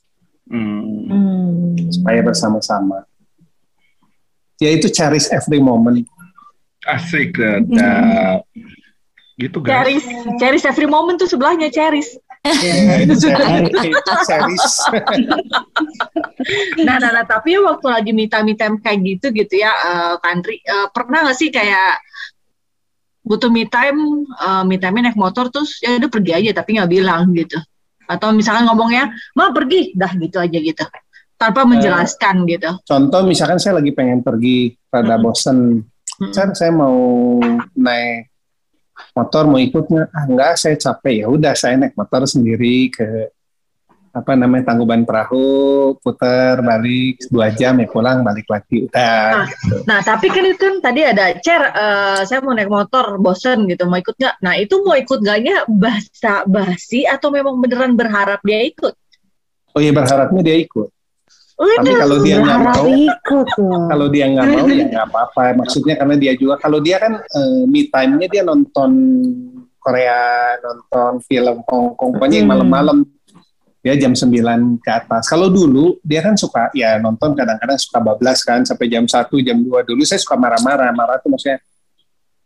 Hmm. 0.50 1.06
Hmm. 1.06 1.78
supaya 1.94 2.26
bersama-sama. 2.26 3.06
Ya 4.58 4.74
itu 4.74 4.90
cherish 4.90 5.30
every 5.30 5.62
moment. 5.62 6.02
Asik 6.88 7.36
dada. 7.36 7.92
Gitu 9.40 9.56
guys. 9.64 9.72
Ceris, 9.72 10.04
Ceris 10.36 10.64
every 10.68 10.84
moment 10.84 11.16
tuh 11.16 11.24
sebelahnya 11.24 11.72
Ceris. 11.72 12.12
Cherish. 12.44 13.24
Nah, 16.80 16.96
nah, 16.96 17.10
nah, 17.12 17.24
tapi 17.28 17.56
waktu 17.60 17.86
lagi 17.88 18.12
mita-mita 18.16 18.68
kayak 18.80 19.00
gitu 19.04 19.26
gitu 19.32 19.60
ya, 19.60 19.72
eh 19.72 20.14
Kandri, 20.24 20.60
eh, 20.60 20.88
pernah 20.92 21.24
nggak 21.28 21.36
sih 21.36 21.52
kayak 21.52 22.00
butuh 23.24 23.52
me 23.52 23.68
time, 23.68 24.24
eh, 24.24 24.62
me 24.64 24.80
time 24.80 25.04
naik 25.04 25.20
motor 25.20 25.52
terus 25.52 25.80
ya 25.84 26.00
udah 26.00 26.08
pergi 26.08 26.32
aja 26.32 26.50
tapi 26.64 26.80
nggak 26.80 26.90
bilang 26.90 27.28
gitu. 27.36 27.60
Atau 28.08 28.32
misalkan 28.32 28.66
ngomongnya, 28.66 29.12
ma 29.36 29.52
pergi, 29.52 29.92
dah 29.94 30.10
gitu 30.16 30.40
aja 30.40 30.58
gitu. 30.58 30.84
Tanpa 31.36 31.64
menjelaskan 31.64 32.44
gitu. 32.44 32.72
Contoh 32.84 33.20
misalkan 33.24 33.56
saya 33.56 33.80
lagi 33.80 33.92
pengen 33.96 34.20
pergi 34.20 34.76
rada 34.92 35.16
Mm-mm. 35.16 35.24
bosen, 35.24 35.58
Sir, 36.28 36.52
saya 36.52 36.68
mau 36.68 37.40
naik 37.72 38.28
motor 39.16 39.48
mau 39.48 39.56
ikut 39.56 39.88
nggak? 39.88 40.08
Ah 40.12 40.24
enggak, 40.28 40.52
saya 40.60 40.76
capek. 40.76 41.24
Ya 41.24 41.26
udah 41.32 41.56
saya 41.56 41.80
naik 41.80 41.96
motor 41.96 42.28
sendiri 42.28 42.92
ke 42.92 43.32
apa 44.10 44.34
namanya 44.34 44.74
Tangkuban 44.74 45.06
Perahu, 45.06 45.94
putar 46.02 46.60
balik 46.66 47.22
dua 47.30 47.54
jam 47.54 47.78
ya 47.78 47.86
pulang 47.88 48.20
balik 48.26 48.44
lagi 48.52 48.90
udah. 48.90 49.46
Ah. 49.46 49.46
Nah, 49.86 50.02
tapi 50.02 50.28
kan 50.28 50.44
itu 50.44 50.58
kan 50.58 50.82
tadi 50.82 51.00
ada 51.06 51.30
cer, 51.38 51.62
eh, 51.62 52.20
saya 52.26 52.42
mau 52.42 52.52
naik 52.52 52.68
motor, 52.68 53.16
bosen 53.22 53.70
gitu, 53.70 53.86
mau 53.86 54.02
ikut 54.02 54.18
nggak? 54.18 54.42
Nah, 54.42 54.58
itu 54.58 54.82
mau 54.82 54.98
ikut 54.98 55.18
nggaknya 55.24 55.64
basa 55.70 56.42
basi 56.44 57.06
atau 57.06 57.30
memang 57.30 57.62
beneran 57.62 57.94
berharap 57.94 58.42
dia 58.42 58.60
ikut? 58.66 58.92
Oh 59.72 59.80
iya 59.80 59.94
berharapnya 59.94 60.42
dia 60.42 60.58
ikut. 60.58 60.90
Tapi 61.60 61.92
kalau 61.92 62.16
dia 62.24 62.36
nggak 62.40 62.60
mau, 62.64 62.88
kalau 63.92 64.06
dia 64.08 64.24
nggak 64.32 64.46
mau 64.48 64.64
ya 64.64 64.84
nggak 64.88 65.06
apa-apa. 65.12 65.42
Maksudnya 65.60 65.94
karena 66.00 66.16
dia 66.16 66.32
juga 66.32 66.56
kalau 66.56 66.80
dia 66.80 66.96
kan 66.96 67.20
eh, 67.20 67.62
me 67.68 67.84
time-nya 67.92 68.26
dia 68.32 68.42
nonton 68.42 68.90
Korea, 69.76 70.56
nonton 70.60 71.20
film 71.24 71.60
Hong 71.68 71.96
Kong, 71.96 72.16
pokoknya 72.16 72.40
yang 72.40 72.48
Hmm. 72.48 72.56
malam-malam 72.64 72.98
dia 73.80 73.96
jam 73.96 74.12
9 74.12 74.76
ke 74.80 74.90
atas. 74.92 75.24
Kalau 75.28 75.48
dulu 75.48 75.96
dia 76.00 76.20
kan 76.20 76.36
suka 76.36 76.68
ya 76.72 77.00
nonton 77.00 77.32
kadang-kadang 77.32 77.80
suka 77.80 77.96
bablas 78.00 78.44
kan 78.44 78.64
sampai 78.64 78.88
jam 78.88 79.04
1, 79.08 79.40
jam 79.40 79.56
2 79.60 79.84
dulu 79.84 80.00
saya 80.04 80.20
suka 80.20 80.36
marah-marah. 80.36 80.92
Marah 80.92 81.16
tuh 81.20 81.32
maksudnya 81.32 81.60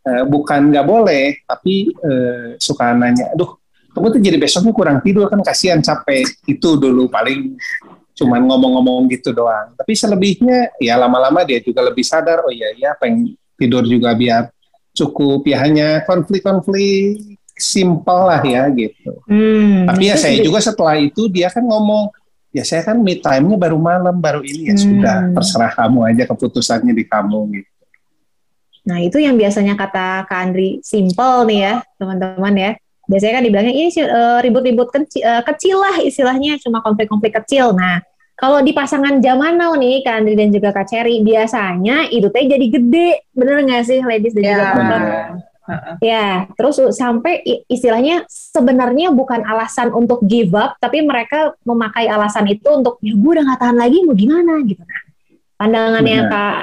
eh, 0.05 0.23
bukan 0.27 0.75
nggak 0.75 0.85
boleh, 0.87 1.39
tapi 1.47 1.87
eh, 1.91 2.59
suka 2.59 2.91
nanya, 2.95 3.31
aduh, 3.31 3.51
kamu 3.95 4.11
tuh 4.11 4.21
jadi 4.23 4.37
besoknya 4.39 4.71
kurang 4.75 4.99
tidur 4.99 5.27
kan 5.31 5.39
kasihan 5.39 5.79
capek. 5.79 6.23
Itu 6.47 6.75
dulu 6.75 7.07
paling 7.07 7.55
cuman 8.15 8.41
ngomong-ngomong 8.47 9.11
gitu 9.11 9.35
doang. 9.35 9.75
Tapi 9.75 9.91
selebihnya 9.91 10.73
ya 10.79 10.95
lama-lama 10.95 11.43
dia 11.43 11.59
juga 11.59 11.83
lebih 11.83 12.01
sadar, 12.01 12.47
oh 12.47 12.51
iya 12.51 12.71
iya 12.71 12.95
pengen 12.95 13.35
tidur 13.59 13.83
juga 13.83 14.15
biar 14.15 14.49
cukup 14.95 15.43
ya 15.43 15.59
hanya 15.67 15.99
konflik-konflik 16.07 17.35
simpel 17.55 18.27
lah 18.27 18.39
ya 18.43 18.67
gitu. 18.71 19.19
Hmm, 19.27 19.87
Tapi 19.87 20.11
ya 20.11 20.15
saya 20.15 20.39
juga- 20.39 20.59
juga 20.59 20.59
setelah 20.71 20.95
itu 20.99 21.27
dia 21.27 21.47
kan 21.51 21.63
ngomong, 21.63 22.11
ya 22.51 22.63
saya 22.63 22.83
kan 22.83 22.99
me 22.99 23.19
time-nya 23.19 23.55
baru 23.59 23.75
malam, 23.75 24.15
baru 24.15 24.39
ini 24.43 24.71
ya 24.71 24.75
Hmm. 24.75 24.83
sudah 24.83 25.17
terserah 25.35 25.71
kamu 25.75 25.99
aja 26.15 26.23
keputusannya 26.27 26.95
di 26.95 27.03
kamu 27.03 27.39
gitu. 27.59 27.71
Nah, 28.85 29.01
itu 29.01 29.17
yang 29.17 29.33
biasanya 29.33 29.73
kata 29.73 30.29
Kak 30.29 30.39
Andri 30.45 30.77
simple 30.85 31.49
nih 31.49 31.59
ya, 31.59 31.73
teman-teman 31.97 32.53
ya. 32.53 32.71
Biasanya 33.05 33.33
kan 33.37 33.43
dibilangnya 33.45 33.73
ini 33.73 33.89
sih, 33.93 34.03
eh, 34.03 34.39
ribut-ribut 34.41 34.89
kecil, 34.89 35.21
eh, 35.21 35.43
kecil 35.45 35.77
lah 35.77 35.95
istilahnya, 36.01 36.57
cuma 36.61 36.81
konflik-konflik 36.81 37.37
kecil. 37.43 37.73
Nah, 37.77 38.01
kalau 38.35 38.59
di 38.59 38.75
pasangan 38.75 39.21
zaman 39.23 39.55
now 39.55 39.77
nih, 39.79 40.03
Kak 40.03 40.13
Andri 40.21 40.35
dan 40.35 40.51
juga 40.51 40.75
Kak 40.75 40.91
Cherry, 40.91 41.23
biasanya 41.23 42.11
itu 42.11 42.27
teh 42.27 42.43
jadi 42.49 42.65
gede. 42.67 43.09
Bener 43.31 43.63
nggak 43.63 43.83
sih, 43.87 43.99
ladies 44.03 44.35
dan 44.35 44.43
juga 44.43 44.57
Ya. 44.59 44.69
teman-teman? 44.75 45.01
Benar. 45.01 45.97
Ya, 45.97 46.45
terus 46.53 46.77
sampai 46.93 47.41
istilahnya 47.65 48.21
sebenarnya 48.29 49.09
bukan 49.09 49.41
alasan 49.49 49.89
untuk 49.97 50.21
give 50.21 50.53
up, 50.53 50.77
tapi 50.77 51.01
mereka 51.01 51.57
memakai 51.65 52.05
alasan 52.05 52.45
itu 52.45 52.69
untuk 52.69 53.01
ya 53.01 53.17
gue 53.17 53.31
udah 53.33 53.41
nggak 53.49 53.61
tahan 53.65 53.77
lagi 53.81 53.97
mau 54.05 54.13
gimana 54.13 54.61
gitu. 54.61 54.85
Nah, 54.85 55.01
pandangannya 55.57 56.17
Benar. 56.21 56.29
Kak, 56.29 56.55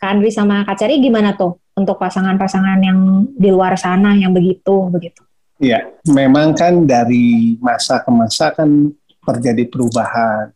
Kak 0.00 0.08
Andri 0.08 0.30
sama 0.32 0.64
Kak 0.64 0.78
Ceri 0.78 1.02
gimana 1.04 1.36
tuh 1.36 1.60
untuk 1.76 2.00
pasangan-pasangan 2.00 2.80
yang 2.80 3.28
di 3.36 3.52
luar 3.52 3.76
sana 3.76 4.16
yang 4.16 4.32
begitu 4.32 4.88
begitu? 4.88 5.25
Ya, 5.56 5.88
memang 6.04 6.52
kan 6.52 6.84
dari 6.84 7.56
masa 7.64 8.04
ke 8.04 8.12
masa 8.12 8.52
kan 8.52 8.92
terjadi 9.24 9.64
perubahan, 9.72 10.52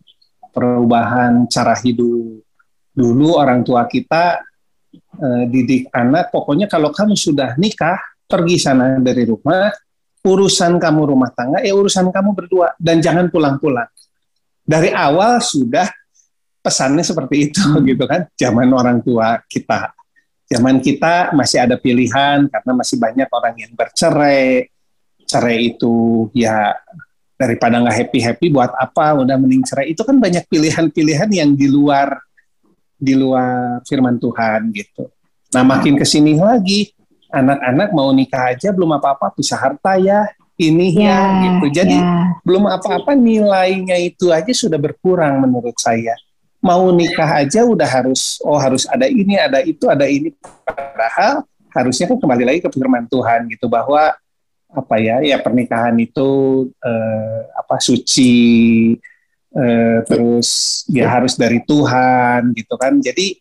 perubahan 0.52 1.48
cara 1.48 1.72
hidup. 1.80 2.44
Dulu 2.92 3.40
orang 3.40 3.64
tua 3.64 3.88
kita 3.88 4.44
eh, 5.16 5.44
didik 5.48 5.88
anak 5.96 6.28
pokoknya 6.28 6.68
kalau 6.68 6.92
kamu 6.92 7.16
sudah 7.16 7.56
nikah 7.56 7.96
pergi 8.28 8.60
sana 8.60 9.00
dari 9.00 9.24
rumah 9.24 9.72
urusan 10.20 10.76
kamu 10.76 11.16
rumah 11.16 11.32
tangga 11.32 11.64
ya 11.64 11.72
urusan 11.72 12.12
kamu 12.12 12.36
berdua. 12.36 12.76
Dan 12.76 13.00
jangan 13.00 13.32
pulang-pulang. 13.32 13.88
Dari 14.60 14.92
awal 14.92 15.40
sudah 15.40 15.88
pesannya 16.60 17.00
seperti 17.00 17.48
itu 17.48 17.64
gitu 17.88 18.04
kan. 18.04 18.28
Zaman 18.36 18.68
orang 18.68 19.00
tua 19.00 19.40
kita. 19.48 19.96
Zaman 20.44 20.84
kita 20.84 21.32
masih 21.32 21.64
ada 21.64 21.80
pilihan 21.80 22.44
karena 22.52 22.72
masih 22.76 23.00
banyak 23.00 23.28
orang 23.32 23.54
yang 23.56 23.72
bercerai 23.72 24.68
cerai 25.30 25.70
itu 25.70 26.26
ya 26.34 26.74
daripada 27.38 27.78
nggak 27.78 27.96
happy 27.96 28.18
happy 28.18 28.46
buat 28.50 28.74
apa? 28.74 29.14
Udah 29.22 29.38
mending 29.38 29.62
cerai. 29.62 29.94
Itu 29.94 30.02
kan 30.02 30.18
banyak 30.18 30.50
pilihan-pilihan 30.50 31.30
yang 31.30 31.54
di 31.54 31.70
luar 31.70 32.18
di 33.00 33.14
luar 33.14 33.80
firman 33.86 34.18
Tuhan 34.18 34.74
gitu. 34.74 35.08
Nah 35.54 35.62
makin 35.62 35.96
ke 35.96 36.04
sini 36.04 36.36
lagi 36.36 36.92
anak-anak 37.30 37.88
mau 37.94 38.10
nikah 38.10 38.52
aja 38.52 38.74
belum 38.74 38.98
apa-apa 38.98 39.32
bisa 39.38 39.54
harta 39.54 39.96
ya 39.96 40.26
ini 40.60 41.00
ya, 41.00 41.08
ya 41.08 41.18
gitu. 41.46 41.66
Jadi 41.80 41.96
ya. 41.96 42.36
belum 42.44 42.68
apa-apa 42.68 43.16
nilainya 43.16 43.96
itu 43.96 44.28
aja 44.28 44.52
sudah 44.52 44.76
berkurang 44.76 45.40
menurut 45.40 45.74
saya. 45.80 46.12
Mau 46.60 46.92
nikah 46.92 47.40
aja 47.40 47.64
udah 47.64 47.88
harus 47.88 48.36
oh 48.44 48.60
harus 48.60 48.84
ada 48.84 49.08
ini 49.08 49.40
ada 49.40 49.64
itu 49.64 49.88
ada 49.88 50.04
ini. 50.04 50.36
Padahal 50.68 51.48
harusnya 51.72 52.12
kan 52.12 52.20
kembali 52.20 52.44
lagi 52.44 52.60
ke 52.60 52.68
firman 52.68 53.08
Tuhan 53.08 53.48
gitu 53.48 53.64
bahwa 53.70 54.12
apa 54.70 54.96
ya 55.02 55.18
ya 55.22 55.42
pernikahan 55.42 55.98
itu 55.98 56.28
eh, 56.78 57.40
apa 57.54 57.76
suci 57.82 58.34
eh, 59.50 59.98
terus 60.06 60.82
ya 60.90 61.10
harus 61.10 61.34
dari 61.34 61.58
Tuhan 61.66 62.54
gitu 62.54 62.74
kan 62.78 63.02
jadi 63.02 63.34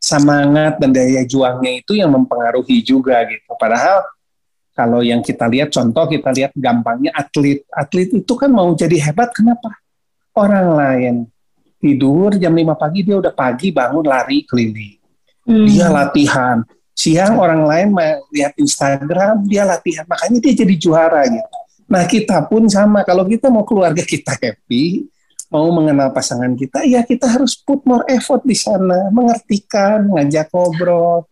semangat 0.00 0.80
dan 0.80 0.92
daya 0.92 1.24
juangnya 1.28 1.82
itu 1.82 1.98
yang 1.98 2.12
mempengaruhi 2.12 2.80
juga 2.80 3.20
gitu 3.28 3.52
padahal 3.60 4.04
kalau 4.76 5.00
yang 5.00 5.24
kita 5.24 5.48
lihat 5.48 5.72
contoh 5.72 6.04
kita 6.08 6.32
lihat 6.32 6.52
gampangnya 6.56 7.12
atlet 7.16 7.64
atlet 7.72 8.12
itu 8.12 8.32
kan 8.36 8.52
mau 8.52 8.72
jadi 8.76 9.08
hebat 9.08 9.32
kenapa 9.32 9.72
orang 10.36 10.68
lain 10.76 11.14
tidur 11.80 12.34
jam 12.36 12.52
5 12.52 12.74
pagi 12.74 13.00
dia 13.04 13.16
udah 13.20 13.32
pagi 13.32 13.70
bangun 13.70 14.04
lari 14.04 14.42
keliling. 14.42 14.96
Hmm. 15.46 15.66
Dia 15.68 15.86
latihan. 15.92 16.64
Siang 16.96 17.36
orang 17.36 17.68
lain 17.68 17.92
lihat 18.32 18.56
Instagram, 18.56 19.44
dia 19.44 19.68
latihan. 19.68 20.08
Makanya 20.08 20.40
dia 20.40 20.64
jadi 20.64 20.74
juara 20.80 21.28
gitu. 21.28 21.58
Nah 21.92 22.08
kita 22.08 22.40
pun 22.48 22.64
sama. 22.72 23.04
Kalau 23.04 23.28
kita 23.28 23.52
mau 23.52 23.68
keluarga 23.68 24.00
kita 24.00 24.32
happy, 24.32 25.04
mau 25.52 25.68
mengenal 25.76 26.10
pasangan 26.10 26.56
kita, 26.56 26.88
ya 26.88 27.04
kita 27.04 27.28
harus 27.28 27.52
put 27.54 27.84
more 27.84 28.02
effort 28.08 28.42
di 28.42 28.56
sana, 28.56 29.12
mengertikan, 29.12 30.08
ngajak 30.08 30.48
ngobrol, 30.48 31.28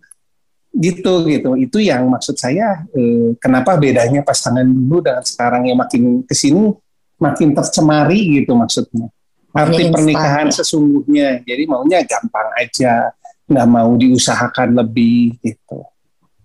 gitu 0.77 1.25
gitu. 1.33 1.57
Itu 1.57 1.81
yang 1.81 2.13
maksud 2.13 2.37
saya. 2.37 2.85
Eh, 2.93 3.33
kenapa 3.41 3.81
bedanya 3.81 4.21
pasangan 4.21 4.69
dulu 4.69 5.01
dengan 5.01 5.25
sekarang 5.25 5.65
yang 5.65 5.81
makin 5.81 6.23
ke 6.29 6.37
sini 6.37 6.77
makin 7.15 7.55
tercemari 7.57 8.43
gitu 8.43 8.59
maksudnya 8.59 9.07
arti 9.55 9.87
pernikahan 9.89 10.51
sesungguhnya. 10.51 11.47
Jadi 11.47 11.63
maunya 11.71 12.03
gampang 12.03 12.51
aja, 12.59 13.15
nggak 13.45 13.69
mau 13.69 13.91
diusahakan 13.97 14.79
lebih 14.81 15.37
gitu. 15.45 15.85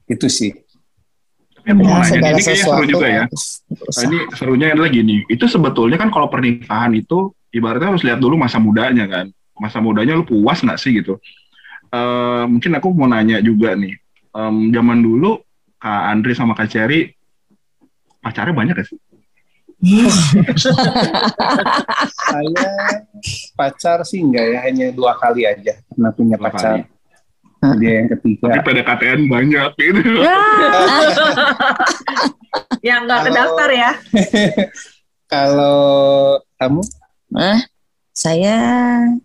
Itu 0.09 0.27
sih. 0.27 0.51
Ya, 1.67 1.75
mau 1.75 1.85
nanya, 1.85 2.33
ini 2.33 2.41
kayaknya 2.41 2.65
seru 2.65 2.83
juga 2.87 3.07
ya. 3.07 3.23
Nah, 3.29 4.03
ini 4.09 4.17
serunya 4.33 4.73
adalah 4.73 4.89
gini, 4.89 5.21
itu 5.29 5.45
sebetulnya 5.45 6.01
kan 6.01 6.09
kalau 6.09 6.25
pernikahan 6.31 6.95
itu 6.97 7.35
ibaratnya 7.53 7.93
harus 7.93 8.01
lihat 8.01 8.17
dulu 8.17 8.39
masa 8.39 8.57
mudanya 8.57 9.05
kan. 9.05 9.29
Masa 9.59 9.77
mudanya 9.83 10.15
lu 10.17 10.23
puas 10.25 10.63
nggak 10.63 10.79
sih 10.79 10.97
gitu. 11.03 11.19
Uh, 11.89 12.45
mungkin 12.45 12.73
aku 12.77 12.93
mau 12.93 13.09
nanya 13.09 13.41
juga 13.41 13.73
nih, 13.73 13.97
um, 14.33 14.69
zaman 14.69 15.01
dulu 15.01 15.41
Kak 15.81 16.01
Andri 16.11 16.33
sama 16.37 16.53
Kak 16.53 16.69
Cherry 16.69 17.09
pacarnya 18.19 18.53
banyak 18.53 18.75
gak 18.75 18.87
sih? 18.87 18.99
Saya 22.27 22.67
pacar 23.55 24.03
sih 24.03 24.19
enggak 24.19 24.45
ya, 24.51 24.59
hanya 24.67 24.91
dua 24.91 25.15
kali 25.15 25.47
aja 25.47 25.79
pernah 25.87 26.11
punya 26.11 26.35
dua 26.35 26.51
pacar. 26.51 26.83
Kali. 27.59 27.79
Dia 27.79 27.91
yang 27.99 28.07
ketiga. 28.15 28.55
Tapi 28.55 28.59
PDKT-an 28.63 29.21
banyak 29.27 29.69
gitu. 29.79 29.99
Ya. 32.79 32.95
yang 32.95 33.03
enggak 33.07 33.31
kedaftar 33.31 33.69
ya. 33.71 33.91
kalau 35.27 36.39
kamu? 36.59 36.81
Eh, 37.35 37.59
saya 38.15 38.55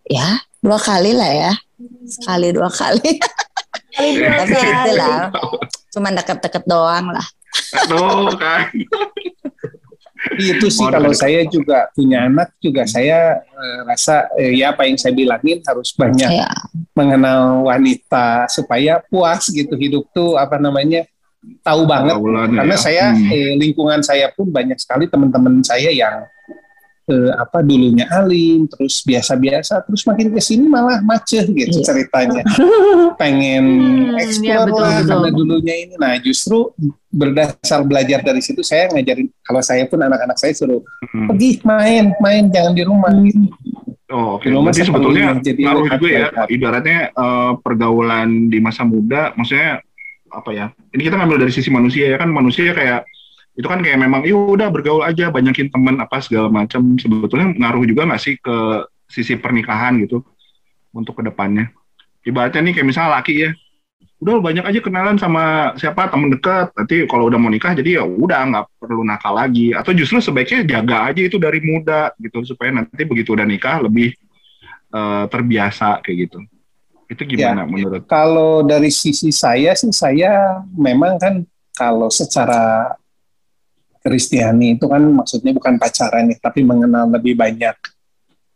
ya 0.07 0.29
dua 0.63 0.79
kali 0.79 1.15
lah 1.15 1.31
ya. 1.31 1.53
Sekali 2.07 2.55
dua 2.55 2.71
kali. 2.71 3.19
Tapi 3.95 4.55
itulah. 4.55 5.31
Cuma 5.95 6.11
deket-deket 6.11 6.67
doang 6.67 7.15
lah. 7.15 7.27
Aduh 7.87 8.35
kan 8.35 8.67
itu 10.39 10.67
sih 10.71 10.87
kalau 10.87 11.13
saya 11.15 11.47
juga 11.47 11.89
punya 11.93 12.27
anak 12.27 12.55
juga 12.59 12.85
saya 12.85 13.41
uh, 13.41 13.81
rasa 13.87 14.29
uh, 14.35 14.53
ya 14.53 14.75
apa 14.75 14.87
yang 14.87 14.99
saya 14.99 15.15
bilangin 15.15 15.59
harus 15.65 15.95
banyak 15.95 16.31
ya. 16.31 16.49
mengenal 16.95 17.67
wanita 17.67 18.47
supaya 18.51 19.03
puas 19.07 19.49
gitu 19.51 19.75
hidup 19.79 20.05
tuh 20.15 20.37
apa 20.39 20.59
namanya 20.61 21.07
tahu 21.61 21.85
banget 21.85 22.17
karena 22.57 22.77
ya. 22.77 22.81
saya 22.81 23.05
hmm. 23.13 23.31
eh, 23.31 23.53
lingkungan 23.61 24.01
saya 24.01 24.33
pun 24.33 24.49
banyak 24.49 24.81
sekali 24.81 25.09
teman-teman 25.09 25.61
saya 25.61 25.93
yang 25.93 26.25
eh, 27.11 27.33
apa 27.37 27.61
dulunya 27.61 28.09
alim 28.09 28.65
terus 28.71 29.05
biasa-biasa 29.05 29.85
terus 29.85 30.03
makin 30.09 30.33
ke 30.33 30.41
sini 30.41 30.65
malah 30.69 31.05
macet 31.05 31.49
gitu 31.51 31.81
yeah. 31.81 31.85
ceritanya 31.85 32.43
pengen 33.21 33.65
hmm, 34.15 34.23
eksplor 34.23 34.49
ya, 34.49 34.59
betul, 34.65 34.81
lah 34.81 34.97
betul. 34.97 35.09
karena 35.09 35.29
dulunya 35.33 35.75
ini 35.87 35.95
nah 36.01 36.15
justru 36.21 36.73
berdasar 37.15 37.87
belajar 37.87 38.21
dari 38.27 38.43
situ 38.43 38.65
saya 38.67 38.91
ngajarin 38.91 39.31
kalau 39.47 39.63
saya 39.63 39.87
pun 39.87 40.03
anak-anak 40.03 40.35
saya 40.35 40.53
suruh 40.57 40.83
hmm. 41.13 41.29
pergi 41.31 41.51
main 41.63 42.05
main 42.19 42.51
jangan 42.51 42.73
di 42.75 42.83
rumah 42.83 43.13
hmm. 43.13 43.27
gitu. 43.31 43.47
Oh, 44.15 44.39
oke. 44.39 44.47
Okay. 44.47 44.55
Berarti 44.55 44.85
sebetulnya 44.87 45.27
jadi 45.43 45.61
ngaruh 45.65 45.87
juga 45.97 46.09
ya, 46.13 46.27
ibaratnya 46.47 46.99
uh, 47.19 47.59
pergaulan 47.59 48.47
di 48.47 48.63
masa 48.63 48.87
muda, 48.87 49.35
maksudnya 49.35 49.83
apa 50.31 50.51
ya? 50.55 50.67
Ini 50.95 51.03
kita 51.09 51.19
ngambil 51.19 51.49
dari 51.49 51.53
sisi 51.57 51.73
manusia 51.73 52.13
ya 52.13 52.21
kan, 52.21 52.31
manusia 52.31 52.71
kayak 52.77 53.09
itu 53.55 53.67
kan 53.71 53.79
kayak 53.79 54.03
memang 54.03 54.27
ya 54.27 54.35
udah 54.35 54.67
bergaul 54.67 55.07
aja 55.07 55.31
banyakin 55.31 55.71
teman 55.71 56.03
apa 56.03 56.19
segala 56.19 56.51
macam 56.51 56.99
sebetulnya 56.99 57.55
ngaruh 57.55 57.87
juga 57.87 58.03
nggak 58.11 58.23
sih 58.23 58.35
ke 58.43 58.57
sisi 59.07 59.39
pernikahan 59.39 59.95
gitu 60.03 60.27
untuk 60.91 61.23
ke 61.23 61.23
depannya? 61.31 61.71
Ibaratnya 62.27 62.67
nih 62.67 62.73
kayak 62.75 62.89
misalnya 62.89 63.21
laki 63.21 63.35
ya 63.47 63.51
udah 64.25 64.41
banyak 64.41 64.65
aja 64.65 64.81
kenalan 64.81 65.21
sama 65.21 65.77
siapa 65.77 66.09
temen 66.09 66.33
dekat 66.33 66.73
nanti 66.73 67.05
kalau 67.05 67.29
udah 67.29 67.37
mau 67.37 67.53
nikah 67.53 67.77
jadi 67.77 68.01
ya 68.01 68.05
udah 68.09 68.41
nggak 68.51 68.65
perlu 68.83 69.07
nakal 69.07 69.39
lagi. 69.39 69.71
Atau 69.71 69.95
justru 69.95 70.19
sebaiknya 70.19 70.67
jaga 70.67 71.15
aja 71.15 71.23
itu 71.23 71.37
dari 71.39 71.63
muda 71.63 72.11
gitu 72.19 72.43
supaya 72.43 72.75
nanti 72.75 73.03
begitu 73.07 73.39
udah 73.39 73.47
nikah 73.47 73.85
lebih 73.87 74.19
uh, 74.91 75.31
terbiasa 75.31 76.03
kayak 76.03 76.17
gitu. 76.27 76.39
Itu 77.07 77.23
gimana 77.23 77.63
ya, 77.63 77.71
menurut? 77.71 78.03
kalau 78.11 78.65
dari 78.65 78.91
sisi 78.91 79.31
saya 79.31 79.77
sih 79.77 79.93
saya 79.93 80.65
memang 80.73 81.21
kan 81.21 81.35
kalau 81.77 82.09
secara 82.09 82.97
Kristiani 84.05 84.77
itu 84.77 84.85
kan 84.85 85.01
maksudnya 85.01 85.57
bukan 85.57 85.81
pacaran 85.81 86.29
ya, 86.29 86.37
tapi 86.37 86.61
mengenal 86.61 87.09
lebih 87.09 87.41
banyak 87.41 87.73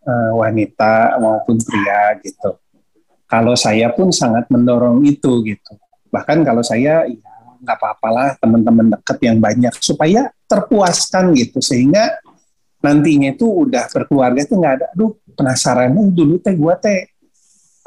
uh, 0.04 0.32
wanita 0.36 1.16
maupun 1.16 1.56
pria 1.64 2.20
gitu. 2.20 2.60
Kalau 3.24 3.56
saya 3.56 3.88
pun 3.96 4.12
sangat 4.12 4.44
mendorong 4.52 5.00
itu 5.08 5.40
gitu. 5.48 5.72
Bahkan 6.12 6.44
kalau 6.44 6.60
saya 6.60 7.08
ya 7.08 7.28
nggak 7.58 7.76
apa-apalah 7.80 8.38
teman-teman 8.38 8.92
dekat 8.94 9.18
yang 9.24 9.42
banyak 9.42 9.74
supaya 9.82 10.30
terpuaskan 10.46 11.34
gitu 11.34 11.58
sehingga 11.58 12.22
nantinya 12.78 13.34
itu 13.34 13.44
udah 13.44 13.90
berkeluarga 13.90 14.40
itu 14.46 14.54
nggak 14.54 14.74
ada, 14.78 14.86
aduh 14.94 15.18
penasaran 15.34 15.90
dulu 16.14 16.38
teh 16.38 16.54
gua 16.54 16.78
teh 16.78 17.10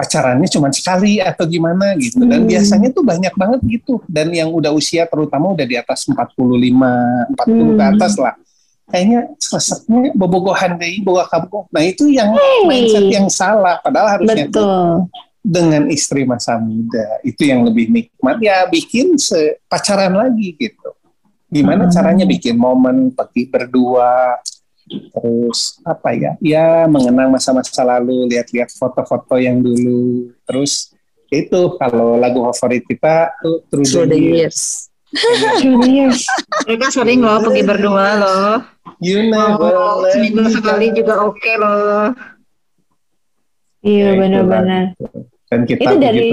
pacarannya 0.01 0.49
cuma 0.49 0.73
sekali 0.73 1.21
atau 1.21 1.45
gimana 1.45 1.93
gitu 2.01 2.25
dan 2.25 2.41
hmm. 2.41 2.49
biasanya 2.49 2.89
tuh 2.89 3.05
banyak 3.05 3.33
banget 3.37 3.59
gitu 3.69 4.01
dan 4.09 4.33
yang 4.33 4.49
udah 4.49 4.73
usia 4.73 5.05
terutama 5.05 5.53
udah 5.53 5.61
di 5.61 5.77
atas 5.77 6.09
45 6.09 6.17
40 6.17 7.37
hmm. 7.37 7.77
ke 7.77 7.83
atas 7.85 8.13
lah 8.17 8.33
kayaknya 8.89 9.29
resepnya 9.37 10.09
bobogohan 10.17 10.81
deh 10.81 11.05
boga 11.05 11.29
kamu 11.29 11.69
nah 11.69 11.83
itu 11.85 12.09
yang 12.09 12.33
hey. 12.33 12.65
mindset 12.65 13.05
yang 13.13 13.29
salah 13.29 13.77
padahal 13.77 14.17
harusnya 14.17 14.49
Betul. 14.49 15.05
dengan 15.45 15.85
istri 15.93 16.25
masa 16.25 16.57
muda 16.57 17.21
itu 17.21 17.45
yang 17.45 17.61
lebih 17.61 17.93
nikmat 17.93 18.41
ya 18.41 18.65
bikin 18.65 19.21
pacaran 19.69 20.17
lagi 20.17 20.57
gitu 20.57 20.97
gimana 21.53 21.85
hmm. 21.85 21.93
caranya 21.93 22.25
bikin 22.25 22.57
momen 22.57 23.13
pergi 23.13 23.53
berdua 23.53 24.41
terus 24.91 25.79
apa 25.87 26.09
ya 26.11 26.31
ya 26.43 26.67
mengenang 26.87 27.31
masa-masa 27.31 27.83
lalu 27.83 28.27
lihat-lihat 28.31 28.71
foto-foto 28.75 29.39
yang 29.39 29.63
dulu 29.63 30.31
terus 30.43 30.91
itu 31.31 31.79
kalau 31.79 32.19
lagu 32.19 32.43
favorit 32.51 32.83
kita 32.83 33.31
tuh 33.39 33.63
True, 33.71 33.87
True 33.87 34.07
the 34.11 34.19
Years. 34.19 34.91
True 35.63 35.79
the 35.79 35.87
Years. 35.87 36.27
Mereka 36.67 36.91
sering 36.91 37.23
loh 37.23 37.39
pergi 37.39 37.63
berdua 37.63 38.07
loh. 38.19 38.51
You 38.99 39.31
know, 39.31 39.55
oh, 39.55 40.03
seminggu 40.11 40.51
sekali 40.51 40.91
juga 40.91 41.23
oke 41.23 41.39
okay 41.39 41.55
loh. 41.55 42.11
Iya 43.81 44.13
ya, 44.13 44.19
benar-benar. 44.19 44.83
Dan 45.47 45.59
kita 45.65 45.81
itu 45.81 45.95
dari 45.97 46.29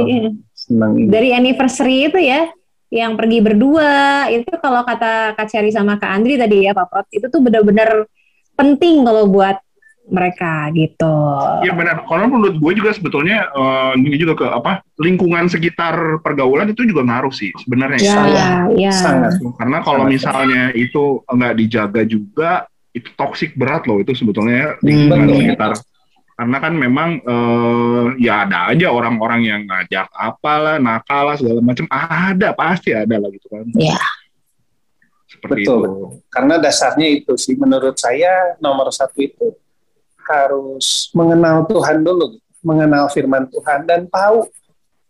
senang 0.52 0.92
ini. 0.98 1.08
Dari 1.08 1.30
anniversary 1.32 2.10
itu 2.10 2.18
ya, 2.20 2.50
yang 2.92 3.16
pergi 3.16 3.38
berdua, 3.40 4.26
itu 4.28 4.52
kalau 4.60 4.84
kata 4.84 5.32
Kak 5.32 5.48
Cherry 5.48 5.72
sama 5.72 5.96
Kak 5.96 6.12
Andri 6.12 6.36
tadi 6.36 6.68
ya 6.68 6.76
Pak 6.76 6.86
Prot, 6.92 7.06
itu 7.08 7.26
tuh 7.32 7.40
benar-benar 7.40 8.04
penting 8.58 9.06
kalau 9.06 9.30
buat 9.30 9.62
mereka 10.08 10.72
gitu. 10.72 11.14
Iya 11.62 11.72
benar. 11.76 12.02
Kalau 12.08 12.24
menurut 12.26 12.56
gue 12.56 12.72
juga 12.80 12.90
sebetulnya 12.96 13.52
uh, 13.52 13.92
gini 13.94 14.16
juga 14.16 14.34
ke 14.40 14.46
apa 14.48 14.80
lingkungan 14.96 15.46
sekitar 15.52 16.24
pergaulan 16.24 16.72
itu 16.72 16.88
juga 16.88 17.04
ngaruh 17.04 17.32
sih 17.32 17.52
sebenarnya. 17.60 18.00
Ya, 18.00 18.18
ya. 18.72 18.92
Sangat. 18.92 19.36
Karena 19.60 19.78
kalau 19.84 20.08
misalnya 20.08 20.72
itu 20.72 21.22
nggak 21.28 21.54
dijaga 21.60 22.02
juga 22.08 22.64
itu 22.96 23.08
toksik 23.14 23.54
berat 23.54 23.84
loh 23.84 24.00
itu 24.00 24.16
sebetulnya 24.16 24.80
lingkungan 24.80 25.28
betul. 25.28 25.38
sekitar. 25.44 25.72
Karena 26.38 26.56
kan 26.62 26.72
memang 26.72 27.10
uh, 27.26 28.14
ya 28.16 28.46
ada 28.46 28.70
aja 28.70 28.94
orang-orang 28.94 29.40
yang 29.44 29.60
ngajak 29.66 30.06
apalah, 30.14 30.78
nakal 30.78 31.34
lah 31.34 31.36
segala 31.36 31.60
macam 31.60 31.84
ada 31.90 32.54
pasti 32.56 32.94
ada 32.94 33.18
lah 33.18 33.28
gitu 33.28 33.46
kan. 33.52 33.66
Iya. 33.76 33.98
Seperti 35.28 35.68
Betul. 35.68 35.80
itu. 35.84 35.92
Karena 36.32 36.54
dasarnya 36.56 37.08
itu 37.12 37.36
sih 37.36 37.54
menurut 37.60 38.00
saya 38.00 38.56
nomor 38.64 38.88
satu 38.88 39.20
itu 39.20 39.52
harus 40.24 41.12
mengenal 41.12 41.68
Tuhan 41.68 42.00
dulu, 42.00 42.40
mengenal 42.64 43.12
firman 43.12 43.44
Tuhan 43.48 43.84
dan 43.84 44.08
tahu 44.08 44.48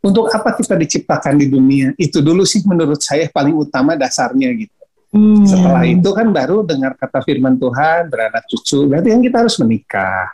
untuk 0.03 0.31
apa 0.31 0.55
kita 0.59 0.75
diciptakan 0.75 1.39
di 1.39 1.47
dunia. 1.47 1.95
Itu 1.95 2.19
dulu 2.19 2.43
sih 2.43 2.63
menurut 2.67 2.99
saya 2.99 3.31
paling 3.31 3.55
utama 3.55 3.95
dasarnya 3.95 4.51
gitu. 4.59 4.75
Hmm. 5.09 5.47
Setelah 5.47 5.89
itu 5.89 6.11
kan 6.13 6.29
baru 6.29 6.67
dengar 6.67 6.93
kata 6.99 7.25
firman 7.25 7.57
Tuhan, 7.57 8.13
beranak 8.13 8.45
cucu. 8.45 8.85
Berarti 8.91 9.09
kan 9.15 9.21
kita 9.25 9.37
harus 9.41 9.57
menikah. 9.63 10.29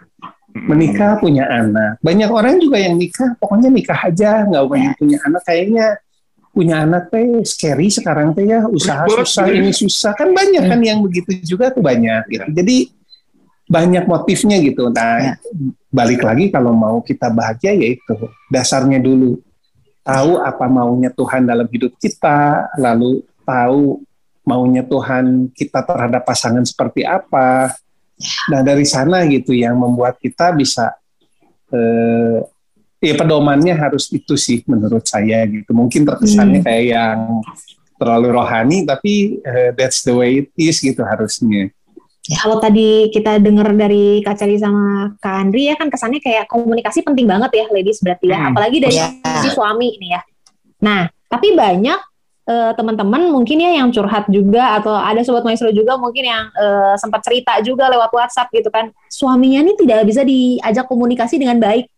Menikah 0.54 1.18
punya 1.18 1.50
anak. 1.50 1.98
Banyak 2.02 2.30
orang 2.30 2.62
juga 2.62 2.78
yang 2.78 2.94
nikah, 2.94 3.34
pokoknya 3.38 3.70
nikah 3.70 3.98
aja, 4.06 4.46
nggak 4.46 4.64
pengen 4.70 4.92
punya 4.98 5.18
anak. 5.26 5.42
Kayaknya 5.46 5.86
punya 6.54 6.86
anak 6.86 7.10
teh 7.10 7.42
scary 7.42 7.90
sekarang 7.90 8.30
teh 8.32 8.46
ya, 8.46 8.64
usaha 8.70 9.02
Ribet, 9.04 9.26
susah, 9.26 9.44
ini 9.50 9.74
susah. 9.74 10.14
Kan 10.14 10.30
banyak 10.30 10.62
kan 10.70 10.80
yang 10.80 11.02
begitu 11.02 11.34
juga 11.42 11.74
tuh 11.74 11.82
banyak. 11.82 12.30
Gitu. 12.30 12.46
Jadi 12.54 12.76
banyak 13.66 14.04
motifnya 14.06 14.62
gitu. 14.62 14.88
Nah, 14.94 15.34
balik 15.90 16.22
lagi 16.22 16.54
kalau 16.54 16.70
mau 16.70 17.02
kita 17.02 17.34
bahagia 17.34 17.74
yaitu 17.74 18.14
dasarnya 18.46 19.02
dulu 19.02 19.42
tahu 20.04 20.38
apa 20.38 20.68
maunya 20.70 21.10
Tuhan 21.10 21.48
dalam 21.48 21.66
hidup 21.66 21.96
kita, 21.98 22.70
lalu 22.78 23.24
tahu 23.42 24.04
maunya 24.44 24.84
Tuhan 24.84 25.50
kita 25.50 25.80
terhadap 25.82 26.22
pasangan 26.22 26.62
seperti 26.62 27.02
apa. 27.02 27.72
Nah 28.52 28.60
dari 28.62 28.84
sana 28.86 29.24
gitu 29.26 29.56
yang 29.56 29.74
membuat 29.74 30.20
kita 30.20 30.52
bisa 30.54 30.92
eh, 31.72 32.38
ya 33.04 33.14
pedomannya 33.20 33.76
harus 33.76 34.08
itu 34.08 34.34
sih 34.40 34.64
menurut 34.64 35.04
saya 35.04 35.44
gitu. 35.44 35.76
Mungkin 35.76 36.08
terkesannya 36.08 36.64
kayak 36.64 36.84
yang 36.96 37.18
terlalu 38.00 38.28
rohani, 38.32 38.88
tapi 38.88 39.38
eh, 39.44 39.70
that's 39.76 40.00
the 40.02 40.16
way 40.16 40.42
it 40.42 40.48
is 40.56 40.80
gitu 40.80 41.04
harusnya. 41.04 41.68
Kalau 42.24 42.56
tadi 42.56 43.12
kita 43.12 43.36
dengar 43.36 43.68
dari 43.76 44.24
Kak 44.24 44.40
Celi 44.40 44.56
sama 44.56 45.12
Kak 45.20 45.44
Andri 45.44 45.68
ya 45.68 45.76
kan 45.76 45.92
kesannya 45.92 46.24
kayak 46.24 46.48
komunikasi 46.48 47.04
penting 47.04 47.28
banget 47.28 47.52
ya 47.52 47.66
ladies 47.68 48.00
berarti 48.00 48.32
ya. 48.32 48.40
Hmm. 48.40 48.48
Apalagi 48.56 48.80
dari 48.80 48.96
Iya. 48.96 49.08
si 49.44 49.48
suami 49.52 49.92
ini 50.00 50.16
ya. 50.16 50.24
Nah, 50.80 51.04
tapi 51.28 51.52
banyak 51.52 52.00
eh, 52.44 52.72
teman-teman 52.76 53.28
mungkin 53.28 53.60
ya 53.60 53.76
yang 53.76 53.92
curhat 53.92 54.28
juga 54.32 54.76
atau 54.80 54.96
ada 54.96 55.20
sobat 55.20 55.44
maestro 55.44 55.68
juga 55.68 56.00
mungkin 56.00 56.24
yang 56.24 56.48
eh, 56.56 56.96
sempat 56.96 57.20
cerita 57.24 57.60
juga 57.60 57.92
lewat 57.92 58.08
WhatsApp 58.08 58.48
gitu 58.56 58.72
kan. 58.72 58.88
Suaminya 59.12 59.60
ini 59.60 59.76
tidak 59.76 60.08
bisa 60.08 60.24
diajak 60.24 60.88
komunikasi 60.88 61.36
dengan 61.36 61.60
baik. 61.60 61.92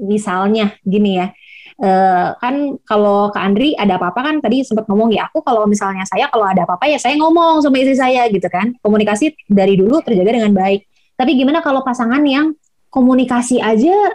Misalnya 0.00 0.74
gini 0.82 1.20
ya. 1.20 1.28
eh, 1.74 2.28
kan 2.38 2.78
kalau 2.86 3.34
Kak 3.34 3.42
Andri 3.42 3.74
ada 3.74 3.98
apa-apa 3.98 4.20
kan 4.22 4.36
tadi 4.38 4.62
sempat 4.62 4.86
ngomong 4.86 5.10
ya 5.10 5.26
aku 5.26 5.42
kalau 5.42 5.66
misalnya 5.66 6.06
saya 6.06 6.30
kalau 6.30 6.46
ada 6.46 6.62
apa-apa 6.62 6.86
ya 6.86 7.02
saya 7.02 7.18
ngomong 7.18 7.66
sama 7.66 7.82
istri 7.82 7.98
saya 7.98 8.30
gitu 8.30 8.46
kan. 8.46 8.74
Komunikasi 8.78 9.34
dari 9.50 9.74
dulu 9.74 9.98
terjaga 10.06 10.38
dengan 10.38 10.54
baik. 10.54 10.86
Tapi 11.18 11.34
gimana 11.34 11.66
kalau 11.66 11.82
pasangan 11.82 12.22
yang 12.22 12.54
komunikasi 12.94 13.58
aja 13.58 14.14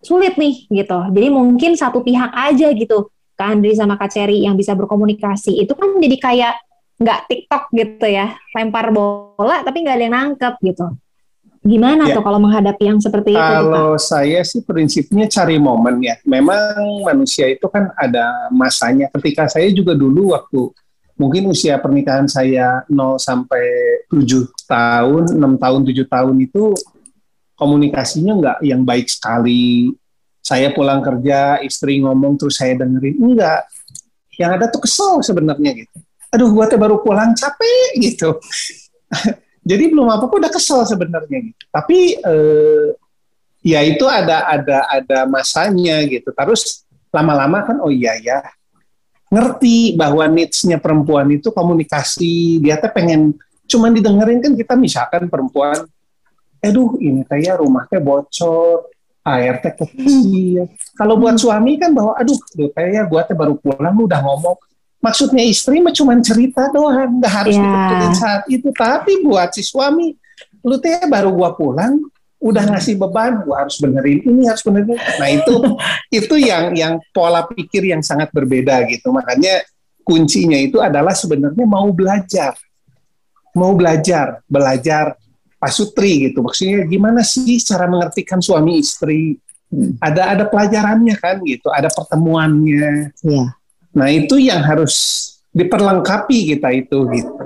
sulit 0.00 0.40
nih 0.40 0.68
gitu. 0.72 0.98
Jadi 1.12 1.28
mungkin 1.28 1.76
satu 1.76 2.00
pihak 2.00 2.32
aja 2.32 2.72
gitu 2.72 3.12
Kak 3.36 3.60
Andri 3.60 3.76
sama 3.76 4.00
Kak 4.00 4.16
Cherry 4.16 4.48
yang 4.48 4.56
bisa 4.56 4.72
berkomunikasi. 4.72 5.60
Itu 5.60 5.76
kan 5.76 6.00
jadi 6.00 6.16
kayak 6.16 6.54
nggak 6.96 7.20
TikTok 7.28 7.64
gitu 7.76 8.06
ya 8.08 8.32
lempar 8.56 8.88
bola 8.88 9.60
tapi 9.60 9.84
nggak 9.84 9.96
ada 10.00 10.04
yang 10.08 10.16
nangkep 10.16 10.54
gitu 10.64 10.86
gimana 11.66 12.06
Ya. 12.08 12.14
tuh 12.16 12.22
kalau 12.22 12.38
menghadapi 12.38 12.82
yang 12.86 13.02
seperti 13.02 13.34
itu 13.34 13.42
tuh? 13.42 13.50
Kalau 13.66 13.90
saya 13.98 14.40
sih 14.46 14.62
prinsipnya 14.62 15.26
cari 15.26 15.58
momen 15.58 15.98
ya. 16.00 16.14
Memang 16.22 17.02
manusia 17.02 17.50
itu 17.50 17.66
kan 17.66 17.90
ada 17.98 18.48
masanya. 18.54 19.10
Ketika 19.10 19.50
saya 19.50 19.66
juga 19.74 19.92
dulu 19.92 20.32
waktu 20.32 20.70
mungkin 21.16 21.48
usia 21.50 21.80
pernikahan 21.80 22.28
saya 22.28 22.84
0 22.86 23.18
sampai 23.18 23.64
7 24.08 24.46
tahun, 24.68 25.34
6 25.34 25.56
tahun, 25.58 25.80
7 25.84 26.06
tahun 26.06 26.36
itu 26.40 26.64
komunikasinya 27.56 28.32
nggak 28.36 28.58
yang 28.62 28.84
baik 28.86 29.08
sekali. 29.10 29.90
Saya 30.44 30.70
pulang 30.70 31.02
kerja, 31.02 31.58
istri 31.64 31.98
ngomong 31.98 32.38
terus 32.38 32.62
saya 32.62 32.78
dengerin. 32.78 33.18
Enggak. 33.18 33.66
Yang 34.38 34.50
ada 34.54 34.66
tuh 34.70 34.80
kesel 34.86 35.14
sebenarnya 35.24 35.74
gitu. 35.74 35.96
Aduh, 36.30 36.52
gua 36.52 36.68
teh 36.70 36.78
baru 36.78 37.00
pulang 37.02 37.34
capek 37.34 37.90
gitu. 37.98 38.36
Jadi 39.66 39.84
belum 39.90 40.06
apa-apa 40.06 40.46
udah 40.46 40.52
kesel 40.54 40.86
sebenarnya 40.86 41.50
gitu. 41.50 41.64
Tapi 41.74 41.98
eh, 42.22 42.86
ya 43.66 43.82
itu 43.82 44.06
ada 44.06 44.46
ada 44.46 44.86
ada 44.86 45.18
masanya 45.26 46.06
gitu. 46.06 46.30
Terus 46.30 46.86
lama-lama 47.10 47.66
kan 47.66 47.82
oh 47.82 47.90
iya 47.90 48.14
ya 48.22 48.38
ngerti 49.26 49.98
bahwa 49.98 50.22
needs-nya 50.30 50.78
perempuan 50.78 51.26
itu 51.34 51.50
komunikasi. 51.50 52.62
Dia 52.62 52.78
teh 52.78 52.90
pengen 52.94 53.34
cuman 53.66 53.90
didengerin 53.90 54.38
kan 54.38 54.54
kita 54.54 54.78
misalkan 54.78 55.26
perempuan, 55.26 55.82
aduh 56.62 56.94
ini 57.02 57.26
teh 57.26 57.42
ya 57.42 57.58
rumahnya 57.58 57.98
bocor, 57.98 58.86
air 59.26 59.58
teh 59.58 59.74
kecil. 59.74 60.70
Kalau 60.94 61.18
buat 61.18 61.34
suami 61.34 61.74
kan 61.74 61.90
bahwa 61.90 62.14
aduh, 62.14 62.38
aduh 62.38 62.70
teh 62.70 62.86
ya 62.94 63.02
gua 63.02 63.26
teh 63.26 63.34
baru 63.34 63.58
pulang 63.58 63.94
lu 63.98 64.06
udah 64.06 64.22
ngomong. 64.22 64.56
Maksudnya 65.06 65.46
istri 65.46 65.78
mah 65.78 65.94
cuma 65.94 66.18
cerita 66.18 66.66
doang, 66.74 67.22
nggak 67.22 67.30
harus 67.30 67.54
Ya. 67.54 67.62
dibetulin 67.62 68.14
saat 68.18 68.42
itu. 68.50 68.68
Tapi 68.74 69.22
buat 69.22 69.54
si 69.54 69.62
suami, 69.62 70.18
lu 70.66 70.82
teh 70.82 70.98
baru 71.06 71.30
gua 71.30 71.54
pulang, 71.54 72.02
udah 72.42 72.74
ngasih 72.74 72.98
beban, 72.98 73.46
gua 73.46 73.62
harus 73.62 73.78
benerin 73.78 74.18
ini, 74.26 74.50
harus 74.50 74.66
benerin. 74.66 74.98
Nah 74.98 75.28
itu 75.30 75.54
itu 76.18 76.34
yang 76.42 76.74
yang 76.74 76.94
pola 77.14 77.46
pikir 77.46 77.86
yang 77.86 78.02
sangat 78.02 78.34
berbeda 78.34 78.82
gitu. 78.90 79.14
Makanya 79.14 79.62
kuncinya 80.02 80.58
itu 80.58 80.82
adalah 80.82 81.14
sebenarnya 81.14 81.62
mau 81.66 81.86
belajar, 81.94 82.58
mau 83.54 83.78
belajar, 83.78 84.42
belajar 84.50 85.14
pasutri 85.56 86.30
gitu. 86.30 86.42
Maksudnya 86.42 86.82
gimana 86.86 87.22
sih 87.22 87.62
cara 87.62 87.86
mengertikan 87.86 88.42
suami 88.42 88.82
istri? 88.82 89.38
Ada 89.98 90.34
ada 90.38 90.44
pelajarannya 90.46 91.14
kan 91.18 91.42
gitu, 91.42 91.70
ada 91.74 91.90
pertemuannya. 91.90 93.10
Iya. 93.22 93.54
Nah 93.96 94.12
itu 94.12 94.36
yang 94.36 94.60
harus 94.60 94.94
diperlengkapi 95.56 96.52
kita 96.52 96.68
itu 96.76 96.98
gitu. 97.16 97.44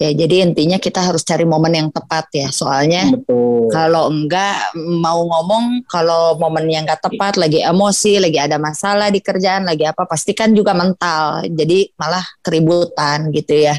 Ya, 0.00 0.16
jadi 0.16 0.48
intinya 0.48 0.80
kita 0.80 1.04
harus 1.04 1.20
cari 1.20 1.44
momen 1.44 1.76
yang 1.76 1.92
tepat 1.92 2.32
ya. 2.32 2.48
Soalnya 2.48 3.12
Betul. 3.12 3.68
kalau 3.68 4.08
enggak 4.08 4.72
mau 4.72 5.20
ngomong 5.20 5.84
kalau 5.84 6.40
momen 6.40 6.72
yang 6.72 6.88
enggak 6.88 7.04
tepat 7.04 7.36
lagi 7.36 7.60
emosi 7.60 8.16
lagi 8.16 8.40
ada 8.40 8.56
masalah 8.56 9.12
di 9.12 9.20
kerjaan 9.20 9.68
lagi 9.68 9.84
apa 9.84 10.08
pasti 10.08 10.32
kan 10.32 10.56
juga 10.56 10.72
mental 10.72 11.44
jadi 11.52 11.92
malah 12.00 12.24
keributan 12.40 13.28
gitu 13.28 13.60
ya 13.60 13.76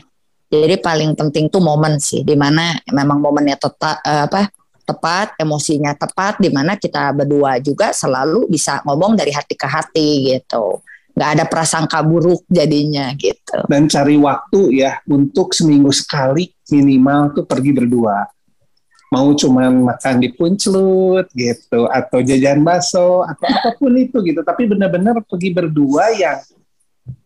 jadi 0.52 0.78
paling 0.78 1.18
penting 1.18 1.50
tuh 1.50 1.64
momen 1.64 1.98
sih 1.98 2.22
di 2.22 2.38
mana 2.38 2.76
memang 2.92 3.18
momennya 3.18 3.58
tepat 3.58 3.98
apa 4.06 4.52
tepat 4.84 5.40
emosinya 5.40 5.96
tepat 5.96 6.38
di 6.38 6.52
mana 6.52 6.76
kita 6.76 7.16
berdua 7.16 7.58
juga 7.64 7.96
selalu 7.96 8.52
bisa 8.52 8.84
ngomong 8.84 9.16
dari 9.16 9.32
hati 9.32 9.56
ke 9.56 9.66
hati 9.66 10.10
gitu 10.36 10.84
nggak 11.12 11.30
ada 11.38 11.46
prasangka 11.48 12.00
buruk 12.02 12.48
jadinya 12.48 13.12
gitu 13.20 13.68
Dan 13.68 13.92
cari 13.92 14.16
waktu 14.16 14.80
ya 14.80 15.00
untuk 15.08 15.52
seminggu 15.52 15.92
sekali 15.92 16.48
minimal 16.72 17.36
tuh 17.36 17.46
pergi 17.46 17.72
berdua. 17.76 18.28
Mau 19.12 19.36
cuman 19.36 19.92
makan 19.92 20.24
di 20.24 20.32
puncelut 20.32 21.28
gitu 21.36 21.84
atau 21.92 22.24
jajan 22.24 22.64
bakso 22.64 23.28
atau 23.28 23.48
apa 23.52 23.76
pun 23.76 23.92
itu 24.00 24.24
gitu. 24.24 24.40
Tapi 24.40 24.72
benar-benar 24.72 25.20
pergi 25.28 25.52
berdua 25.52 26.16
yang 26.16 26.40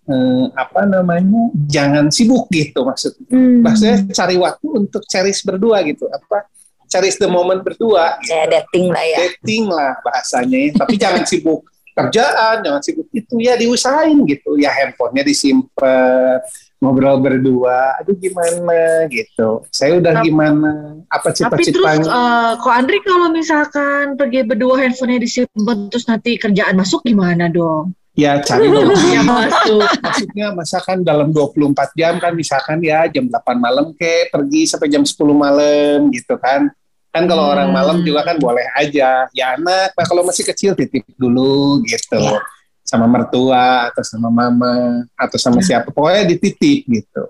eh, 0.09 0.45
apa 0.57 0.81
namanya 0.89 1.53
jangan 1.69 2.09
sibuk 2.09 2.49
gitu 2.49 2.89
maksudnya. 2.89 3.29
Hmm. 3.29 3.61
Maksudnya 3.61 3.97
cari 4.17 4.35
waktu 4.41 4.65
untuk 4.73 5.05
cherish 5.05 5.45
berdua 5.45 5.85
gitu. 5.85 6.09
Apa 6.09 6.49
cherish 6.89 7.21
the 7.21 7.29
moment 7.29 7.61
berdua. 7.61 8.17
kayak 8.25 8.49
dating 8.49 8.89
lah 8.89 9.05
ya 9.05 9.17
dating 9.29 9.65
lah 9.69 9.93
bahasanya 10.01 10.57
ya. 10.57 10.69
tapi 10.73 10.93
jangan 10.97 11.21
sibuk 11.21 11.69
kerjaan 11.95 12.59
jangan 12.59 12.81
sibuk 12.83 13.07
itu 13.09 13.39
ya 13.39 13.55
diusahain 13.55 14.19
gitu. 14.27 14.59
Ya 14.59 14.69
handphonenya 14.69 15.23
disimpan 15.23 16.43
ngobrol 16.77 17.17
berdua. 17.17 17.95
Aduh 17.97 18.13
gimana 18.13 19.07
gitu. 19.07 19.63
Saya 19.71 19.97
udah 19.97 20.19
Tapi- 20.19 20.27
gimana? 20.27 20.71
Apa 21.07 21.31
Tapi 21.31 21.63
terus 21.65 21.71
cita-citanya? 21.71 22.05
eh, 22.05 22.51
kok 22.59 22.73
Andri 22.73 22.99
kalau 22.99 23.27
misalkan 23.29 24.03
pergi 24.13 24.43
berdua 24.43 24.75
handphonenya 24.77 25.21
disimpan 25.23 25.77
terus 25.87 26.05
nanti 26.05 26.35
kerjaan 26.35 26.75
masuk 26.75 27.01
gimana 27.01 27.47
dong? 27.47 27.95
ya 28.15 28.39
cari 28.39 28.71
dong. 28.71 28.95
Ya 29.11 29.21
masuk. 29.23 29.83
maksudnya 29.99 30.47
masakan 30.51 31.03
dalam 31.03 31.35
24 31.35 31.91
jam 31.95 32.15
kan 32.15 32.31
misalkan 32.31 32.79
ya 32.79 33.07
jam 33.07 33.27
8 33.27 33.35
malam 33.55 33.91
ke 33.91 34.31
pergi 34.31 34.63
sampai 34.63 34.87
jam 34.87 35.03
10 35.03 35.19
malam 35.35 36.07
gitu 36.11 36.39
kan 36.39 36.71
kan 37.15 37.23
kalau 37.25 37.47
Hmm. 37.47 37.53
orang 37.55 37.69
malam 37.71 37.97
juga 38.03 38.21
kan 38.23 38.35
boleh 38.35 38.67
aja 38.75 39.23
ya 39.31 39.45
anak 39.55 39.95
nah 39.95 40.03
kalau 40.03 40.21
masih 40.21 40.43
kecil 40.43 40.75
titip 40.75 41.07
dulu 41.15 41.79
gitu 41.81 42.19
Ya. 42.19 42.43
sama 42.83 43.07
mertua 43.07 43.87
atau 43.87 44.03
sama 44.03 44.27
mama 44.27 44.75
atau 45.15 45.39
sama 45.39 45.57
siapa 45.59 45.89
pokoknya 45.89 46.27
dititip 46.27 46.83
gitu 46.85 47.23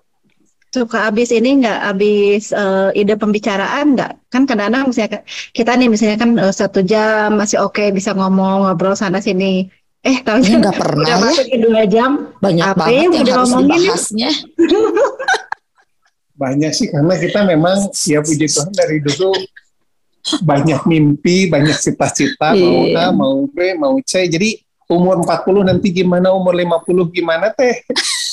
Suka 0.68 1.08
habis 1.08 1.32
ini 1.32 1.64
nggak 1.64 1.80
habis 1.88 2.52
eh, 2.52 3.00
ide 3.00 3.16
pembicaraan 3.16 3.96
nggak? 3.96 4.28
Kan 4.28 4.44
kadang-kadang 4.44 4.92
misalnya 4.92 5.24
kita 5.56 5.72
nih 5.72 5.88
misalnya 5.88 6.20
kan 6.20 6.36
eh, 6.36 6.52
satu 6.52 6.84
jam 6.84 7.32
masih 7.32 7.64
oke 7.64 7.96
bisa 7.96 8.12
ngomong 8.12 8.68
ngobrol 8.68 8.92
sana 8.92 9.24
sini. 9.24 9.72
Eh 10.04 10.20
tahu 10.20 10.44
Ya 10.44 10.60
nggak 10.60 10.76
pernah 10.76 11.08
udah 11.08 11.16
ya. 11.16 11.24
masuk 11.24 11.46
ke 11.48 11.58
dua 11.64 11.82
jam. 11.88 12.12
Banyak 12.44 12.66
Apa 12.68 12.78
banget 12.82 12.92
yang 12.92 13.08
yang 13.08 13.24
udah 13.24 13.36
harus 13.40 13.52
dibahasnya. 13.56 14.30
banyak 16.36 16.72
sih 16.76 16.88
karena 16.92 17.14
kita 17.16 17.40
memang 17.48 17.78
ya 18.04 18.20
puji 18.20 18.46
Tuhan 18.46 18.72
dari 18.76 19.00
dulu 19.00 19.32
banyak 20.42 20.82
mimpi, 20.86 21.46
banyak 21.46 21.76
cita-cita, 21.76 22.54
mau 22.54 22.82
A, 22.82 22.90
Iya. 22.90 23.06
mau 23.12 23.36
B, 23.46 23.58
mau 23.74 23.94
C. 24.02 24.26
Jadi 24.26 24.58
umur 24.86 25.22
40 25.22 25.62
nanti 25.64 25.90
gimana, 25.90 26.30
umur 26.30 26.54
50 26.54 27.10
gimana 27.10 27.50
teh. 27.50 27.82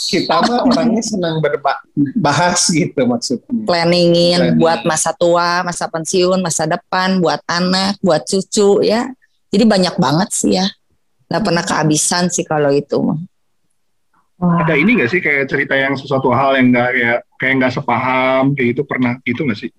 Kita 0.08 0.40
mah 0.40 0.64
orangnya 0.68 1.00
senang 1.00 1.40
berbahas 1.40 2.68
gitu 2.68 3.00
maksudnya. 3.02 3.48
Planningin 3.64 4.40
Planning. 4.52 4.60
buat 4.60 4.80
masa 4.84 5.12
tua, 5.12 5.60
masa 5.62 5.88
pensiun, 5.88 6.40
masa 6.40 6.64
depan, 6.64 7.20
buat 7.20 7.40
anak, 7.44 7.96
buat 8.00 8.24
cucu 8.24 8.84
ya. 8.84 9.08
Jadi 9.48 9.64
banyak 9.64 9.94
banget 9.96 10.28
sih 10.32 10.56
ya. 10.56 10.64
Nggak 11.28 11.44
pernah 11.44 11.64
kehabisan 11.64 12.28
sih 12.28 12.44
kalau 12.44 12.68
itu 12.68 12.96
mah. 13.00 13.20
Ada 14.42 14.74
ini 14.74 14.98
nggak 14.98 15.06
sih 15.06 15.20
kayak 15.22 15.46
cerita 15.46 15.78
yang 15.78 15.94
sesuatu 15.94 16.32
hal 16.34 16.58
yang 16.58 16.74
nggak 16.74 16.88
kayak 16.90 17.18
kayak 17.38 17.54
nggak 17.62 17.72
sepaham 17.72 18.52
kayak 18.52 18.74
itu 18.74 18.82
pernah 18.82 19.14
gitu 19.22 19.46
nggak 19.46 19.60
sih? 19.60 19.70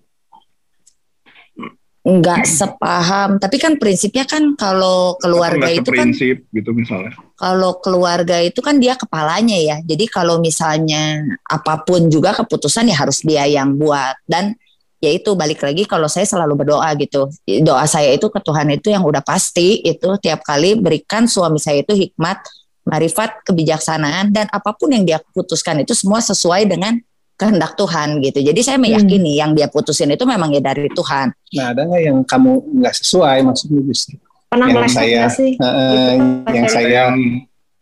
Nggak 2.04 2.44
sepaham. 2.44 3.40
Tapi 3.40 3.56
kan 3.56 3.80
prinsipnya 3.80 4.28
kan 4.28 4.52
kalau 4.60 5.16
keluarga 5.16 5.72
itu 5.72 5.88
kan 5.88 6.12
seprinsip 6.12 6.44
gitu 6.52 6.70
misalnya. 6.76 7.16
kalau 7.34 7.80
keluarga 7.80 8.44
itu 8.44 8.60
kan 8.60 8.76
dia 8.76 8.92
kepalanya 8.92 9.56
ya. 9.56 9.76
Jadi 9.80 10.04
kalau 10.12 10.36
misalnya 10.38 11.24
apa 11.48 11.80
pun 11.82 12.12
juga 12.12 12.36
keputusan 12.36 12.92
ya 12.92 12.96
harus 13.00 13.24
dia 13.24 13.48
yang 13.48 13.72
buat. 13.80 14.20
Dan 14.28 14.52
ya 15.00 15.16
itu 15.16 15.32
balik 15.32 15.64
lagi 15.64 15.88
kalau 15.88 16.04
saya 16.04 16.28
selalu 16.28 16.60
berdoa 16.60 16.92
gitu. 17.00 17.32
Doa 17.64 17.88
saya 17.88 18.12
itu 18.12 18.28
ke 18.28 18.40
Tuhan 18.44 18.68
itu 18.76 18.92
yang 18.92 19.02
udah 19.02 19.24
pasti 19.24 19.80
itu 19.80 20.20
tiap 20.20 20.44
kali 20.44 20.76
berikan 20.76 21.24
suami 21.24 21.56
saya 21.56 21.80
itu 21.80 21.96
hikmat 21.96 22.44
marifat 22.84 23.40
kebijaksanaan 23.48 24.28
dan 24.28 24.46
apa 24.52 24.76
pun 24.76 24.92
yang 24.92 25.08
dia 25.08 25.18
putuskan 25.32 25.80
itu 25.80 25.96
semua 25.96 26.20
sesuai 26.20 26.68
dengan 26.68 27.00
kehendak 27.34 27.74
Tuhan 27.74 28.22
gitu 28.22 28.38
jadi 28.40 28.60
saya 28.60 28.78
meyakini 28.78 29.36
yang 29.36 29.52
dia 29.52 29.66
putusin 29.66 30.10
itu 30.10 30.22
memang 30.22 30.50
ya 30.50 30.62
dari 30.62 30.86
Tuhan 30.88 31.34
Nah 31.54 31.66
ada 31.70 31.82
nggak 31.82 32.02
yang 32.02 32.18
kamu 32.22 32.50
nggak 32.82 32.94
sesuai 32.94 33.38
maksudnya 33.42 33.80
justru? 33.84 34.16
Pernah 34.50 34.70
Yang 34.70 34.90
saya- 34.90 35.30
sih? 35.30 35.50
Eh, 35.54 36.14
Gitu, 36.14 36.54
yang 36.54 36.66
saya 36.68 36.88
Yang 37.10 37.14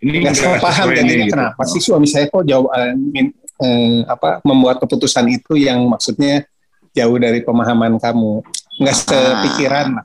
ini 0.03 0.17
nggak 0.25 0.35
paham 0.59 0.87
nih, 0.91 1.05
gitu. 1.05 1.33
kenapa 1.33 1.63
sih 1.65 1.81
suami 1.81 2.05
saya 2.05 2.27
kok 2.27 2.43
jauh 2.43 2.69
eh, 2.69 2.93
min- 2.93 3.37
eh, 3.59 4.01
apa 4.05 4.41
membuat 4.43 4.77
keputusan 4.79 5.29
itu 5.29 5.55
yang 5.55 5.85
maksudnya 5.85 6.49
jauh 6.91 7.17
dari 7.17 7.41
pemahaman 7.41 7.97
kamu 7.97 8.41
nggak 8.77 8.97
sepikiran 8.99 10.01
lah. 10.01 10.05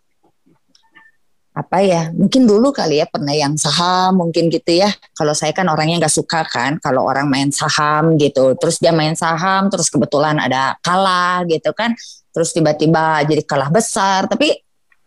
Apa 1.57 1.81
ya 1.81 2.13
mungkin 2.13 2.45
dulu 2.45 2.69
kali 2.69 3.01
ya 3.01 3.09
pernah 3.09 3.33
yang 3.33 3.57
saham 3.57 4.21
mungkin 4.21 4.53
gitu 4.53 4.77
ya. 4.77 4.93
Kalau 5.17 5.33
saya 5.33 5.49
kan 5.57 5.65
orangnya 5.65 6.05
nggak 6.05 6.13
suka 6.13 6.45
kan 6.45 6.77
kalau 6.77 7.09
orang 7.09 7.25
main 7.25 7.49
saham 7.49 8.13
gitu. 8.21 8.53
Terus 8.61 8.77
dia 8.77 8.93
main 8.93 9.17
saham 9.17 9.73
terus 9.73 9.89
kebetulan 9.89 10.37
ada 10.37 10.77
kalah 10.85 11.41
gitu 11.49 11.73
kan. 11.73 11.97
Terus 12.29 12.53
tiba-tiba 12.53 13.25
jadi 13.25 13.41
kalah 13.41 13.73
besar. 13.73 14.29
Tapi 14.29 14.53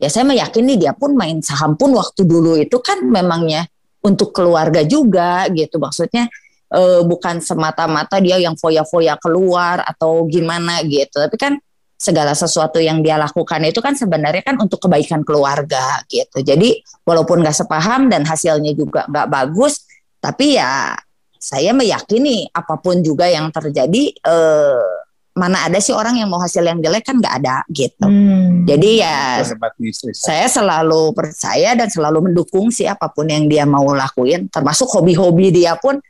ya 0.02 0.10
saya 0.10 0.26
meyakini 0.26 0.74
dia 0.74 0.90
pun 0.90 1.14
main 1.14 1.38
saham 1.38 1.78
pun 1.78 1.94
waktu 1.94 2.26
dulu 2.26 2.58
itu 2.58 2.82
kan 2.82 2.98
memangnya 3.06 3.70
untuk 4.02 4.34
keluarga 4.34 4.82
juga 4.82 5.46
gitu. 5.54 5.78
Maksudnya 5.78 6.26
eh, 6.74 7.00
bukan 7.06 7.38
semata-mata 7.38 8.18
dia 8.18 8.42
yang 8.42 8.58
foya-foya 8.58 9.14
keluar 9.22 9.86
atau 9.86 10.26
gimana 10.26 10.82
gitu. 10.82 11.14
Tapi 11.14 11.38
kan 11.38 11.54
segala 12.00 12.32
sesuatu 12.32 12.80
yang 12.80 13.04
dia 13.04 13.20
lakukan 13.20 13.60
itu 13.68 13.84
kan 13.84 13.92
sebenarnya 13.92 14.40
kan 14.40 14.56
untuk 14.56 14.80
kebaikan 14.80 15.20
keluarga 15.20 16.00
gitu. 16.08 16.40
Jadi 16.40 16.80
walaupun 17.04 17.44
nggak 17.44 17.52
sepaham 17.52 18.08
dan 18.08 18.24
hasilnya 18.24 18.72
juga 18.72 19.04
nggak 19.04 19.28
bagus, 19.28 19.84
tapi 20.16 20.56
ya 20.56 20.96
saya 21.36 21.76
meyakini 21.76 22.48
apa 22.56 22.80
pun 22.80 23.04
juga 23.04 23.28
yang 23.28 23.52
terjadi, 23.52 24.16
eh, 24.16 24.88
mana 25.36 25.68
ada 25.68 25.76
sih 25.76 25.92
orang 25.92 26.16
yang 26.16 26.32
mau 26.32 26.40
hasil 26.40 26.64
yang 26.64 26.80
jelek 26.80 27.04
kan 27.04 27.20
nggak 27.20 27.44
ada 27.44 27.68
gitu. 27.68 28.08
Hmm. 28.08 28.64
Jadi 28.64 29.04
ya 29.04 29.44
saya 30.16 30.48
selalu 30.48 31.12
percaya 31.12 31.76
dan 31.76 31.92
selalu 31.92 32.32
mendukung 32.32 32.72
sih 32.72 32.88
apa 32.88 33.12
pun 33.12 33.28
yang 33.28 33.44
dia 33.44 33.68
mau 33.68 33.84
lakuin, 33.92 34.48
termasuk 34.48 34.88
hobi-hobi 34.88 35.52
dia 35.52 35.76
pun 35.76 36.00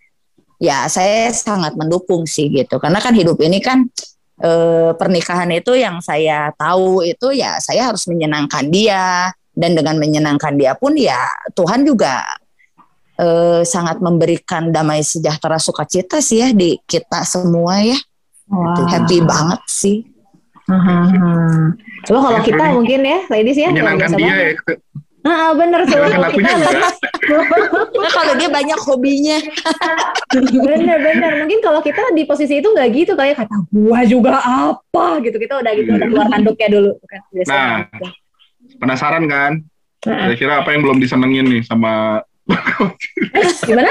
ya 0.62 0.86
saya 0.86 1.34
sangat 1.34 1.74
mendukung 1.74 2.30
sih 2.30 2.47
gitu. 2.47 2.78
Karena 2.78 3.03
kan 3.03 3.11
hidup 3.11 3.43
ini 3.43 3.59
kan 3.59 3.91
eh, 4.41 4.91
pernikahan 4.97 5.51
itu 5.53 5.76
yang 5.76 6.01
saya 6.01 6.51
tahu 6.57 7.05
itu 7.05 7.32
ya 7.36 7.61
saya 7.61 7.93
harus 7.93 8.09
menyenangkan 8.09 8.66
dia 8.72 9.30
dan 9.53 9.76
dengan 9.76 9.97
menyenangkan 10.01 10.57
dia 10.57 10.72
pun 10.74 10.97
ya 10.97 11.20
Tuhan 11.53 11.84
juga 11.84 12.24
eh, 13.20 13.62
sangat 13.62 14.01
memberikan 14.01 14.72
damai 14.72 15.05
sejahtera 15.05 15.61
sukacita 15.61 16.24
sih 16.24 16.41
ya 16.41 16.49
di 16.57 16.80
kita 16.88 17.22
semua 17.28 17.84
ya. 17.84 17.99
Wah. 18.51 18.74
Happy 18.91 19.22
banget 19.22 19.62
sih. 19.70 20.03
Aha. 20.66 20.97
Coba 22.07 22.18
kalau 22.30 22.41
kita 22.43 22.64
mungkin 22.74 23.01
ya, 23.03 23.18
ladies 23.30 23.59
ya, 23.59 23.70
Menyenangkan 23.70 24.11
dia 24.18 24.34
ya. 24.34 24.51
Ah, 25.21 25.53
bener 25.53 25.85
coba 25.85 26.09
Menyenangkan 26.09 26.16
kalau 26.16 26.29
akunya 26.33 26.53
kita 26.57 26.64
juga. 26.73 26.89
Nah, 28.01 28.11
kalau 28.16 28.33
dia 28.41 28.49
banyak 28.49 28.81
hobinya. 28.89 29.39
Bener 30.64 30.99
bener. 30.99 31.33
Mungkin 31.45 31.61
kalau 31.61 31.81
kita 31.85 32.01
di 32.16 32.25
posisi 32.25 32.59
itu 32.59 32.68
nggak 32.73 32.89
gitu 32.97 33.12
kayak 33.12 33.45
kata 33.45 33.57
gua 33.68 34.01
juga 34.09 34.41
apa? 34.41 35.21
gitu. 35.21 35.37
Kita 35.37 35.61
udah 35.61 35.73
gitu 35.77 35.91
udah 35.93 36.09
keluar 36.09 36.29
handuknya 36.33 36.68
dulu. 36.73 36.93
Kan 37.05 37.21
biasanya 37.37 37.61
Nah. 38.01 38.12
Penasaran 38.81 39.25
kan? 39.29 39.53
Nah, 40.09 40.33
Kira-kira 40.33 40.64
apa 40.64 40.73
yang 40.73 40.81
belum 40.81 40.99
disenengin 41.05 41.45
nih 41.53 41.62
sama 41.68 42.25
gimana 43.68 43.88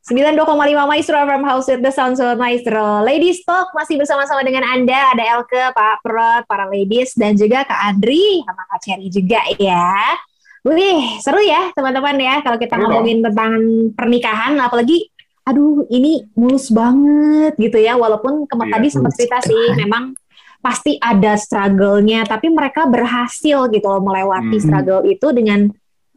92,5 0.08 0.48
Maestro 0.88 1.20
from 1.28 1.44
House 1.44 1.68
with 1.68 1.84
the 1.84 1.92
Sound 1.92 2.16
Sobat 2.16 2.40
Maestro. 2.40 3.04
Ladies 3.04 3.44
Talk 3.44 3.76
masih 3.76 4.00
bersama-sama 4.00 4.40
dengan 4.40 4.64
Anda. 4.64 5.12
Ada 5.12 5.36
Elke, 5.36 5.60
Pak 5.76 6.00
Prot, 6.00 6.48
para 6.48 6.64
ladies, 6.72 7.12
dan 7.20 7.36
juga 7.36 7.68
Kak 7.68 7.76
Andri, 7.92 8.40
sama 8.48 8.64
Kak 8.72 8.80
Cherry 8.88 9.12
juga 9.12 9.44
ya. 9.60 10.16
Wih, 10.64 11.20
seru 11.20 11.44
ya 11.44 11.76
teman-teman 11.76 12.16
ya 12.24 12.40
kalau 12.40 12.56
kita 12.56 12.80
Seru 12.80 12.88
ngomongin 12.88 13.20
tentang 13.20 13.52
pernikahan, 14.00 14.56
apalagi 14.64 15.12
aduh 15.44 15.84
ini 15.92 16.24
mulus 16.40 16.72
banget 16.72 17.60
gitu 17.60 17.76
ya. 17.76 18.00
Walaupun 18.00 18.48
kemarin 18.48 18.72
Iya, 18.72 18.76
tadi 18.80 18.88
sempat 18.88 19.12
cerita 19.12 19.38
sih, 19.44 19.76
memang 19.76 20.16
pasti 20.64 20.96
ada 21.04 21.36
struggle-nya, 21.36 22.24
tapi 22.24 22.48
mereka 22.48 22.88
berhasil 22.88 23.68
gitu 23.68 23.88
loh 23.92 24.00
melewati 24.00 24.56
Hmm. 24.56 24.64
struggle 24.64 25.04
itu 25.04 25.28
dengan 25.36 25.68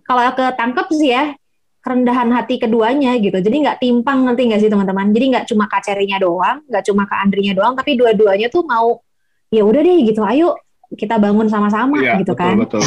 kalau 0.06 0.30
ketangkep 0.30 0.86
sih 0.94 1.10
ya 1.10 1.34
kerendahan 1.80 2.28
hati 2.32 2.60
keduanya 2.60 3.16
gitu. 3.16 3.40
Jadi 3.40 3.56
nggak 3.64 3.78
timpang 3.80 4.28
ngerti 4.28 4.42
nggak 4.52 4.60
sih 4.60 4.70
teman-teman? 4.70 5.10
Jadi 5.16 5.24
nggak 5.32 5.44
cuma 5.48 5.64
Kak 5.66 5.80
Cherry-nya 5.88 6.20
doang, 6.20 6.60
nggak 6.68 6.84
cuma 6.84 7.08
Kak 7.08 7.18
Andrinya 7.24 7.52
doang, 7.56 7.72
tapi 7.72 7.96
dua-duanya 7.96 8.52
tuh 8.52 8.62
mau 8.68 9.00
ya 9.48 9.64
udah 9.64 9.80
deh 9.80 9.98
gitu. 10.04 10.20
Ayo 10.22 10.54
kita 10.92 11.16
bangun 11.16 11.48
sama-sama 11.48 12.02
Iya, 12.02 12.20
gitu 12.20 12.36
betul, 12.36 12.44
kan. 12.44 12.54
betul. 12.60 12.84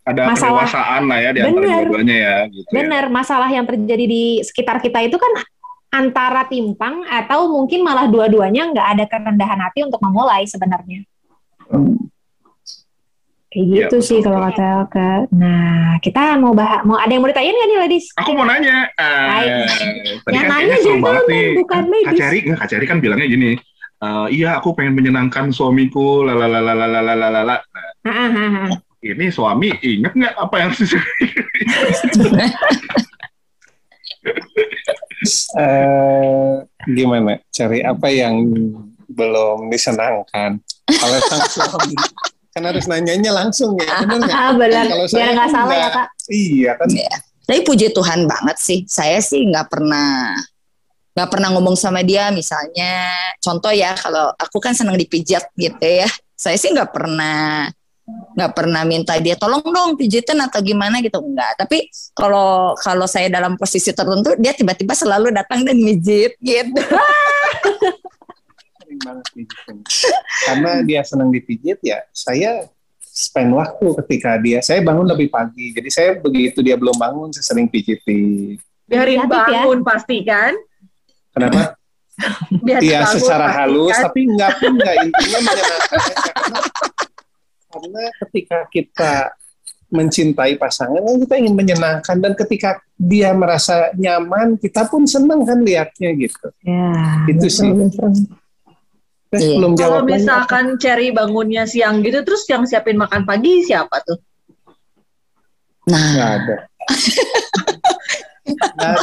Ada 0.00 0.22
Masalah- 0.32 0.64
kedewasaan 0.64 1.02
lah 1.06 1.18
ya 1.20 1.30
di 1.36 1.40
antara 1.44 1.60
Bener. 1.60 1.82
dua-duanya 1.84 2.16
ya. 2.16 2.36
Gitu 2.48 2.66
ya. 2.66 2.72
Bener, 2.72 3.04
masalah 3.12 3.48
yang 3.52 3.64
terjadi 3.68 4.04
di 4.08 4.22
sekitar 4.40 4.80
kita 4.80 4.98
itu 5.04 5.20
kan 5.20 5.32
antara 5.90 6.46
timpang 6.48 7.02
atau 7.04 7.50
mungkin 7.50 7.82
malah 7.84 8.06
dua-duanya 8.08 8.70
nggak 8.72 8.86
ada 8.96 9.04
kerendahan 9.10 9.60
hati 9.60 9.84
untuk 9.84 10.00
memulai 10.00 10.46
sebenarnya. 10.48 11.04
Kayak 13.50 13.66
Iya, 13.66 13.74
gitu 13.82 13.96
sih 13.98 14.18
betul, 14.18 14.30
kalau 14.30 14.46
kata 14.46 14.62
Elke. 14.78 15.10
Nah, 15.34 15.98
kita 15.98 16.22
mau 16.38 16.54
bahas, 16.54 16.86
mau 16.86 16.94
ada 16.94 17.10
yang 17.10 17.18
mau 17.18 17.30
ditanyain 17.30 17.50
nggak 17.50 17.66
nih, 17.66 17.78
ladies? 17.82 18.06
Aku 18.14 18.30
mau 18.30 18.46
nanya. 18.46 18.86
eh, 18.92 19.26
Hai. 19.26 19.46
tadi 20.22 20.30
Yang 20.30 20.46
kan 20.46 20.50
nanya 20.54 20.76
gentleman, 20.78 21.22
nih. 21.26 21.46
bukan 21.58 21.82
Kak 21.82 21.90
ladies. 21.90 22.14
Ceri, 22.16 22.38
nggak, 22.40 22.56
Kak 22.56 22.68
Ceri 22.70 22.86
kan 22.86 22.98
bilangnya 22.98 23.26
gini. 23.26 23.50
eh, 24.00 24.26
iya, 24.30 24.50
aku 24.56 24.70
pengen 24.72 24.94
menyenangkan 24.94 25.50
suamiku. 25.50 26.22
Lalalalalalala. 26.22 27.42
Nah, 27.42 27.58
Hahaha. 28.06 28.64
ini 29.02 29.26
suami 29.28 29.74
inget 29.82 30.14
nggak 30.14 30.34
apa 30.38 30.56
yang 30.56 30.70
Eh, 35.52 36.52
gimana? 36.88 37.36
Cari 37.50 37.82
apa 37.82 38.08
yang 38.08 38.40
belum 39.06 39.68
disenangkan? 39.68 40.56
Kalau 40.86 41.18
sang 41.28 41.44
suami 41.46 41.94
kan 42.60 42.68
harus 42.76 42.84
nanyanya 42.84 43.32
langsung 43.32 43.72
ya, 43.80 44.04
benar 44.04 44.20
nggak? 44.20 44.36
Ah, 44.36 44.52
benar. 44.52 44.84
Kalau 44.84 45.06
Biar 45.08 45.16
saya 45.16 45.30
nggak 45.32 45.50
salah 45.50 45.76
ya. 45.80 45.88
Kak. 45.88 46.08
Iya 46.28 46.70
kan? 46.76 46.88
Tapi 47.48 47.60
puji 47.64 47.86
Tuhan 47.96 48.20
banget 48.28 48.56
sih. 48.60 48.78
Saya 48.84 49.18
sih 49.24 49.48
nggak 49.48 49.72
pernah 49.72 50.36
nggak 51.10 51.30
pernah 51.36 51.48
ngomong 51.58 51.74
sama 51.74 52.06
dia 52.06 52.30
misalnya 52.30 53.10
contoh 53.42 53.74
ya 53.74 53.98
kalau 53.98 54.30
aku 54.38 54.62
kan 54.62 54.78
senang 54.78 54.94
dipijat 54.94 55.42
gitu 55.58 55.82
ya 55.82 56.06
saya 56.38 56.54
sih 56.54 56.70
nggak 56.70 56.94
pernah 56.94 57.66
nggak 58.38 58.52
pernah 58.54 58.82
minta 58.86 59.18
dia 59.18 59.34
tolong 59.34 59.60
dong 59.60 59.98
pijitin 59.98 60.38
atau 60.38 60.62
gimana 60.62 61.02
gitu 61.02 61.18
enggak 61.18 61.58
tapi 61.58 61.90
kalau 62.14 62.78
kalau 62.78 63.06
saya 63.10 63.26
dalam 63.26 63.58
posisi 63.58 63.90
tertentu 63.90 64.38
dia 64.38 64.54
tiba-tiba 64.54 64.94
selalu 64.94 65.34
datang 65.34 65.66
dan 65.66 65.76
mijit 65.76 66.38
gitu 66.38 66.78
banget 69.02 69.26
pijitin. 69.34 69.76
Karena 70.46 70.70
dia 70.84 71.00
senang 71.02 71.32
dipijit 71.32 71.78
ya, 71.80 72.04
saya 72.12 72.68
spend 73.10 73.52
waktu 73.52 73.86
ketika 74.04 74.38
dia. 74.38 74.58
Saya 74.62 74.80
bangun 74.80 75.04
lebih 75.08 75.28
pagi, 75.28 75.74
jadi 75.74 75.88
saya 75.90 76.10
begitu 76.16 76.62
dia 76.62 76.78
belum 76.78 76.96
bangun, 76.96 77.28
saya 77.34 77.44
sering 77.44 77.66
pijitin. 77.66 78.56
Biarin 78.86 79.22
ya. 79.22 79.26
bangun 79.26 79.78
pasti 79.82 80.22
kan? 80.22 80.54
Kenapa? 81.34 81.74
Biar 82.64 82.80
Iya 82.80 83.00
bangun 83.06 83.14
secara 83.16 83.46
pasti 83.48 83.58
halus, 83.60 83.96
kan? 83.96 84.02
tapi 84.08 84.20
enggak 84.28 84.50
pun 84.60 84.72
enggak 84.76 84.94
intinya 85.08 85.38
menyenangkan 85.40 86.00
karena, 86.00 86.60
karena 87.70 88.02
ketika 88.26 88.58
kita 88.68 89.12
mencintai 89.90 90.54
pasangan 90.54 91.02
kan 91.02 91.16
kita 91.18 91.34
ingin 91.42 91.54
menyenangkan 91.58 92.16
dan 92.22 92.32
ketika 92.38 92.78
dia 92.94 93.34
merasa 93.34 93.90
nyaman 93.98 94.54
kita 94.54 94.86
pun 94.86 95.02
senang 95.02 95.42
kan 95.42 95.58
lihatnya 95.66 96.14
gitu. 96.14 96.46
Ya, 96.62 97.26
Itu 97.26 97.42
betul, 97.42 97.50
sih. 97.50 97.70
betul. 97.74 98.10
Iya. 99.30 99.62
belum 99.62 99.72
Kalau 99.78 100.02
misalkan 100.02 100.74
Cherry 100.82 101.14
bangunnya 101.14 101.62
siang 101.62 102.02
gitu, 102.02 102.26
terus 102.26 102.42
yang 102.50 102.66
siapin 102.66 102.98
makan 102.98 103.22
pagi 103.22 103.62
siapa 103.62 104.02
tuh? 104.02 104.18
nah 105.86 106.02
Nggak 106.14 106.30
ada. 106.34 106.56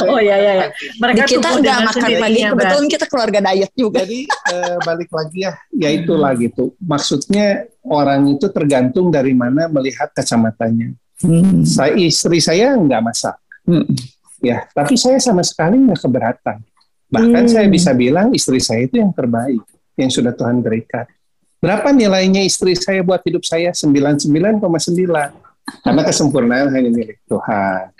Oh 0.04 0.20
iya 0.20 0.36
iya 0.36 0.52
iya. 0.60 0.68
Mereka 1.00 1.24
kita 1.24 1.48
nggak 1.48 1.78
makan 1.88 2.10
pagi 2.20 2.40
kebetulan 2.44 2.86
kita 2.90 3.04
keluarga 3.08 3.38
diet 3.48 3.72
juga 3.72 4.04
Jadi 4.04 4.28
eh, 4.28 4.76
balik 4.84 5.08
lagi 5.08 5.38
ya, 5.48 5.52
ya 5.72 5.88
itulah 5.88 6.36
gitu. 6.36 6.76
Maksudnya 6.84 7.64
orang 7.86 8.28
itu 8.28 8.44
tergantung 8.52 9.08
dari 9.08 9.32
mana 9.32 9.64
melihat 9.72 10.12
kacamatanya. 10.12 10.92
Hmm. 11.24 11.64
Saya 11.64 11.96
istri 11.96 12.44
saya 12.44 12.76
nggak 12.76 13.00
masak, 13.00 13.40
Hmm. 13.64 13.88
ya, 14.38 14.68
tapi 14.70 14.94
saya 15.00 15.16
sama 15.18 15.40
sekali 15.40 15.80
nggak 15.80 16.00
keberatan. 16.04 16.58
Bahkan 17.08 17.42
Hmm. 17.48 17.52
saya 17.52 17.66
bisa 17.72 17.90
bilang 17.96 18.30
istri 18.36 18.60
saya 18.60 18.84
itu 18.84 19.00
yang 19.00 19.10
terbaik 19.16 19.64
yang 19.98 20.10
sudah 20.14 20.32
Tuhan 20.32 20.62
berikan. 20.62 21.04
Berapa 21.58 21.90
nilainya 21.90 22.46
istri 22.46 22.78
saya 22.78 23.02
buat 23.02 23.18
hidup 23.26 23.42
saya? 23.42 23.74
99,9. 23.74 24.62
Karena 25.82 26.02
kesempurnaan 26.06 26.70
hanya 26.70 26.88
milik 26.88 27.18
Tuhan. 27.26 27.92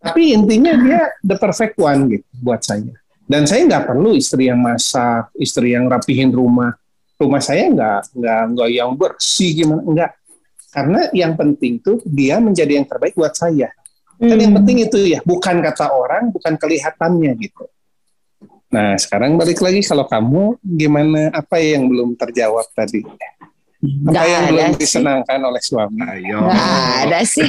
Tapi 0.00 0.36
intinya 0.36 0.72
dia 0.78 1.00
the 1.20 1.34
perfect 1.34 1.76
one 1.76 2.08
gitu 2.08 2.28
buat 2.40 2.62
saya. 2.62 2.94
Dan 3.24 3.48
saya 3.48 3.64
nggak 3.64 3.88
perlu 3.88 4.14
istri 4.14 4.52
yang 4.52 4.60
masak, 4.60 5.32
istri 5.34 5.72
yang 5.72 5.88
rapihin 5.88 6.30
rumah. 6.30 6.76
Rumah 7.16 7.40
saya 7.40 7.72
nggak 7.72 8.12
nggak 8.12 8.42
nggak 8.54 8.68
yang 8.70 8.90
bersih 8.94 9.50
gimana 9.56 9.82
enggak. 9.82 10.12
Karena 10.70 11.00
yang 11.16 11.32
penting 11.34 11.80
tuh 11.80 11.98
dia 12.04 12.36
menjadi 12.38 12.78
yang 12.78 12.86
terbaik 12.86 13.16
buat 13.16 13.32
saya. 13.32 13.72
Kan 14.14 14.38
yang 14.38 14.54
Hmm. 14.54 14.62
penting 14.62 14.78
itu 14.86 14.98
ya, 15.10 15.18
bukan 15.26 15.58
kata 15.58 15.90
orang, 15.90 16.30
bukan 16.30 16.54
kelihatannya 16.54 17.34
gitu. 17.34 17.66
Nah, 18.74 18.98
sekarang 18.98 19.38
balik 19.38 19.62
lagi 19.62 19.80
kalau 19.80 20.02
kamu 20.04 20.42
gimana 20.60 21.30
apa 21.30 21.56
yang 21.56 21.86
belum 21.86 22.18
terjawab 22.18 22.66
tadi? 22.72 23.06
Apa 23.06 23.22
Nggak 24.10 24.26
yang 24.26 24.44
belum 24.48 24.66
sih. 24.66 24.80
disenangkan 24.80 25.40
oleh 25.44 25.62
suami? 25.62 26.00
Ayo. 26.02 26.38
nggak 26.42 26.74
ada 27.04 27.20
sih 27.22 27.46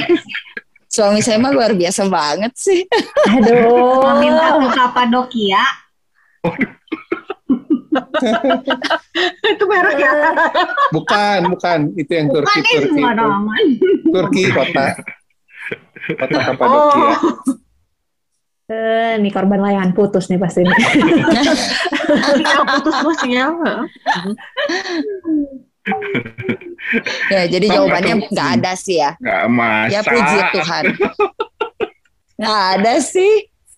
suami 0.86 1.18
saya 1.18 1.36
mah 1.36 1.50
luar 1.50 1.72
biasa 1.72 2.06
banget 2.06 2.52
sih 2.54 2.86
Aduh. 3.26 4.06
Meminta 4.14 4.54
ke 4.54 4.68
Kapadokia. 4.70 5.64
itu 9.46 9.64
merek 9.66 9.98
ya. 9.98 10.12
Bukan, 10.90 11.40
bukan. 11.50 11.78
Itu 11.94 12.12
yang 12.12 12.28
Turki, 12.28 12.60
Bukan 12.60 12.62
Turki. 12.62 13.02
Turki 14.08 14.42
kota. 14.52 14.86
Kota 16.14 16.32
Oh, 16.32 16.42
Kapadokia. 16.44 17.14
Eh, 18.66 19.14
nih 19.16 19.30
korban 19.30 19.62
layangan 19.62 19.94
putus 19.94 20.26
nih 20.26 20.42
pasti. 20.42 20.66
putus 22.66 22.92
semua 22.92 23.14
sinyal. 23.14 23.50
ya 27.30 27.46
jadi 27.46 27.62
Bang, 27.62 27.74
jawabannya 27.78 28.14
nggak 28.26 28.48
ada 28.58 28.72
sih 28.74 28.98
ya 28.98 29.14
Nggak 29.16 29.42
masa. 29.48 29.86
ya 29.88 30.00
puji 30.02 30.38
Tuhan 30.50 30.84
nggak 32.36 32.62
ada 32.74 32.94
sih 32.98 33.32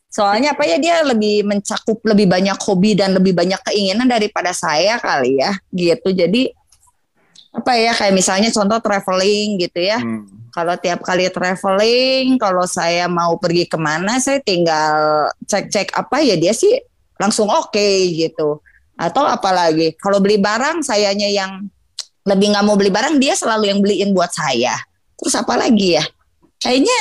soalnya 0.09 0.57
apa 0.57 0.65
ya 0.65 0.81
dia 0.81 1.05
lebih 1.05 1.45
mencakup 1.45 2.01
lebih 2.03 2.27
banyak 2.27 2.57
hobi 2.59 2.97
dan 2.97 3.13
lebih 3.13 3.37
banyak 3.37 3.61
keinginan 3.63 4.09
daripada 4.09 4.51
saya 4.51 4.97
kali 4.97 5.37
ya 5.37 5.53
gitu 5.69 6.11
jadi 6.11 6.49
apa 7.53 7.73
ya 7.77 7.93
kayak 7.93 8.15
misalnya 8.17 8.49
contoh 8.49 8.81
traveling 8.81 9.61
gitu 9.61 9.81
ya 9.85 10.01
Hmm. 10.01 10.25
Kalau 10.53 10.75
tiap 10.81 11.01
kali 11.05 11.29
traveling, 11.31 12.37
kalau 12.41 12.65
saya 12.65 13.07
mau 13.07 13.37
pergi 13.37 13.69
ke 13.69 13.79
mana, 13.79 14.21
saya 14.23 14.41
tinggal 14.43 15.29
cek-cek 15.47 15.93
apa 15.95 16.21
ya 16.21 16.37
dia 16.37 16.53
sih 16.53 16.79
langsung 17.19 17.51
oke 17.51 17.89
gitu. 18.15 18.63
Atau 18.99 19.23
apalagi 19.27 19.95
kalau 19.99 20.19
beli 20.19 20.39
barang, 20.39 20.83
sayanya 20.83 21.31
yang 21.31 21.67
lebih 22.27 22.53
nggak 22.53 22.65
mau 22.67 22.77
beli 22.77 22.91
barang, 22.91 23.17
dia 23.23 23.35
selalu 23.35 23.71
yang 23.71 23.81
beliin 23.83 24.11
buat 24.15 24.31
saya. 24.31 24.75
Terus 25.19 25.35
apa 25.35 25.55
lagi 25.59 25.99
ya? 25.99 26.05
Kayaknya 26.59 27.01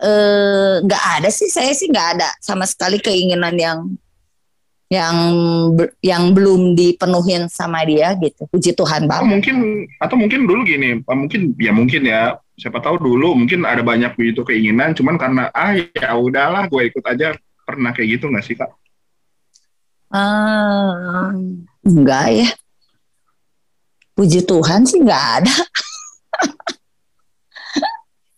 eh, 0.00 0.74
nggak 0.84 1.04
ada 1.20 1.28
sih, 1.28 1.48
saya 1.52 1.72
sih 1.76 1.88
nggak 1.88 2.08
ada 2.18 2.28
sama 2.40 2.64
sekali 2.64 3.00
keinginan 3.00 3.56
yang 3.56 3.78
yang 4.92 5.16
yang 6.04 6.22
belum 6.36 6.76
dipenuhin 6.76 7.48
sama 7.48 7.82
dia 7.88 8.12
gitu. 8.20 8.46
Puji 8.52 8.76
Tuhan 8.76 9.08
banget. 9.08 9.26
mungkin 9.26 9.56
atau 9.98 10.16
mungkin 10.16 10.44
dulu 10.44 10.60
gini, 10.62 11.00
mungkin 11.02 11.56
ya 11.56 11.72
mungkin 11.72 12.02
ya 12.04 12.36
siapa 12.54 12.78
tahu 12.78 13.02
dulu 13.02 13.34
mungkin 13.34 13.66
ada 13.66 13.82
banyak 13.82 14.14
begitu 14.14 14.46
keinginan, 14.46 14.94
cuman 14.94 15.18
karena 15.18 15.50
ah 15.50 15.74
ya 15.74 16.14
udahlah 16.14 16.70
gue 16.70 16.82
ikut 16.90 17.04
aja 17.06 17.34
pernah 17.66 17.90
kayak 17.90 18.18
gitu 18.18 18.30
nggak 18.30 18.44
sih 18.46 18.54
kak? 18.54 18.70
Ah, 20.14 21.34
enggak 21.82 22.26
ya. 22.30 22.48
Puji 24.14 24.46
Tuhan 24.46 24.86
sih 24.86 25.02
enggak 25.02 25.42
ada. 25.42 25.54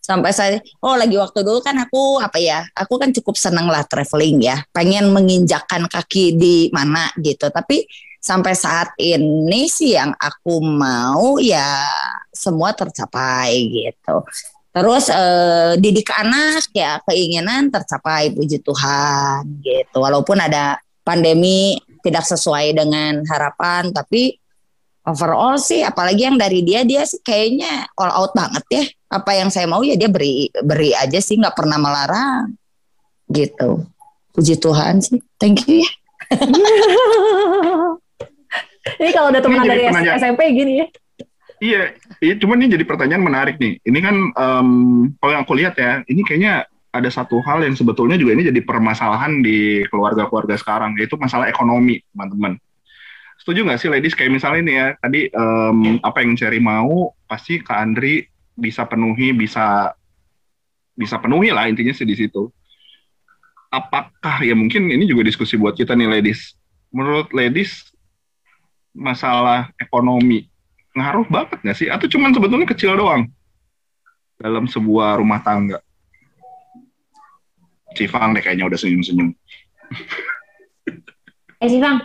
Sampai 0.07 0.31
saya, 0.31 0.63
oh 0.87 0.95
lagi 0.95 1.19
waktu 1.19 1.43
dulu 1.43 1.59
kan 1.61 1.77
aku 1.83 2.23
apa 2.23 2.39
ya, 2.39 2.63
aku 2.79 2.95
kan 2.95 3.11
cukup 3.11 3.35
seneng 3.35 3.67
lah 3.67 3.83
traveling 3.85 4.39
ya, 4.39 4.63
pengen 4.71 5.11
menginjakkan 5.11 5.91
kaki 5.91 6.39
di 6.39 6.71
mana 6.71 7.11
gitu. 7.19 7.51
Tapi 7.51 7.83
sampai 8.23 8.55
saat 8.59 8.95
ini 8.99 9.71
sih 9.71 9.95
yang 9.95 10.11
aku 10.15 10.59
mau 10.63 11.43
ya 11.43 11.87
semua 12.37 12.77
tercapai 12.77 13.57
gitu. 13.73 14.17
Terus 14.77 15.09
eh, 15.09 15.81
didik 15.81 16.13
anak 16.13 16.69
ya 16.77 17.01
keinginan 17.09 17.73
tercapai 17.73 18.37
puji 18.37 18.61
Tuhan 18.61 19.65
gitu. 19.65 19.97
Walaupun 20.05 20.37
ada 20.37 20.77
pandemi 21.01 21.81
tidak 22.05 22.29
sesuai 22.29 22.77
dengan 22.77 23.25
harapan 23.27 23.91
tapi 23.91 24.37
overall 25.07 25.55
sih 25.55 25.87
apalagi 25.87 26.27
yang 26.27 26.35
dari 26.35 26.67
dia 26.67 26.83
dia 26.83 27.07
sih 27.07 27.23
kayaknya 27.23 27.87
all 27.95 28.11
out 28.11 28.35
banget 28.35 28.65
ya 28.71 28.85
apa 29.07 29.39
yang 29.39 29.55
saya 29.55 29.71
mau 29.71 29.87
ya 29.87 29.95
dia 29.95 30.11
beri 30.11 30.51
beri 30.51 30.91
aja 30.95 31.23
sih 31.23 31.39
nggak 31.39 31.55
pernah 31.55 31.79
melarang 31.79 32.59
gitu 33.31 33.87
puji 34.35 34.59
Tuhan 34.59 34.99
sih 34.99 35.23
thank 35.39 35.63
you 35.71 35.87
ya 35.87 35.91
Ini 38.87 39.11
kalau 39.11 39.35
udah 39.35 39.43
jadi 39.43 39.67
dari 39.67 39.83
SMP 40.15 40.41
gini 40.55 40.73
ya. 40.79 40.87
Iya, 41.57 41.97
iya, 42.21 42.35
cuman 42.37 42.61
ini 42.61 42.77
jadi 42.77 42.85
pertanyaan 42.85 43.25
menarik 43.25 43.57
nih. 43.57 43.81
Ini 43.81 43.99
kan 44.05 44.17
em, 44.29 44.69
kalau 45.17 45.33
yang 45.33 45.43
aku 45.49 45.57
lihat 45.57 45.75
ya, 45.81 46.05
ini 46.05 46.21
kayaknya 46.21 46.69
ada 46.93 47.09
satu 47.09 47.41
hal 47.45 47.65
yang 47.65 47.73
sebetulnya 47.73 48.21
juga 48.21 48.37
ini 48.37 48.49
jadi 48.49 48.61
permasalahan 48.61 49.41
di 49.41 49.85
keluarga-keluarga 49.89 50.57
sekarang, 50.61 50.97
yaitu 51.01 51.17
masalah 51.17 51.49
ekonomi, 51.49 52.01
teman-teman. 52.13 52.57
setuju 53.37 53.69
nggak 53.69 53.79
sih 53.79 53.93
ladies 53.93 54.17
kayak 54.17 54.33
misalnya 54.33 54.63
nih 54.65 54.75
ya 54.81 54.87
tadi 54.97 55.21
em, 55.29 56.01
apa 56.01 56.25
yang 56.25 56.41
Cherry 56.41 56.57
mau 56.57 57.13
pasti 57.29 57.61
Kak 57.61 57.79
Andri 57.79 58.25
bisa 58.57 58.89
penuhi 58.89 59.37
bisa 59.37 59.93
bisa 60.97 61.21
penuhi 61.21 61.53
lah 61.53 61.69
intinya 61.69 61.93
sih 61.93 62.09
di 62.09 62.17
situ. 62.17 62.49
Apakah 63.69 64.41
ya 64.41 64.57
mungkin 64.57 64.89
ini 64.89 65.05
juga 65.05 65.21
diskusi 65.21 65.61
buat 65.61 65.77
kita 65.77 65.93
nih 65.93 66.09
ladies. 66.17 66.57
Menurut 66.89 67.29
ladies 67.37 67.93
masalah 68.97 69.69
ekonomi 69.77 70.49
ngaruh 70.97 71.27
banget 71.29 71.61
nggak 71.61 71.77
sih? 71.77 71.89
Atau 71.93 72.09
cuman 72.09 72.33
sebetulnya 72.33 72.67
kecil 72.67 72.97
doang 72.97 73.29
dalam 74.41 74.65
sebuah 74.65 75.21
rumah 75.21 75.45
tangga? 75.45 75.79
Cifang 77.95 78.33
deh 78.37 78.43
kayaknya 78.43 78.67
udah 78.67 78.79
senyum-senyum. 78.81 79.31
Eh 81.57 81.73
sih 81.73 81.81
Bang, 81.81 82.05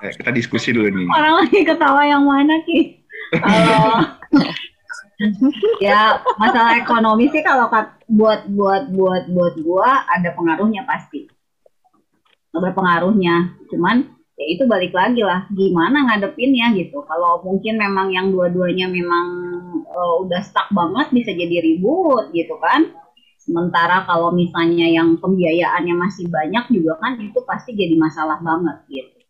Eh, 0.00 0.12
kita 0.16 0.32
diskusi 0.32 0.72
dulu 0.72 0.88
nih. 0.88 1.08
Orang 1.12 1.44
lagi 1.44 1.60
ketawa 1.60 2.02
yang 2.08 2.24
mana 2.24 2.56
Ki? 2.64 3.04
Kalau 3.36 4.00
ya 5.84 6.24
masalah 6.40 6.80
ekonomi 6.80 7.28
sih 7.28 7.44
kalau 7.44 7.68
buat 8.08 8.48
buat 8.48 8.88
buat 8.88 9.22
buat 9.28 9.54
gua 9.60 10.08
ada 10.08 10.32
pengaruhnya 10.32 10.88
pasti. 10.88 11.28
Ada 12.56 12.72
pengaruhnya. 12.72 13.52
Cuman 13.68 14.08
ya 14.40 14.44
itu 14.56 14.64
balik 14.64 14.96
lagi 14.96 15.20
lah 15.20 15.44
gimana 15.52 16.08
ngadepinnya 16.08 16.72
gitu. 16.72 17.04
Kalau 17.04 17.44
mungkin 17.44 17.76
memang 17.76 18.08
yang 18.08 18.32
dua-duanya 18.32 18.88
memang 18.88 19.26
eh, 19.84 20.14
udah 20.24 20.40
stuck 20.40 20.72
banget 20.72 21.12
bisa 21.12 21.30
jadi 21.36 21.60
ribut 21.60 22.32
gitu 22.32 22.56
kan. 22.56 22.88
Sementara 23.36 24.08
kalau 24.08 24.32
misalnya 24.32 24.88
yang 24.88 25.20
pembiayaannya 25.20 25.94
masih 25.96 26.28
banyak 26.32 26.64
juga 26.72 26.96
kan 27.00 27.20
itu 27.20 27.40
pasti 27.44 27.76
jadi 27.76 27.96
masalah 28.00 28.40
banget 28.40 28.80
gitu 28.88 29.20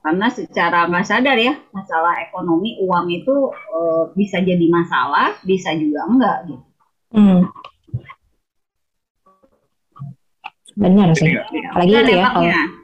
karena 0.00 0.32
secara 0.32 0.88
nggak 0.88 1.04
sadar 1.04 1.36
ya 1.36 1.60
masalah 1.76 2.24
ekonomi 2.24 2.80
uang 2.80 3.06
itu 3.12 3.36
eh, 3.52 4.04
bisa 4.16 4.40
jadi 4.40 4.66
masalah 4.72 5.36
bisa 5.44 5.76
juga 5.76 6.08
enggak 6.08 6.38
gitu 6.48 6.66
hmm. 7.16 7.40
benar 10.80 11.12
sih. 11.12 11.28
Nggak- 11.28 11.76
Apalagi 11.76 11.92
itu 11.92 12.12
ya 12.16 12.26
kalau. 12.32 12.79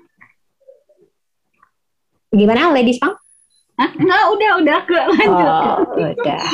Gimana 2.37 2.71
ladies 2.71 3.01
Bang? 3.01 3.17
Hah? 3.77 3.91
Enggak, 3.97 4.25
udah 4.33 4.51
udah 4.63 4.79
ke 4.85 4.97
lanjut 4.97 5.53
Oh, 5.53 5.77
udah. 5.97 6.45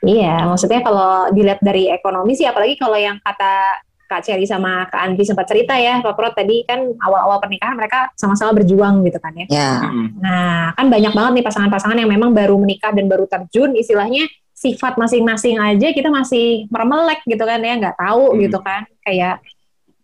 Iya, 0.00 0.48
maksudnya 0.48 0.80
kalau 0.80 1.28
dilihat 1.28 1.60
dari 1.60 1.92
ekonomi 1.92 2.32
sih, 2.32 2.48
apalagi 2.48 2.80
kalau 2.80 2.96
yang 2.96 3.20
kata 3.20 3.84
Kak 4.08 4.26
Cherry 4.26 4.48
sama 4.48 4.88
Kak 4.88 4.96
Andri 5.06 5.22
sempat 5.22 5.44
cerita 5.46 5.76
ya, 5.76 6.00
Pak 6.00 6.16
Pro 6.16 6.32
tadi 6.32 6.64
kan 6.64 6.82
awal-awal 6.98 7.38
pernikahan 7.38 7.76
mereka 7.76 8.08
sama-sama 8.16 8.56
berjuang 8.56 9.04
gitu 9.04 9.20
kan 9.20 9.36
ya. 9.36 9.46
Ya, 9.46 9.70
Mm-mm. 9.84 10.18
Nah, 10.18 10.72
kan 10.74 10.88
banyak 10.88 11.12
banget 11.12 11.32
nih 11.38 11.44
pasangan-pasangan 11.44 12.00
yang 12.00 12.10
memang 12.10 12.32
baru 12.32 12.56
menikah 12.56 12.90
dan 12.90 13.06
baru 13.06 13.28
terjun, 13.28 13.76
istilahnya 13.76 14.26
sifat 14.50 14.96
masing-masing 14.98 15.60
aja 15.60 15.92
kita 15.92 16.08
masih 16.08 16.66
meremelek 16.72 17.20
gitu 17.28 17.44
kan 17.44 17.60
ya, 17.60 17.76
nggak 17.78 17.96
tahu 18.00 18.34
Hmm. 18.34 18.40
gitu 18.40 18.58
kan, 18.64 18.82
kayak 19.04 19.44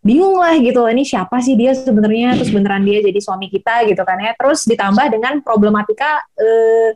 bingung 0.07 0.39
lah 0.39 0.55
gitu, 0.55 0.87
ini 0.87 1.03
siapa 1.03 1.43
sih 1.43 1.59
dia 1.59 1.75
sebenarnya, 1.75 2.39
terus 2.39 2.55
beneran 2.55 2.87
dia 2.87 3.03
jadi 3.03 3.19
suami 3.19 3.51
kita 3.51 3.83
gitu 3.91 3.99
kan 4.07 4.15
ya, 4.23 4.31
terus 4.39 4.63
ditambah 4.63 5.11
dengan 5.11 5.43
problematika 5.43 6.23
eh, 6.39 6.95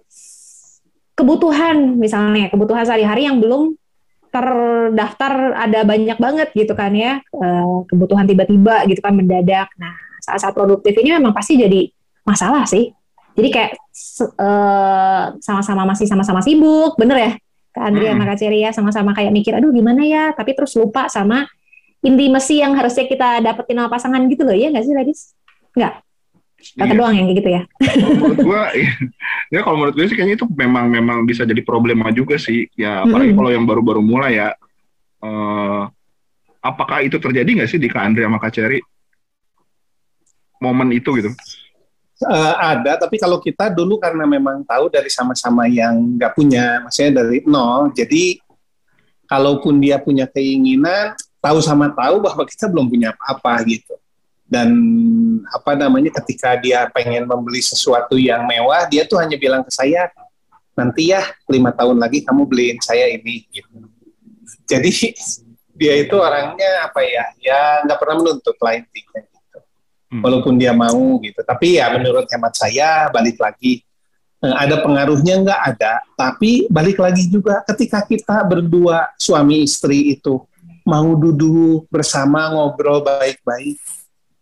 kebutuhan 1.12 2.00
misalnya, 2.00 2.48
kebutuhan 2.48 2.88
sehari-hari 2.88 3.28
yang 3.28 3.44
belum 3.44 3.76
terdaftar 4.32 5.60
ada 5.60 5.84
banyak 5.84 6.16
banget 6.16 6.56
gitu 6.56 6.72
kan 6.72 6.96
ya, 6.96 7.20
eh, 7.20 7.78
kebutuhan 7.92 8.24
tiba-tiba 8.24 8.88
gitu 8.88 9.04
kan 9.04 9.12
mendadak. 9.12 9.68
Nah, 9.76 9.92
saat-saat 10.24 10.56
produktif 10.56 10.96
ini 10.96 11.20
memang 11.20 11.36
pasti 11.36 11.60
jadi 11.60 11.92
masalah 12.24 12.64
sih. 12.64 12.96
Jadi 13.36 13.50
kayak 13.52 13.72
eh, 14.40 15.26
sama-sama 15.44 15.84
masih 15.84 16.08
sama-sama 16.08 16.40
sibuk, 16.40 16.96
bener 16.96 17.18
ya? 17.20 17.34
Kak 17.72 17.88
Andri 17.88 18.04
sama 18.04 18.28
Kak 18.28 18.36
Cherry 18.36 18.60
ya 18.68 18.72
sama-sama 18.76 19.12
kayak 19.16 19.32
mikir, 19.32 19.56
aduh 19.56 19.72
gimana 19.72 20.04
ya? 20.04 20.36
Tapi 20.36 20.52
terus 20.56 20.76
lupa 20.76 21.08
sama 21.08 21.48
intimasi 22.02 22.62
yang 22.62 22.74
harusnya 22.74 23.06
kita 23.06 23.42
dapetin 23.42 23.78
sama 23.78 23.90
pasangan 23.90 24.22
gitu 24.30 24.42
loh, 24.46 24.54
ya 24.58 24.74
nggak 24.74 24.86
sih, 24.86 24.94
ladies? 24.94 25.22
Nggak? 25.78 25.94
Kakak 26.62 26.94
Iya. 26.94 27.00
doang 27.02 27.14
yang 27.18 27.26
kayak 27.26 27.38
gitu 27.42 27.50
ya? 27.50 27.62
menurut 28.22 28.40
gua 28.46 28.62
ya, 28.78 28.90
ya 29.50 29.60
kalau 29.66 29.82
menurut 29.82 29.96
gue 29.98 30.06
sih 30.06 30.14
kayaknya 30.14 30.38
itu 30.38 30.46
memang 30.54 30.94
memang 30.94 31.26
bisa 31.26 31.42
jadi 31.42 31.58
problema 31.66 32.14
juga 32.14 32.38
sih 32.38 32.70
ya 32.78 33.02
apalagi 33.02 33.34
Mm-mm. 33.34 33.40
kalau 33.42 33.50
yang 33.50 33.66
baru-baru 33.66 33.98
mulai 34.06 34.38
ya 34.38 34.54
eh, 35.26 35.84
apakah 36.62 37.02
itu 37.02 37.18
terjadi 37.18 37.50
nggak 37.50 37.66
sih 37.66 37.82
di 37.82 37.90
Kak 37.90 38.06
Andri 38.06 38.22
sama 38.22 38.38
Kak 38.38 38.54
Cherry 38.54 38.78
momen 40.62 40.94
itu 40.94 41.10
gitu 41.18 41.34
Eh, 42.22 42.54
ada, 42.62 43.02
tapi 43.02 43.18
kalau 43.18 43.42
kita 43.42 43.74
dulu 43.74 43.98
karena 43.98 44.30
memang 44.30 44.62
tahu 44.62 44.94
dari 44.94 45.10
sama-sama 45.10 45.66
yang 45.66 46.22
nggak 46.22 46.38
punya, 46.38 46.78
maksudnya 46.86 47.26
dari 47.26 47.42
nol, 47.50 47.90
jadi 47.98 48.38
kalaupun 49.26 49.82
dia 49.82 49.98
punya 49.98 50.30
keinginan, 50.30 51.18
tahu 51.42 51.60
sama 51.60 51.90
tahu 51.92 52.22
bahwa 52.22 52.44
kita 52.46 52.70
belum 52.70 52.88
punya 52.88 53.12
apa-apa 53.18 53.66
gitu. 53.68 53.98
Dan 54.46 54.70
apa 55.48 55.80
namanya, 55.80 56.12
ketika 56.22 56.60
dia 56.60 56.86
pengen 56.92 57.24
membeli 57.24 57.64
sesuatu 57.64 58.20
yang 58.20 58.44
mewah, 58.46 58.84
dia 58.86 59.08
tuh 59.08 59.18
hanya 59.18 59.40
bilang 59.40 59.64
ke 59.64 59.72
saya, 59.72 60.12
nanti 60.76 61.12
ya 61.12 61.24
lima 61.48 61.72
tahun 61.72 62.00
lagi 62.00 62.24
kamu 62.24 62.48
beliin 62.48 62.78
saya 62.84 63.12
ini 63.12 63.48
gitu. 63.50 63.90
Jadi 64.68 64.92
dia 65.80 65.94
itu 65.98 66.16
orangnya 66.20 66.86
apa 66.86 67.02
ya, 67.02 67.26
ya 67.40 67.60
nggak 67.88 67.98
pernah 67.98 68.16
menuntut 68.22 68.56
lah 68.60 68.76
intinya 68.78 69.20
gitu 69.24 69.42
Hmm. 70.12 70.20
walaupun 70.20 70.60
dia 70.60 70.76
mau 70.76 71.18
gitu. 71.24 71.40
Tapi 71.40 71.80
ya 71.80 71.88
menurut 71.96 72.28
hemat 72.28 72.52
saya 72.52 73.08
balik 73.08 73.40
lagi 73.40 73.80
eh, 74.44 74.56
ada 74.60 74.84
pengaruhnya 74.84 75.40
nggak 75.40 75.62
ada. 75.72 76.04
Tapi 76.20 76.68
balik 76.68 77.00
lagi 77.00 77.32
juga 77.32 77.64
ketika 77.64 78.04
kita 78.04 78.44
berdua 78.44 79.08
suami 79.16 79.64
istri 79.64 80.12
itu 80.12 80.44
mau 80.88 81.14
duduk 81.16 81.86
bersama 81.88 82.52
ngobrol 82.54 83.06
baik-baik, 83.06 83.78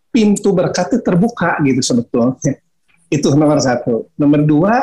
pintu 0.10 0.50
berkat 0.56 0.96
itu 0.96 1.00
terbuka 1.04 1.60
gitu 1.64 1.82
sebetulnya. 1.84 2.60
Itu 3.10 3.34
nomor 3.34 3.60
satu. 3.60 4.10
Nomor 4.16 4.46
dua 4.46 4.76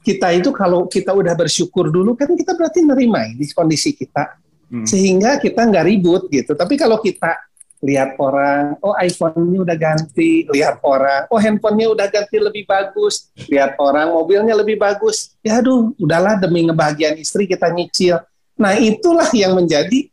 kita 0.00 0.32
itu 0.32 0.48
kalau 0.50 0.88
kita 0.88 1.12
udah 1.12 1.36
bersyukur 1.36 1.92
dulu 1.92 2.16
kan 2.16 2.32
kita 2.32 2.56
berarti 2.56 2.80
nerima 2.80 3.28
ini 3.28 3.44
kondisi 3.52 3.92
kita 3.92 4.40
Hmm. 4.70 4.86
sehingga 4.86 5.36
kita 5.42 5.66
nggak 5.66 5.84
ribut 5.90 6.30
gitu. 6.30 6.54
Tapi 6.54 6.78
kalau 6.78 7.02
kita 7.02 7.34
lihat 7.82 8.14
orang, 8.22 8.78
oh 8.84 8.94
iPhone-nya 8.94 9.66
udah 9.66 9.76
ganti, 9.76 10.46
lihat 10.52 10.78
orang, 10.86 11.26
oh 11.26 11.40
handphonenya 11.40 11.90
udah 11.90 12.06
ganti 12.06 12.36
lebih 12.38 12.68
bagus, 12.68 13.34
lihat 13.50 13.74
orang 13.82 14.14
mobilnya 14.14 14.54
lebih 14.54 14.78
bagus, 14.78 15.34
ya 15.40 15.58
aduh, 15.58 15.90
udahlah 15.98 16.38
demi 16.38 16.62
ngebahagiaan 16.68 17.18
istri 17.18 17.50
kita 17.50 17.72
nyicil. 17.72 18.20
Nah 18.60 18.76
itulah 18.76 19.26
yang 19.32 19.56
menjadi 19.56 20.09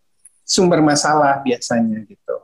sumber 0.47 0.79
masalah 0.79 1.43
biasanya 1.43 2.07
gitu. 2.07 2.35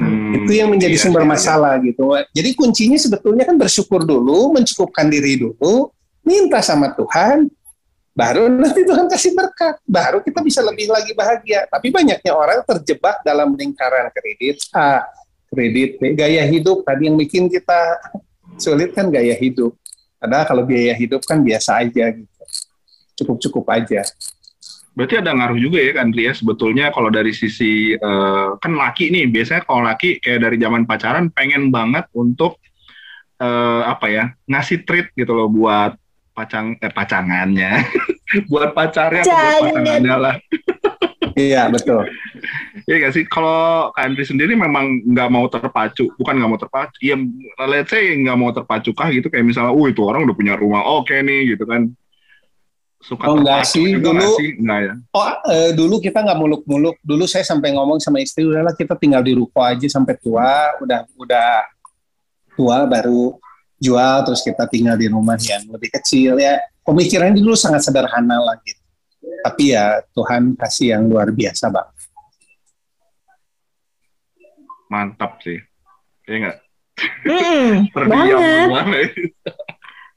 Hmm, 0.00 0.42
Itu 0.42 0.50
yang 0.56 0.72
menjadi 0.72 0.96
iya, 0.96 1.02
sumber 1.04 1.22
iya, 1.22 1.28
iya. 1.28 1.34
masalah 1.36 1.72
gitu. 1.84 2.04
Jadi 2.32 2.50
kuncinya 2.56 2.98
sebetulnya 2.98 3.44
kan 3.44 3.60
bersyukur 3.60 4.02
dulu, 4.02 4.56
mencukupkan 4.56 5.06
diri 5.12 5.38
dulu, 5.38 5.92
minta 6.24 6.64
sama 6.64 6.96
Tuhan, 6.96 7.52
baru 8.16 8.48
nanti 8.48 8.82
Tuhan 8.82 9.06
kasih 9.06 9.36
berkat, 9.36 9.78
baru 9.84 10.24
kita 10.24 10.40
bisa 10.40 10.64
lebih 10.64 10.88
lagi 10.88 11.12
bahagia. 11.12 11.68
Tapi 11.68 11.92
banyaknya 11.92 12.32
orang 12.32 12.64
terjebak 12.64 13.20
dalam 13.22 13.52
lingkaran 13.54 14.08
kredit 14.10 14.66
A, 14.72 15.04
kredit 15.52 16.00
B, 16.00 16.16
gaya 16.16 16.42
hidup 16.48 16.82
tadi 16.82 17.06
yang 17.06 17.14
bikin 17.20 17.46
kita 17.46 18.00
sulit 18.58 18.96
kan 18.96 19.12
gaya 19.12 19.36
hidup. 19.36 19.76
Padahal 20.18 20.48
kalau 20.48 20.62
biaya 20.64 20.96
hidup 20.96 21.20
kan 21.28 21.44
biasa 21.44 21.84
aja 21.84 22.08
gitu, 22.08 22.42
cukup-cukup 23.20 23.68
aja. 23.68 24.08
Berarti 24.94 25.18
ada 25.18 25.34
ngaruh 25.34 25.58
juga 25.58 25.82
ya 25.82 25.92
kan 25.98 26.14
Andri 26.14 26.30
ya? 26.30 26.32
Sebetulnya 26.32 26.94
kalau 26.94 27.10
dari 27.10 27.34
sisi 27.34 27.98
eh, 27.98 28.48
kan 28.62 28.72
laki 28.78 29.10
nih 29.10 29.26
biasanya 29.26 29.62
kalau 29.66 29.82
laki 29.82 30.22
kayak 30.22 30.40
dari 30.46 30.56
zaman 30.62 30.86
pacaran 30.86 31.34
pengen 31.34 31.74
banget 31.74 32.06
untuk 32.14 32.62
eh, 33.42 33.82
apa 33.82 34.06
ya 34.06 34.24
ngasih 34.46 34.86
treat 34.86 35.10
gitu 35.18 35.34
loh 35.34 35.50
buat 35.50 35.98
pacang 36.30 36.78
eh, 36.78 36.92
pacangannya. 36.94 37.72
Buat 38.50 38.74
pacarnya 38.74 39.22
atau 39.22 39.30
buat 39.30 39.46
Jangan. 39.46 39.62
pasangannya 39.62 40.16
lah. 40.18 40.34
Iya 41.34 41.66
betul. 41.66 42.06
Iya 42.86 42.94
gak 43.02 43.14
sih? 43.18 43.24
Kalau 43.26 43.90
Kak 43.90 44.06
Andri 44.06 44.22
sendiri 44.22 44.54
memang 44.54 45.02
nggak 45.02 45.28
mau 45.34 45.50
terpacu 45.50 46.14
bukan 46.14 46.38
nggak 46.38 46.50
mau 46.50 46.60
terpacu 46.62 46.94
ya 47.02 47.18
let's 47.66 47.90
say 47.90 48.14
nggak 48.14 48.38
mau 48.38 48.54
terpacu 48.54 48.94
kah 48.94 49.10
gitu? 49.10 49.26
Kayak 49.26 49.50
misalnya 49.50 49.74
oh 49.74 49.90
itu 49.90 49.98
orang 50.06 50.30
udah 50.30 50.36
punya 50.38 50.54
rumah 50.54 50.86
oke 50.86 51.10
nih 51.10 51.58
gitu 51.58 51.66
kan 51.66 51.90
suka 53.04 53.28
Oh, 53.28 53.36
enggak 53.36 53.68
terpacu 53.68 53.76
sih, 53.76 53.86
juga 53.92 54.08
dulu- 54.10 54.36
sih 54.40 54.50
enggak 54.56 54.80
ya 54.80 54.92
Oh, 55.12 55.26
eh, 55.52 55.70
dulu 55.76 55.96
kita 56.00 56.18
nggak 56.24 56.38
muluk-muluk. 56.40 56.96
Dulu 57.04 57.24
saya 57.28 57.44
sampai 57.44 57.76
ngomong 57.76 58.00
sama 58.00 58.18
istri, 58.18 58.48
udahlah 58.48 58.72
kita 58.72 58.96
tinggal 58.96 59.20
di 59.20 59.36
ruko 59.36 59.60
aja 59.60 59.84
sampai 59.84 60.16
tua. 60.16 60.72
Udah 60.80 61.04
udah 61.14 61.62
tua 62.56 62.88
baru 62.88 63.36
jual, 63.76 64.16
terus 64.24 64.40
kita 64.40 64.64
tinggal 64.66 64.96
di 64.96 65.06
rumah 65.06 65.36
yang 65.36 65.68
lebih 65.68 65.92
kecil 65.92 66.40
ya. 66.40 66.56
Pemikirannya 66.80 67.36
dulu 67.36 67.52
sangat 67.52 67.84
sederhana 67.84 68.40
lah 68.40 68.56
gitu. 68.64 68.80
Tapi 69.44 69.76
ya 69.76 70.00
Tuhan 70.10 70.56
kasih 70.56 70.96
yang 70.96 71.04
luar 71.04 71.28
biasa, 71.28 71.68
bang. 71.68 71.88
mantap 74.84 75.40
sih 75.42 75.58
Iya 76.24 76.36
nggak 76.40 76.58
Hmm, 77.26 77.72
Terdiam 77.94 78.38
banget. 78.70 79.10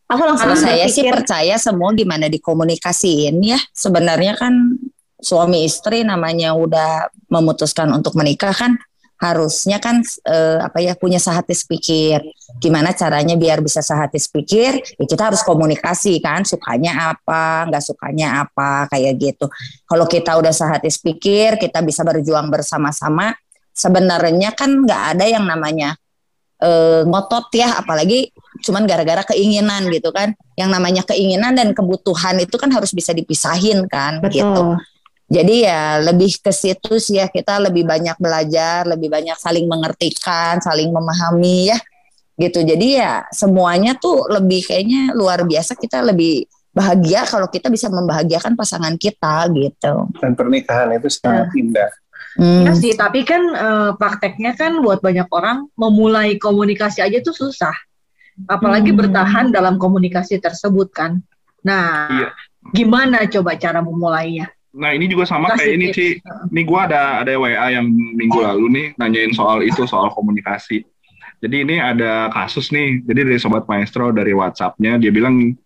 Aku 0.07 0.23
langsung 0.23 0.47
Kalau 0.47 0.55
saya 0.55 0.88
sih 0.88 1.03
percaya 1.03 1.59
semua 1.59 1.91
gimana 1.91 2.31
dikomunikasiin 2.31 3.43
ya. 3.43 3.59
Sebenarnya 3.75 4.39
kan 4.39 4.79
suami 5.19 5.67
istri 5.67 6.07
namanya 6.07 6.55
udah 6.55 7.11
memutuskan 7.27 7.91
untuk 7.91 8.15
menikah 8.15 8.55
kan 8.55 8.79
harusnya 9.17 9.81
kan 9.81 10.05
eh, 10.29 10.61
apa 10.61 10.77
ya 10.77 10.93
punya 10.93 11.17
sehati 11.17 11.51
sepikir. 11.51 12.21
Gimana 12.61 12.93
caranya 12.93 13.34
biar 13.34 13.59
bisa 13.65 13.81
sehati 13.81 14.21
sepikir? 14.21 14.77
Ya 14.77 15.05
kita 15.09 15.34
harus 15.34 15.41
komunikasi 15.41 16.21
kan, 16.21 16.45
sukanya 16.45 17.17
apa, 17.17 17.65
nggak 17.67 17.84
sukanya 17.84 18.45
apa 18.45 18.85
kayak 18.93 19.17
gitu. 19.17 19.49
Kalau 19.89 20.05
kita 20.05 20.38
udah 20.38 20.53
sehati 20.53 20.88
sepikir, 20.88 21.57
kita 21.57 21.81
bisa 21.81 22.05
berjuang 22.05 22.47
bersama-sama. 22.53 23.34
Sebenarnya 23.73 24.53
kan 24.53 24.85
nggak 24.85 25.03
ada 25.17 25.25
yang 25.25 25.45
namanya 25.45 25.97
eh, 26.61 27.01
ngotot 27.05 27.49
ya, 27.53 27.81
apalagi 27.81 28.34
cuman 28.65 28.89
gara-gara 28.89 29.21
keinginan 29.34 29.89
gitu 29.93 30.09
kan. 30.09 30.34
Yang 30.57 30.69
namanya 30.73 31.03
keinginan 31.05 31.53
dan 31.53 31.71
kebutuhan 31.77 32.41
itu 32.41 32.55
kan 32.57 32.69
harus 32.73 32.91
bisa 32.93 33.13
dipisahin 33.13 33.85
kan 33.89 34.21
gitu. 34.29 34.45
betul. 34.45 34.77
Jadi 35.27 35.67
ya 35.67 35.99
lebih 35.99 36.39
ke 36.39 36.55
situ 36.55 37.03
sih 37.03 37.19
ya 37.19 37.27
kita 37.27 37.59
lebih 37.59 37.84
banyak 37.84 38.15
belajar, 38.15 38.88
lebih 38.88 39.11
banyak 39.11 39.35
saling 39.35 39.67
mengertikan, 39.67 40.63
saling 40.63 40.88
memahami 40.88 41.75
ya 41.75 41.77
gitu. 42.39 42.63
Jadi 42.63 43.01
ya 43.01 43.27
semuanya 43.35 43.99
tuh 43.99 44.23
lebih 44.31 44.63
kayaknya 44.63 45.11
luar 45.17 45.43
biasa 45.43 45.75
kita 45.75 45.99
lebih 45.99 46.47
bahagia 46.71 47.25
kalau 47.25 47.49
kita 47.49 47.67
bisa 47.73 47.89
membahagiakan 47.89 48.53
pasangan 48.53 48.95
kita 48.95 49.51
gitu. 49.51 50.07
Dan 50.21 50.31
pernikahan 50.38 50.93
itu 50.95 51.09
sangat 51.09 51.49
indah. 51.57 51.91
Hmm. 52.38 52.69
Iya 52.69 52.73
sih, 52.77 52.93
tapi 52.93 53.26
kan 53.26 53.41
eh, 53.49 53.91
prakteknya 53.97 54.53
kan 54.53 54.77
buat 54.85 55.01
banyak 55.01 55.26
orang 55.34 55.65
memulai 55.73 56.38
komunikasi 56.38 57.01
aja 57.01 57.18
tuh 57.19 57.34
susah. 57.34 57.73
Apalagi 58.45 58.93
Hmm. 58.93 58.99
bertahan 59.01 59.45
dalam 59.49 59.81
komunikasi 59.81 60.38
tersebut 60.38 60.93
kan. 60.93 61.18
Nah, 61.65 62.05
Iya. 62.14 62.30
gimana 62.69 63.26
coba 63.26 63.57
cara 63.57 63.81
memulainya? 63.81 64.53
Nah 64.77 64.93
ini 64.93 65.09
juga 65.09 65.26
sama 65.26 65.49
Kasih 65.57 65.57
kayak 65.57 65.73
ini 65.73 65.85
tips. 65.89 65.97
Ci. 65.97 66.07
Nih 66.53 66.64
gue 66.69 66.80
ada 66.80 67.26
ada 67.26 67.34
WA 67.34 67.68
yang 67.73 67.89
minggu 67.89 68.38
lalu 68.38 68.65
nih 68.69 68.88
nanyain 69.01 69.34
soal 69.34 69.65
itu 69.65 69.89
soal 69.89 70.14
komunikasi. 70.14 70.85
Jadi 71.41 71.65
ini 71.65 71.81
ada 71.81 72.30
kasus 72.30 72.69
nih. 72.69 73.01
Jadi 73.01 73.19
dari 73.26 73.39
sobat 73.41 73.65
maestro 73.65 74.14
dari 74.14 74.38
WhatsAppnya 74.38 75.01
dia 75.01 75.09
bilang 75.09 75.57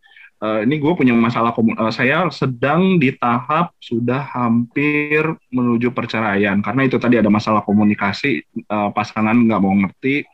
e, 0.41 0.47
ini 0.65 0.81
gue 0.81 0.93
punya 0.97 1.13
masalah 1.13 1.53
komu- 1.53 1.77
eh, 1.77 1.93
saya 1.93 2.25
sedang 2.33 2.97
di 2.97 3.13
tahap 3.13 3.77
sudah 3.77 4.25
hampir 4.33 5.21
menuju 5.53 5.93
perceraian 5.93 6.57
karena 6.59 6.81
itu 6.89 6.97
tadi 6.97 7.21
ada 7.21 7.29
masalah 7.29 7.61
komunikasi 7.61 8.41
eh, 8.57 8.89
pasangan 8.91 9.37
nggak 9.37 9.61
mau 9.61 9.71
ngerti 9.77 10.25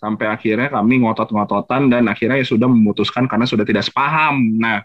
sampai 0.00 0.32
akhirnya 0.32 0.72
kami 0.72 1.04
ngotot-ngototan 1.04 1.92
dan 1.92 2.08
akhirnya 2.08 2.40
ya 2.40 2.46
sudah 2.48 2.64
memutuskan 2.64 3.28
karena 3.28 3.44
sudah 3.44 3.68
tidak 3.68 3.84
sepaham. 3.84 4.56
Nah 4.56 4.80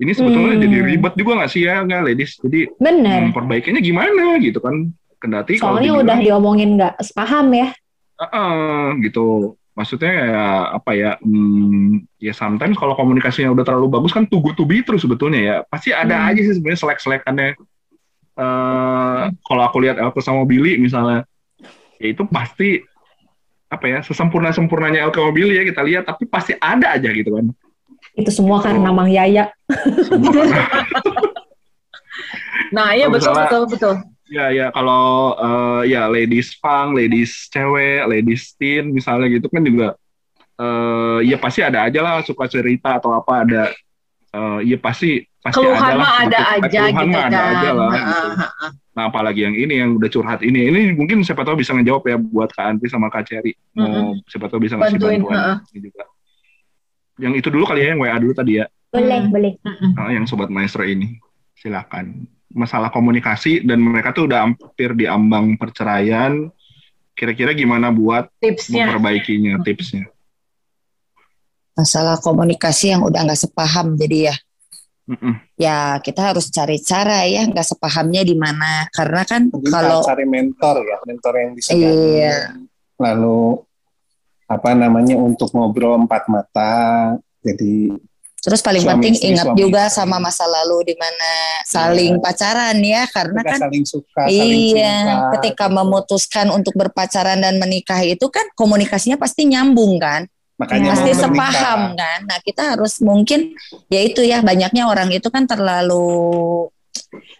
ini 0.00 0.14
sebetulnya 0.14 0.56
Hmm. 0.56 0.64
jadi 0.64 0.76
ribet 0.94 1.14
juga 1.18 1.42
nggak 1.42 1.50
sih 1.52 1.66
ya 1.68 1.82
nggak 1.84 2.00
ladies? 2.06 2.38
Jadi 2.40 2.70
Bener. 2.80 3.28
Hmm, 3.28 3.34
perbaikinya 3.36 3.82
gimana 3.82 4.38
gitu 4.40 4.62
kan 4.62 4.88
kendati 5.18 5.58
kalau 5.58 5.82
dibilang, 5.82 6.06
udah 6.06 6.18
diomongin 6.22 6.70
nggak 6.78 6.94
sepaham 7.02 7.50
ya. 7.50 7.68
"Ah, 8.16 8.94
gitu 9.02 9.57
maksudnya 9.78 10.10
ya 10.10 10.42
apa 10.74 10.90
ya 10.92 11.10
hmm, 11.18 12.18
ya 12.18 12.34
sometimes 12.34 12.74
kalau 12.74 12.92
komunikasinya 12.92 13.54
udah 13.54 13.62
terlalu 13.62 13.86
bagus 13.88 14.10
kan 14.10 14.26
tugu 14.26 14.50
tubi 14.52 14.82
terus 14.82 15.00
sebetulnya 15.00 15.38
ya 15.38 15.56
pasti 15.64 15.94
ada 15.94 16.18
Hmm. 16.18 16.28
aja 16.28 16.40
sih 16.42 16.54
sebenarnya 16.58 16.80
selek 16.82 16.98
selekannya 16.98 17.48
eh 18.34 19.20
kalau 19.40 19.62
aku 19.62 19.78
lihat 19.78 19.96
Elke 19.96 20.18
sama 20.18 20.42
Billy 20.42 20.74
misalnya 20.76 21.22
ya 21.96 22.10
itu 22.10 22.26
pasti 22.26 22.82
apa 23.68 23.84
ya 23.84 23.98
sesempurna 24.00 24.50
sempurnanya 24.50 25.02
Elke 25.02 25.18
sama 25.18 25.30
Billy 25.30 25.54
ya 25.54 25.64
kita 25.64 25.82
lihat 25.82 26.02
tapi 26.04 26.26
pasti 26.26 26.54
ada 26.54 26.92
aja 26.92 27.08
gitu 27.08 27.30
kan 27.32 27.46
Itu 28.14 28.30
semua 28.30 28.58
karena 28.58 28.90
Oh. 28.90 28.94
Mang 28.94 29.06
Yaya. 29.06 29.50
Semua 30.02 30.30
karena- 30.34 30.74
Nah, 32.68 32.92
iya 32.92 33.06
betul 33.06 33.32
betul 33.32 33.62
betul. 33.70 33.94
Ya 34.28 34.52
ya 34.52 34.66
kalau 34.68 35.32
eh, 35.40 35.92
ya 35.92 36.04
ladies 36.04 36.52
punk, 36.60 36.92
ladies 36.94 37.48
cewek, 37.48 38.04
ladies 38.04 38.52
teen 38.60 38.92
misalnya 38.92 39.26
gitu 39.32 39.48
kan 39.48 39.64
juga 39.64 39.96
eh 40.58 41.18
ya 41.24 41.38
pasti 41.38 41.62
ada 41.62 41.86
aja 41.86 42.02
lah 42.02 42.18
suka 42.26 42.50
cerita 42.50 42.98
atau 42.98 43.14
apa 43.14 43.46
ada 43.46 43.62
eh 44.28 44.58
ya 44.66 44.76
pasti 44.76 45.22
pasti 45.38 45.62
Keluhan 45.62 45.80
ada 45.80 45.94
lah 45.94 46.02
mah 46.02 46.12
ada 46.26 46.40
aja 46.58 46.80
Keluhan 46.90 47.06
gitu 47.06 47.14
mah 47.14 47.22
ada 47.24 47.38
kan. 47.38 47.50
aja 47.54 47.70
lah 47.72 47.88
Nah, 47.88 48.02
gitu. 48.02 48.28
ah, 48.28 48.50
ah. 48.66 48.70
Nah 48.98 49.04
apalagi 49.06 49.40
yang 49.46 49.54
ini 49.54 49.74
yang 49.78 49.90
udah 49.94 50.10
curhat 50.10 50.40
ini 50.42 50.60
ini 50.66 50.80
mungkin 50.98 51.22
siapa 51.22 51.46
tahu 51.46 51.62
bisa 51.62 51.70
ngejawab 51.78 52.02
ya 52.04 52.16
buat 52.18 52.50
Kak 52.50 52.66
Andri 52.74 52.90
sama 52.90 53.06
Kak 53.08 53.22
Cherry 53.24 53.54
mau 53.72 54.18
siapa 54.26 54.50
tahu 54.50 54.58
bisa 54.60 54.74
ngasih 54.74 54.98
bantuan 54.98 55.38
heeh. 55.38 55.56
ini 55.72 55.80
juga. 55.88 56.04
Yang 57.22 57.32
itu 57.38 57.48
dulu 57.54 57.64
kali 57.64 57.80
ya 57.82 57.94
yang 57.94 58.00
WA 58.02 58.18
dulu 58.18 58.34
tadi 58.34 58.52
ya 58.60 58.66
Boleh, 58.88 59.20
Hmm. 59.20 59.30
boleh. 59.30 59.52
Ah, 59.94 60.10
yang 60.10 60.24
sobat 60.24 60.48
maestro 60.50 60.82
ini 60.82 61.16
silakan 61.54 62.26
masalah 62.48 62.88
komunikasi 62.88 63.60
dan 63.60 63.80
mereka 63.80 64.16
tuh 64.16 64.24
udah 64.28 64.48
hampir 64.48 64.96
di 64.96 65.04
ambang 65.04 65.56
perceraian 65.60 66.48
kira-kira 67.12 67.52
gimana 67.52 67.92
buat 67.92 68.30
Tipsnya. 68.40 68.88
memperbaikinya 68.88 69.60
tipsnya 69.60 70.06
Masalah 71.78 72.18
komunikasi 72.18 72.90
yang 72.90 73.06
udah 73.06 73.22
nggak 73.22 73.38
sepaham 73.38 73.94
jadi 73.94 74.32
ya 74.32 74.36
Mm-mm. 75.08 75.34
ya 75.56 75.96
kita 76.04 76.20
harus 76.34 76.52
cari 76.52 76.76
cara 76.84 77.24
ya 77.24 77.48
nggak 77.48 77.64
sepahamnya 77.64 78.20
di 78.26 78.36
mana 78.36 78.84
karena 78.92 79.22
kan 79.24 79.48
Mungkin 79.48 79.72
kalau 79.72 80.04
cari 80.04 80.26
mentor 80.28 80.84
ya, 80.84 80.96
mentor 81.08 81.32
yang 81.38 81.50
bisa 81.56 81.70
Iya. 81.72 82.60
Lalu 83.00 83.62
apa 84.48 84.72
namanya 84.76 85.16
untuk 85.16 85.48
ngobrol 85.52 85.96
empat 86.04 86.28
mata. 86.28 86.74
Jadi 87.40 87.94
terus 88.38 88.60
paling 88.60 88.80
Suami 88.80 88.94
penting 88.94 89.14
istri, 89.14 89.28
ingat 89.30 89.46
suami 89.46 89.58
juga 89.58 89.82
istri. 89.84 89.96
sama 89.98 90.16
masa 90.18 90.46
lalu 90.46 90.78
di 90.84 90.94
mana 90.94 91.30
saling 91.64 92.14
Iya. 92.14 92.22
pacaran 92.22 92.76
ya 92.78 93.02
karena 93.08 93.40
kita 93.40 93.50
kan 93.50 93.60
saling 93.60 93.84
suka, 93.84 94.22
saling 94.24 94.60
iya 94.68 94.96
cinta. 95.02 95.30
ketika 95.34 95.66
memutuskan 95.68 96.46
untuk 96.48 96.72
berpacaran 96.72 97.38
dan 97.38 97.56
menikah 97.56 97.98
itu 98.00 98.26
kan 98.26 98.46
komunikasinya 98.54 99.16
pasti 99.16 99.42
nyambung 99.44 99.98
kan 99.98 100.24
Makanya 100.56 100.90
pasti 100.92 101.10
menikah. 101.10 101.22
sepaham 101.24 101.80
kan 101.94 102.20
nah 102.24 102.38
kita 102.38 102.62
harus 102.72 102.98
mungkin 102.98 103.54
ya 103.86 104.00
itu 104.00 104.22
ya 104.22 104.38
banyaknya 104.40 104.86
orang 104.86 105.10
itu 105.10 105.26
kan 105.28 105.42
terlalu 105.44 106.66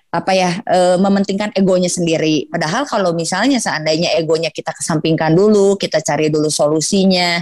apa 0.08 0.32
ya 0.32 0.50
eh, 0.64 0.96
mementingkan 0.96 1.52
egonya 1.52 1.86
sendiri 1.86 2.48
padahal 2.48 2.88
kalau 2.88 3.12
misalnya 3.12 3.60
seandainya 3.60 4.16
egonya 4.16 4.48
kita 4.48 4.72
kesampingkan 4.72 5.30
dulu 5.30 5.76
kita 5.76 6.00
cari 6.00 6.26
dulu 6.26 6.48
solusinya 6.48 7.38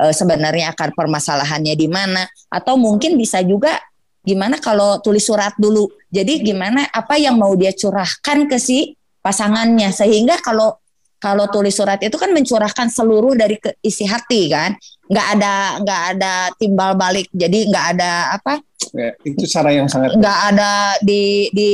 eh, 0.00 0.14
sebenarnya 0.14 0.74
akar 0.74 0.94
permasalahannya 0.94 1.74
di 1.78 1.88
mana. 1.90 2.26
Atau 2.50 2.78
mungkin 2.78 3.14
bisa 3.18 3.42
juga 3.42 3.78
gimana 4.24 4.56
kalau 4.58 4.98
tulis 5.04 5.22
surat 5.22 5.52
dulu. 5.60 5.86
Jadi 6.08 6.40
gimana 6.40 6.88
apa 6.90 7.20
yang 7.20 7.36
mau 7.36 7.52
dia 7.54 7.70
curahkan 7.74 8.48
ke 8.48 8.56
si 8.56 8.96
pasangannya. 9.20 9.92
Sehingga 9.92 10.40
kalau 10.40 10.80
kalau 11.24 11.48
tulis 11.48 11.72
surat 11.72 11.96
itu 12.04 12.12
kan 12.20 12.28
mencurahkan 12.36 12.92
seluruh 12.92 13.32
dari 13.32 13.56
ke 13.56 13.72
isi 13.80 14.04
hati 14.04 14.52
kan. 14.52 14.76
Nggak 15.08 15.26
ada 15.38 15.54
nggak 15.80 16.02
ada 16.16 16.32
timbal 16.60 16.92
balik. 16.96 17.32
Jadi 17.32 17.72
nggak 17.72 17.86
ada 17.96 18.36
apa? 18.36 18.60
Ya, 18.92 19.10
itu 19.24 19.48
cara 19.48 19.72
yang 19.72 19.88
sangat 19.88 20.14
nggak 20.20 20.38
ada 20.52 21.00
di 21.00 21.48
di 21.56 21.70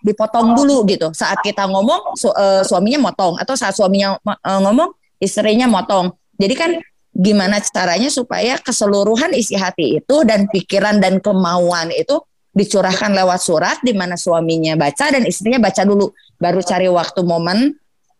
dipotong 0.00 0.56
dulu 0.56 0.88
gitu. 0.88 1.12
Saat 1.12 1.44
kita 1.44 1.68
ngomong 1.68 2.16
su- 2.16 2.32
eh, 2.32 2.64
suaminya 2.64 3.12
motong. 3.12 3.36
Atau 3.36 3.52
saat 3.52 3.76
suaminya 3.76 4.16
eh, 4.24 4.60
ngomong 4.64 4.96
istrinya 5.20 5.68
motong. 5.68 6.16
Jadi 6.40 6.54
kan 6.56 6.70
gimana 7.16 7.64
caranya 7.64 8.12
supaya 8.12 8.60
keseluruhan 8.60 9.32
isi 9.32 9.56
hati 9.56 10.04
itu 10.04 10.16
dan 10.28 10.52
pikiran 10.52 11.00
dan 11.00 11.16
kemauan 11.24 11.88
itu 11.88 12.20
dicurahkan 12.52 13.12
lewat 13.12 13.40
surat 13.40 13.76
di 13.80 13.96
mana 13.96 14.20
suaminya 14.20 14.76
baca 14.76 15.12
dan 15.12 15.24
istrinya 15.24 15.60
baca 15.60 15.80
dulu 15.84 16.12
baru 16.36 16.60
cari 16.60 16.88
waktu 16.92 17.20
momen 17.24 17.72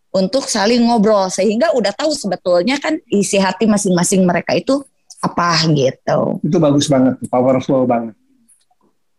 untuk 0.09 0.49
saling 0.49 0.81
ngobrol 0.81 1.29
sehingga 1.29 1.77
udah 1.77 1.93
tahu 1.93 2.09
sebetulnya 2.13 2.81
kan 2.81 2.97
isi 3.13 3.37
hati 3.37 3.69
masing-masing 3.69 4.25
mereka 4.25 4.57
itu 4.57 4.81
apa 5.21 5.65
gitu. 5.73 6.37
itu 6.45 6.57
bagus 6.61 6.85
banget, 6.89 7.17
powerful 7.29 7.89
banget. 7.89 8.13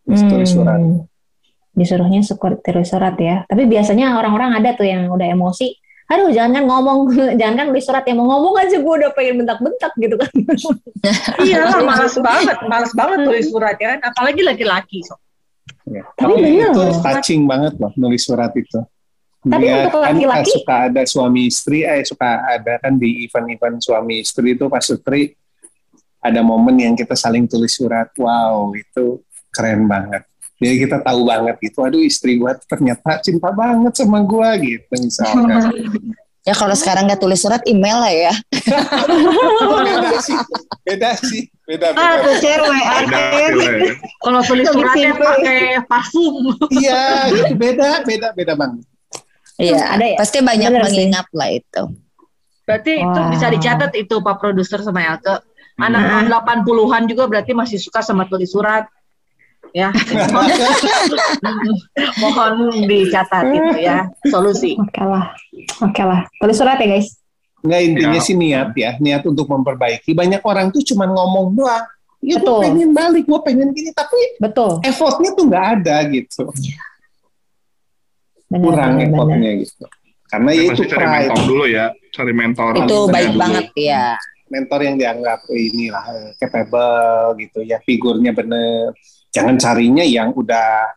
Tulis 0.06 0.48
surat. 0.48 0.78
Hmm. 0.78 1.04
Disuruhnya 1.74 2.22
tulis 2.62 2.88
surat 2.88 3.14
ya. 3.18 3.44
Tapi 3.44 3.66
biasanya 3.66 4.16
orang-orang 4.16 4.62
ada 4.62 4.72
tuh 4.78 4.86
yang 4.88 5.10
udah 5.10 5.26
emosi. 5.26 5.74
Aduh, 6.08 6.32
jangan 6.32 6.56
kan 6.56 6.64
ngomong, 6.64 6.98
jangan 7.40 7.54
kan 7.60 7.66
tulis 7.68 7.84
surat 7.84 8.04
ya 8.08 8.16
mau 8.16 8.24
ngomong 8.24 8.54
aja 8.64 8.76
gue 8.80 8.94
udah 9.04 9.10
pengen 9.12 9.44
bentak-bentak 9.44 9.92
gitu 10.00 10.16
kan. 10.16 10.30
Iya 11.44 11.68
lah, 11.68 11.84
malas 11.84 12.16
banget, 12.16 12.58
malas 12.64 12.92
banget 12.96 13.18
tulis 13.28 13.46
surat 13.52 13.76
ya 13.76 13.96
kan, 13.96 14.08
apalagi 14.12 14.40
laki-laki. 14.40 15.04
So. 15.04 15.20
Ya. 15.84 16.04
Tapi 16.16 16.32
Tapi 16.32 16.42
bener 16.48 16.72
itu 16.72 16.82
touching 17.04 17.42
banget 17.44 17.76
loh 17.76 17.92
nulis 18.00 18.24
surat 18.24 18.52
itu. 18.56 18.80
Tapi 19.38 19.64
Dia 19.64 19.86
untuk 19.86 20.00
kan 20.02 20.12
laki-laki- 20.16 20.54
suka 20.56 20.76
ada 20.90 21.02
suami 21.04 21.40
istri, 21.46 21.78
eh 21.84 22.02
suka 22.02 22.28
ada 22.56 22.74
kan 22.80 22.96
di 22.96 23.28
event-event 23.28 23.78
suami 23.84 24.24
istri 24.24 24.56
itu 24.56 24.64
Pak 24.66 24.82
Sutri 24.82 25.30
ada 26.18 26.40
momen 26.42 26.74
yang 26.80 26.94
kita 26.96 27.14
saling 27.14 27.46
tulis 27.46 27.70
surat. 27.70 28.10
Wow, 28.18 28.74
itu 28.74 29.22
keren 29.52 29.86
banget. 29.86 30.24
Jadi 30.58 30.74
kita 30.80 30.98
tahu 30.98 31.22
banget 31.22 31.54
gitu, 31.60 31.78
aduh 31.80 32.00
istri 32.00 32.34
gua 32.34 32.58
ternyata 32.58 33.18
cinta 33.20 33.48
banget 33.48 33.94
sama 33.94 34.18
gua 34.20 34.54
gitu 34.56 34.90
misalnya. 34.94 35.70
Ya 36.42 36.56
kalau 36.56 36.72
sekarang 36.72 37.04
nggak 37.04 37.20
tulis 37.20 37.36
surat 37.36 37.60
email 37.68 38.00
lah 38.00 38.08
ya. 38.08 38.32
beda 38.56 40.16
sih, 40.18 40.36
beda 40.82 41.10
sih, 41.18 41.42
beda 41.62 41.86
Ah, 41.90 42.16
beda. 42.16 42.24
tuh 42.24 42.34
share 42.40 42.62
WA. 42.62 42.72
Beda 43.04 43.18
hasilnya. 43.28 43.92
Kalau 44.16 44.40
tulis 44.42 44.66
suratnya 44.66 45.10
pakai 45.12 45.60
parfum. 45.84 46.34
Iya, 46.70 47.02
itu 47.28 47.52
beda, 47.52 47.88
beda, 48.02 48.28
beda 48.32 48.52
banget. 48.54 48.80
Iya, 49.58 49.92
Ada 49.92 50.06
ya? 50.06 50.16
pasti 50.16 50.38
banyak 50.40 50.70
Bener 50.70 50.80
sih. 50.80 50.88
mengingat 50.88 51.26
lah 51.34 51.48
itu. 51.50 51.82
Berarti 52.62 52.92
itu 52.96 53.20
Wah. 53.20 53.28
bisa 53.28 53.46
dicatat 53.50 53.92
itu 53.92 54.14
Pak 54.16 54.36
Produser 54.38 54.80
sama 54.80 55.00
Elke. 55.02 55.44
Anak 55.76 56.00
Hmm. 56.00 56.10
tahun 56.10 56.26
80-an 56.64 57.02
juga 57.06 57.24
berarti 57.26 57.52
masih 57.52 57.76
suka 57.76 58.00
sama 58.00 58.24
tulis 58.24 58.48
surat. 58.48 58.86
Ya. 59.70 59.92
Mohon 62.18 62.84
dicatat 62.84 63.44
itu 63.48 63.72
ya 63.78 64.06
solusi. 64.26 64.74
Oke 64.76 65.02
lah, 65.02 65.24
oke 65.80 66.02
lah. 66.02 66.20
Tulis 66.38 66.56
surat 66.56 66.76
ya 66.78 66.86
guys. 66.88 67.08
Nggak 67.58 67.80
intinya 67.82 68.14
Ya. 68.14 68.22
sih 68.22 68.32
niat 68.32 68.68
ya, 68.72 68.90
niat 68.96 69.22
untuk 69.24 69.44
memperbaiki. 69.46 70.10
Banyak 70.12 70.40
orang 70.42 70.70
tuh 70.70 70.80
cuma 70.84 71.04
ngomong 71.04 71.52
doang. 71.52 71.84
Ya 72.18 72.34
gue 72.34 72.50
pengen 72.60 72.90
balik, 72.90 73.24
gue 73.24 73.40
pengen 73.46 73.68
gini, 73.70 73.94
tapi 73.94 74.18
Betul. 74.38 74.82
effortnya 74.82 75.30
tuh 75.32 75.44
nggak 75.46 75.64
ada 75.78 75.96
gitu. 76.10 76.50
Benar, 78.48 78.58
Kurang 78.58 78.90
benar, 78.90 78.98
benar. 78.98 79.06
effortnya 79.06 79.50
gitu. 79.62 79.84
Karena 80.28 80.50
ya 80.50 80.60
itu 80.60 80.70
Pasti 80.74 80.84
cari 80.88 80.98
pride. 80.98 81.14
mentor 81.24 81.40
dulu 81.46 81.64
ya, 81.64 81.84
cari 82.10 82.32
mentor. 82.34 82.70
Itu 82.76 82.96
baik 83.06 83.30
dulu. 83.30 83.38
banget 83.38 83.66
ya. 83.74 84.06
mentor 84.48 84.80
yang 84.80 84.96
dianggap 84.96 85.44
eh, 85.52 85.60
inilah 85.68 86.04
eh, 86.08 86.28
capable 86.40 87.36
gitu 87.36 87.60
ya 87.60 87.76
figurnya 87.84 88.32
bener 88.32 88.96
jangan 89.38 89.56
carinya 89.56 90.04
yang 90.04 90.34
udah 90.34 90.90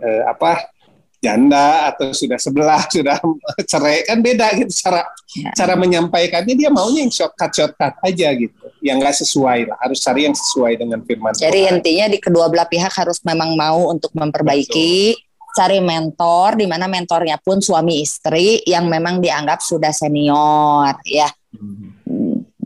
eh, 0.00 0.22
apa 0.24 0.72
janda 1.18 1.88
atau 1.88 2.12
sudah 2.12 2.36
sebelah 2.36 2.84
sudah 2.94 3.16
cerai 3.64 4.04
kan 4.04 4.20
beda 4.20 4.52
gitu 4.60 4.72
cara 4.84 5.04
Ya. 5.34 5.50
cara 5.50 5.74
menyampaikannya 5.74 6.54
dia 6.54 6.70
maunya 6.70 7.02
yang 7.02 7.10
shortcut 7.10 7.50
shortcut 7.50 7.90
aja 8.06 8.30
gitu 8.38 8.54
yang 8.86 9.02
nggak 9.02 9.18
sesuai 9.18 9.66
lah 9.66 9.74
harus 9.82 9.98
cari 9.98 10.30
yang 10.30 10.36
sesuai 10.36 10.78
dengan 10.78 11.02
firman 11.02 11.34
Jadi 11.34 11.58
Tuhan. 11.64 11.74
intinya 11.74 12.06
di 12.06 12.18
kedua 12.22 12.46
belah 12.46 12.68
pihak 12.70 12.92
harus 12.94 13.18
memang 13.26 13.58
mau 13.58 13.90
untuk 13.90 14.14
memperbaiki, 14.14 15.18
cari 15.58 15.82
mentor, 15.82 16.54
di 16.54 16.70
mana 16.70 16.86
mentornya 16.86 17.34
pun 17.42 17.58
suami 17.58 17.98
istri 17.98 18.62
yang 18.62 18.86
memang 18.86 19.18
dianggap 19.18 19.58
sudah 19.58 19.90
senior, 19.90 21.02
ya. 21.02 21.26
Hmm. 21.50 21.93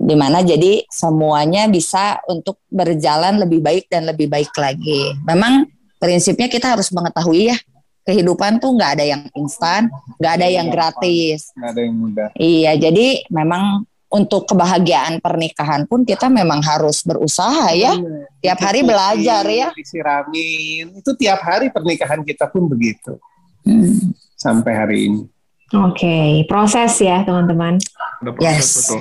Di 0.09 0.17
mana 0.17 0.41
jadi 0.41 0.89
semuanya 0.89 1.69
bisa 1.69 2.17
untuk 2.25 2.65
berjalan 2.67 3.37
lebih 3.37 3.61
baik 3.61 3.93
dan 3.93 4.09
lebih 4.09 4.25
baik 4.25 4.49
lagi. 4.57 5.13
Memang 5.21 5.69
prinsipnya 6.01 6.49
kita 6.49 6.73
harus 6.73 6.89
mengetahui 6.89 7.53
ya, 7.53 7.57
kehidupan 8.03 8.57
tuh 8.57 8.73
nggak 8.73 8.91
ada 8.97 9.05
yang 9.05 9.23
instan, 9.37 9.93
nggak 10.17 10.33
ada 10.33 10.49
yang 10.49 10.73
gratis. 10.73 11.53
nggak 11.53 11.71
ada 11.71 11.81
yang 11.85 11.95
mudah 11.95 12.29
Iya, 12.33 12.73
jadi 12.81 13.29
memang 13.29 13.85
untuk 14.09 14.49
kebahagiaan 14.49 15.21
pernikahan 15.21 15.85
pun 15.85 16.01
kita 16.01 16.33
memang 16.33 16.65
harus 16.65 17.05
berusaha 17.05 17.69
ya. 17.77 17.93
Tiap 18.41 18.57
hari 18.57 18.81
belajar 18.81 19.45
ya. 19.45 19.69
disiramin 19.77 20.97
itu 20.97 21.11
tiap 21.21 21.45
hari 21.45 21.69
pernikahan 21.69 22.25
kita 22.25 22.49
pun 22.49 22.65
begitu 22.65 23.21
Hmm. 23.61 24.17
sampai 24.33 24.73
hari 24.73 24.99
ini 25.13 25.23
Oke, 25.69 26.49
proses 26.49 26.97
ya 26.97 27.21
teman-teman. 27.21 27.77
Ada 28.25 28.33
proses 28.33 28.49
Yes. 28.49 28.69
betul. 28.81 29.01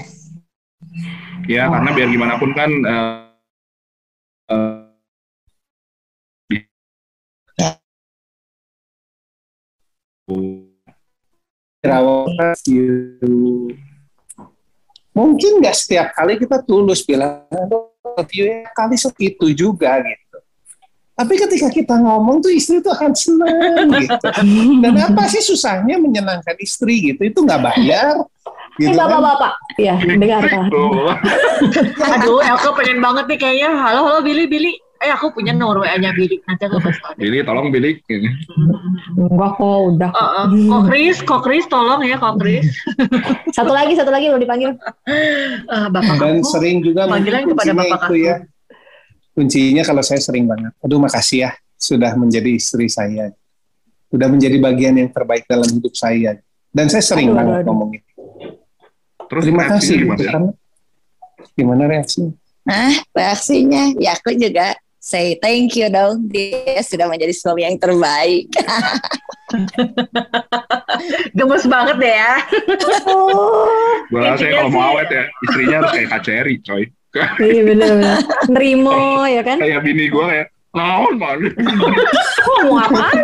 Ya, 1.48 1.72
karena 1.72 1.90
biar 1.96 2.08
gimana 2.12 2.36
pun 2.36 2.52
kan 2.52 2.70
eh, 2.70 3.16
eh, 4.52 4.80
di- 6.52 6.68
Ya. 7.58 7.72
You. 12.68 13.72
Mungkin 15.18 15.52
nggak 15.64 15.74
setiap 15.74 16.14
kali 16.14 16.38
kita 16.38 16.62
tulus 16.62 17.02
bilang 17.02 17.48
love 17.50 18.32
you 18.38 18.46
ya 18.46 18.70
kali 18.76 18.94
segitu 19.00 19.50
juga 19.56 19.98
gitu. 20.04 20.38
Tapi 21.18 21.34
ketika 21.34 21.74
kita 21.74 21.96
ngomong 21.98 22.46
tuh 22.46 22.54
istri 22.54 22.78
tuh 22.78 22.94
akan 22.94 23.10
senang 23.18 23.90
gitu. 23.98 24.28
Dan 24.86 24.94
apa 25.02 25.26
sih 25.26 25.42
susahnya 25.42 25.98
menyenangkan 25.98 26.54
istri 26.62 27.10
gitu? 27.10 27.26
Itu 27.26 27.42
nggak 27.42 27.62
bayar. 27.66 28.22
Eh 28.78 28.84
Gitu 28.84 28.94
kan. 28.94 29.10
bapak-bapak, 29.10 29.52
ya 29.76 29.96
dengarkan. 29.98 30.70
Tuh. 30.70 31.10
Aduh, 31.98 32.40
Elke 32.40 32.70
pengen 32.76 33.00
banget 33.00 33.26
nih 33.26 33.38
kayaknya. 33.38 33.70
Halo, 33.74 34.00
halo 34.04 34.20
Billy, 34.22 34.46
Billy. 34.46 34.74
Eh, 34.98 35.10
aku 35.10 35.30
punya 35.30 35.50
nomor 35.52 35.82
WA-nya 35.82 36.10
Billy. 36.12 36.42
Nanti 36.44 36.66
aku 36.66 36.78
kasih 36.78 36.98
tau. 37.00 37.14
Billy, 37.16 37.42
tolong 37.42 37.70
Billy. 37.70 38.02
Enggak 39.16 39.52
kok, 39.56 39.78
udah. 39.88 40.10
Oh, 40.10 40.30
oh. 40.36 40.46
Kok 40.48 40.82
Chris, 40.88 41.18
kok 41.22 41.42
Chris 41.42 41.66
tolong 41.66 42.02
ya, 42.02 42.18
kok 42.18 42.38
Chris. 42.38 42.66
Satu 43.58 43.70
lagi, 43.70 43.94
satu 43.94 44.10
lagi 44.10 44.26
belum 44.28 44.42
dipanggil. 44.42 44.74
Ah, 45.68 45.86
bapak 45.88 46.18
Dan 46.18 46.42
kamu. 46.42 46.50
sering 46.50 46.78
juga 46.82 47.06
Panggilan 47.06 47.46
kepada 47.46 47.72
bapak 47.74 47.86
itu 47.86 47.98
aku. 48.04 48.14
ya. 48.20 48.36
Kuncinya 49.32 49.84
kalau 49.84 50.02
saya 50.02 50.18
sering 50.18 50.46
banget. 50.46 50.74
Aduh 50.82 50.98
makasih 50.98 51.46
ya 51.46 51.52
sudah 51.78 52.14
menjadi 52.14 52.50
istri 52.52 52.90
saya. 52.90 53.30
Sudah 54.10 54.26
menjadi 54.26 54.58
bagian 54.58 54.98
yang 54.98 55.10
terbaik 55.12 55.46
dalam 55.46 55.66
hidup 55.68 55.94
saya. 55.94 56.42
Dan 56.68 56.90
saya 56.90 57.02
sering 57.02 57.30
Aduh, 57.30 57.38
banget 57.38 57.54
aduh, 57.54 57.62
aduh. 57.62 57.70
ngomong 57.70 57.90
itu. 57.94 58.07
Terus 59.28 59.44
Terima 59.44 59.64
kasih 59.68 59.96
gimana 60.04 60.22
ya? 60.24 60.32
kan. 60.34 60.44
Gimana 61.54 61.84
reaksinya? 61.88 62.34
Nah, 62.68 62.94
reaksinya 63.16 63.84
ya 63.96 64.12
aku 64.16 64.36
juga 64.36 64.76
say 64.98 65.40
thank 65.40 65.76
you 65.80 65.88
dong. 65.88 66.28
Dia 66.28 66.84
sudah 66.84 67.08
menjadi 67.08 67.32
suami 67.32 67.64
yang 67.64 67.80
terbaik. 67.80 68.52
Gemes 71.38 71.64
banget 71.64 71.96
deh 72.04 72.14
ya. 72.20 72.34
Gue 74.12 74.20
rasa 74.20 74.44
Intinya 74.44 74.60
kalau 74.60 74.72
mau 74.72 74.84
awet 74.96 75.08
ya, 75.12 75.24
istrinya 75.48 75.76
harus 75.84 75.92
kayak 75.96 76.08
Kak 76.12 76.22
Cherry, 76.28 76.56
coy. 76.60 76.84
Iya 77.40 77.62
bener-bener. 77.66 78.18
Nerimo 78.52 79.00
ya 79.36 79.42
kan? 79.42 79.58
Kayak 79.58 79.80
bini 79.88 80.06
gue 80.12 80.26
kayak, 80.28 80.48
naon 80.76 81.14
man. 81.16 81.40
Kok 82.44 82.58
mau 82.68 82.78
apaan? 82.82 83.24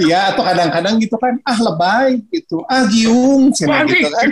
Iya 0.00 0.34
atau 0.34 0.42
kadang-kadang 0.42 0.98
gitu 1.00 1.16
kan, 1.16 1.38
ah 1.46 1.58
lebay 1.58 2.20
gitu, 2.28 2.62
ah 2.66 2.84
giung, 2.90 3.54
cina 3.54 3.86
gitu 3.86 4.08
kan. 4.10 4.28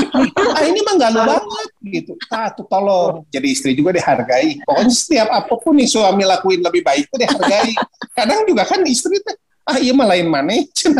ah 0.56 0.62
ini 0.64 0.80
mah 0.84 0.94
galau 1.00 1.24
banget 1.26 1.68
gitu. 1.88 2.12
Ah 2.28 2.52
tuh 2.52 2.66
tolong, 2.68 3.24
jadi 3.32 3.46
istri 3.48 3.72
juga 3.74 3.96
dihargai. 3.96 4.60
Pokoknya 4.62 4.92
setiap 4.92 5.28
apa 5.32 5.54
pun 5.58 5.74
yang 5.76 5.90
suami 5.90 6.22
lakuin 6.24 6.60
lebih 6.60 6.82
baik 6.84 7.08
itu 7.08 7.16
dihargai. 7.18 7.72
Kadang 8.14 8.44
juga 8.46 8.62
kan 8.68 8.80
istri 8.84 9.18
tuh, 9.24 9.36
ah 9.68 9.76
iya 9.76 9.92
mah 9.92 10.08
lain 10.08 10.32
mana, 10.32 10.64
cina. 10.72 10.96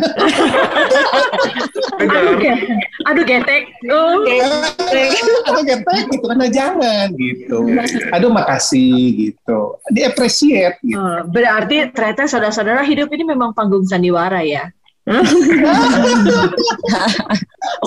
Aduh, 1.98 2.36
aduh 3.08 3.24
getek. 3.24 3.72
Oh. 3.88 4.20
atau 5.48 5.64
getek 5.64 6.04
gitu 6.12 6.24
kan, 6.28 6.36
nah 6.36 6.52
jangan 6.52 7.08
gitu. 7.16 7.64
Aduh 8.12 8.28
makasih 8.28 9.16
gitu, 9.16 9.80
di-appreciate 9.88 10.76
gitu. 10.84 11.00
Eh, 11.00 11.20
Berarti 11.32 11.88
ternyata 11.96 12.28
saudara-saudara 12.28 12.84
hidup 12.84 13.08
ini 13.08 13.24
memang 13.24 13.56
panggung 13.56 13.88
sandiwara 13.88 14.44
ya. 14.44 14.68
Oh, 15.08 15.24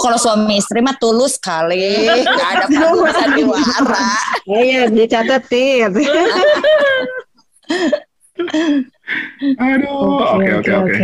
kalau 0.02 0.18
suami 0.18 0.58
istri 0.58 0.82
mah 0.82 0.98
tulus 0.98 1.38
kali, 1.38 2.10
nggak 2.26 2.50
ada 2.58 2.66
panggung 2.66 3.14
sandiwara. 3.14 4.10
Iya, 4.50 4.90
dicatetin. 4.90 5.94
Aduh, 9.58 10.22
oke 10.38 10.52
oke 10.62 10.72
oke. 10.72 10.96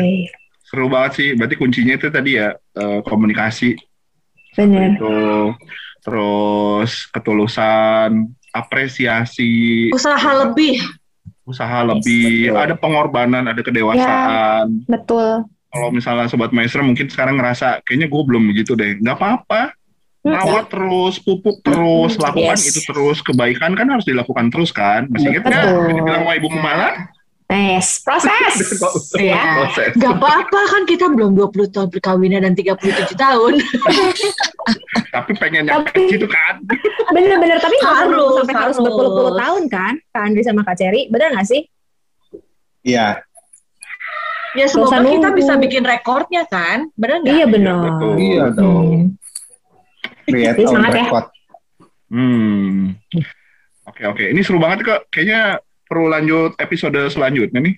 Seru 0.64 0.86
banget 0.88 1.12
sih. 1.16 1.30
Berarti 1.34 1.56
kuncinya 1.56 1.94
itu 1.96 2.08
tadi 2.08 2.36
ya 2.36 2.52
eh, 2.54 3.00
komunikasi 3.02 3.76
Bener. 4.54 4.98
itu, 4.98 5.18
terus 6.02 7.06
ketulusan, 7.10 8.26
apresiasi, 8.52 9.90
Usaha 9.94 10.46
lebih. 10.46 10.82
usaha 11.48 11.80
lebih, 11.80 12.52
betul. 12.52 12.60
ada 12.60 12.76
pengorbanan, 12.76 13.44
ada 13.48 13.62
kedewasaan. 13.64 14.84
Betul. 14.84 15.48
Kalau 15.72 15.90
misalnya 15.96 16.28
sobat 16.28 16.52
maestro 16.52 16.84
mungkin 16.84 17.08
sekarang 17.08 17.40
ngerasa 17.40 17.80
kayaknya 17.88 18.12
gue 18.12 18.22
belum 18.28 18.44
begitu 18.52 18.76
deh, 18.76 19.00
nggak 19.00 19.16
apa-apa. 19.16 19.72
Rawat 20.28 20.68
terus, 20.68 21.24
pupuk 21.24 21.64
terus, 21.64 22.20
lakukan 22.20 22.60
Yes. 22.60 22.68
itu 22.68 22.84
terus. 22.84 23.24
Kebaikan 23.24 23.72
kan 23.80 23.88
harus 23.88 24.04
dilakukan 24.04 24.52
terus 24.52 24.76
kan. 24.76 25.08
Masih 25.08 25.32
ingat 25.32 25.48
nggak? 25.48 25.64
Bilang 25.88 26.20
sama 26.20 26.34
Ibu 26.36 26.48
Kumala? 26.52 26.90
Yes, 27.48 28.04
proses. 28.04 28.76
Iya. 29.16 29.40
Proses. 29.64 29.96
Gak 29.96 30.14
apa-apa 30.14 30.62
kan 30.68 30.84
kita 30.84 31.08
belum 31.08 31.32
20 31.34 31.72
tahun 31.72 31.88
perkawinan 31.90 32.44
dan 32.44 32.54
37 32.54 32.76
tahun. 33.16 33.54
Tapi 35.16 35.32
pengen 35.40 35.64
nyampe 35.66 35.88
Tapi- 35.90 36.12
situ 36.12 36.28
kan. 36.28 36.60
Bener-bener, 37.16 37.56
tapi 37.58 37.80
Harus, 37.80 38.36
sampai 38.36 38.52
harus 38.54 38.76
harus. 38.76 38.84
berpuluh-puluh 38.84 39.34
tahun 39.34 39.64
kan? 39.68 39.94
Kak 40.12 40.22
Andri 40.22 40.44
sama 40.44 40.62
Kak 40.62 40.76
Cherry, 40.76 41.08
bener 41.08 41.32
gak 41.32 41.48
sih? 41.48 41.64
Iya, 42.84 43.24
Ya 44.54 44.66
semoga 44.66 45.00
kita 45.00 45.08
nunggu. 45.28 45.38
bisa 45.38 45.54
bikin 45.56 45.84
rekornya 45.84 46.44
kan. 46.44 46.90
Bener 46.94 47.22
nggak? 47.22 47.32
Iya 47.32 47.46
bener. 47.48 47.76
betul. 47.80 48.14
Iya 48.18 48.44
dong. 48.52 48.92
Create 50.26 50.58
Iya, 50.58 50.68
semangat 50.68 50.92
ya. 50.94 51.06
Hmm. 52.08 52.96
Oke 53.86 54.02
oke, 54.04 54.24
ini 54.26 54.42
seru 54.42 54.58
banget 54.58 54.84
kok. 54.84 55.08
Kayaknya 55.08 55.64
perlu 55.88 56.12
lanjut 56.12 56.54
episode 56.60 57.00
selanjutnya 57.10 57.60
nih. 57.64 57.76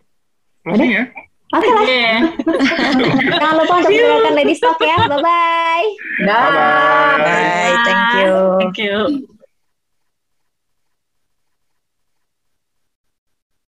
Closing 0.61 0.91
ya? 0.91 1.03
Oke 1.49 1.65
lah, 1.65 1.81
Iya. 1.81 2.13
jangan 3.33 3.53
lupa 3.57 3.73
untuk 3.81 3.89
mendengarkan 3.89 4.33
Lady 4.35 4.53
Stock 4.53 4.77
ya. 4.77 4.97
Bye-bye. 5.01 5.87
Dah. 6.21 6.37
Bye-bye. 6.45 7.17
Bye, 7.17 7.77
thank 7.81 8.05
you. 8.13 8.33
Thank 8.61 8.77
you. 8.77 9.38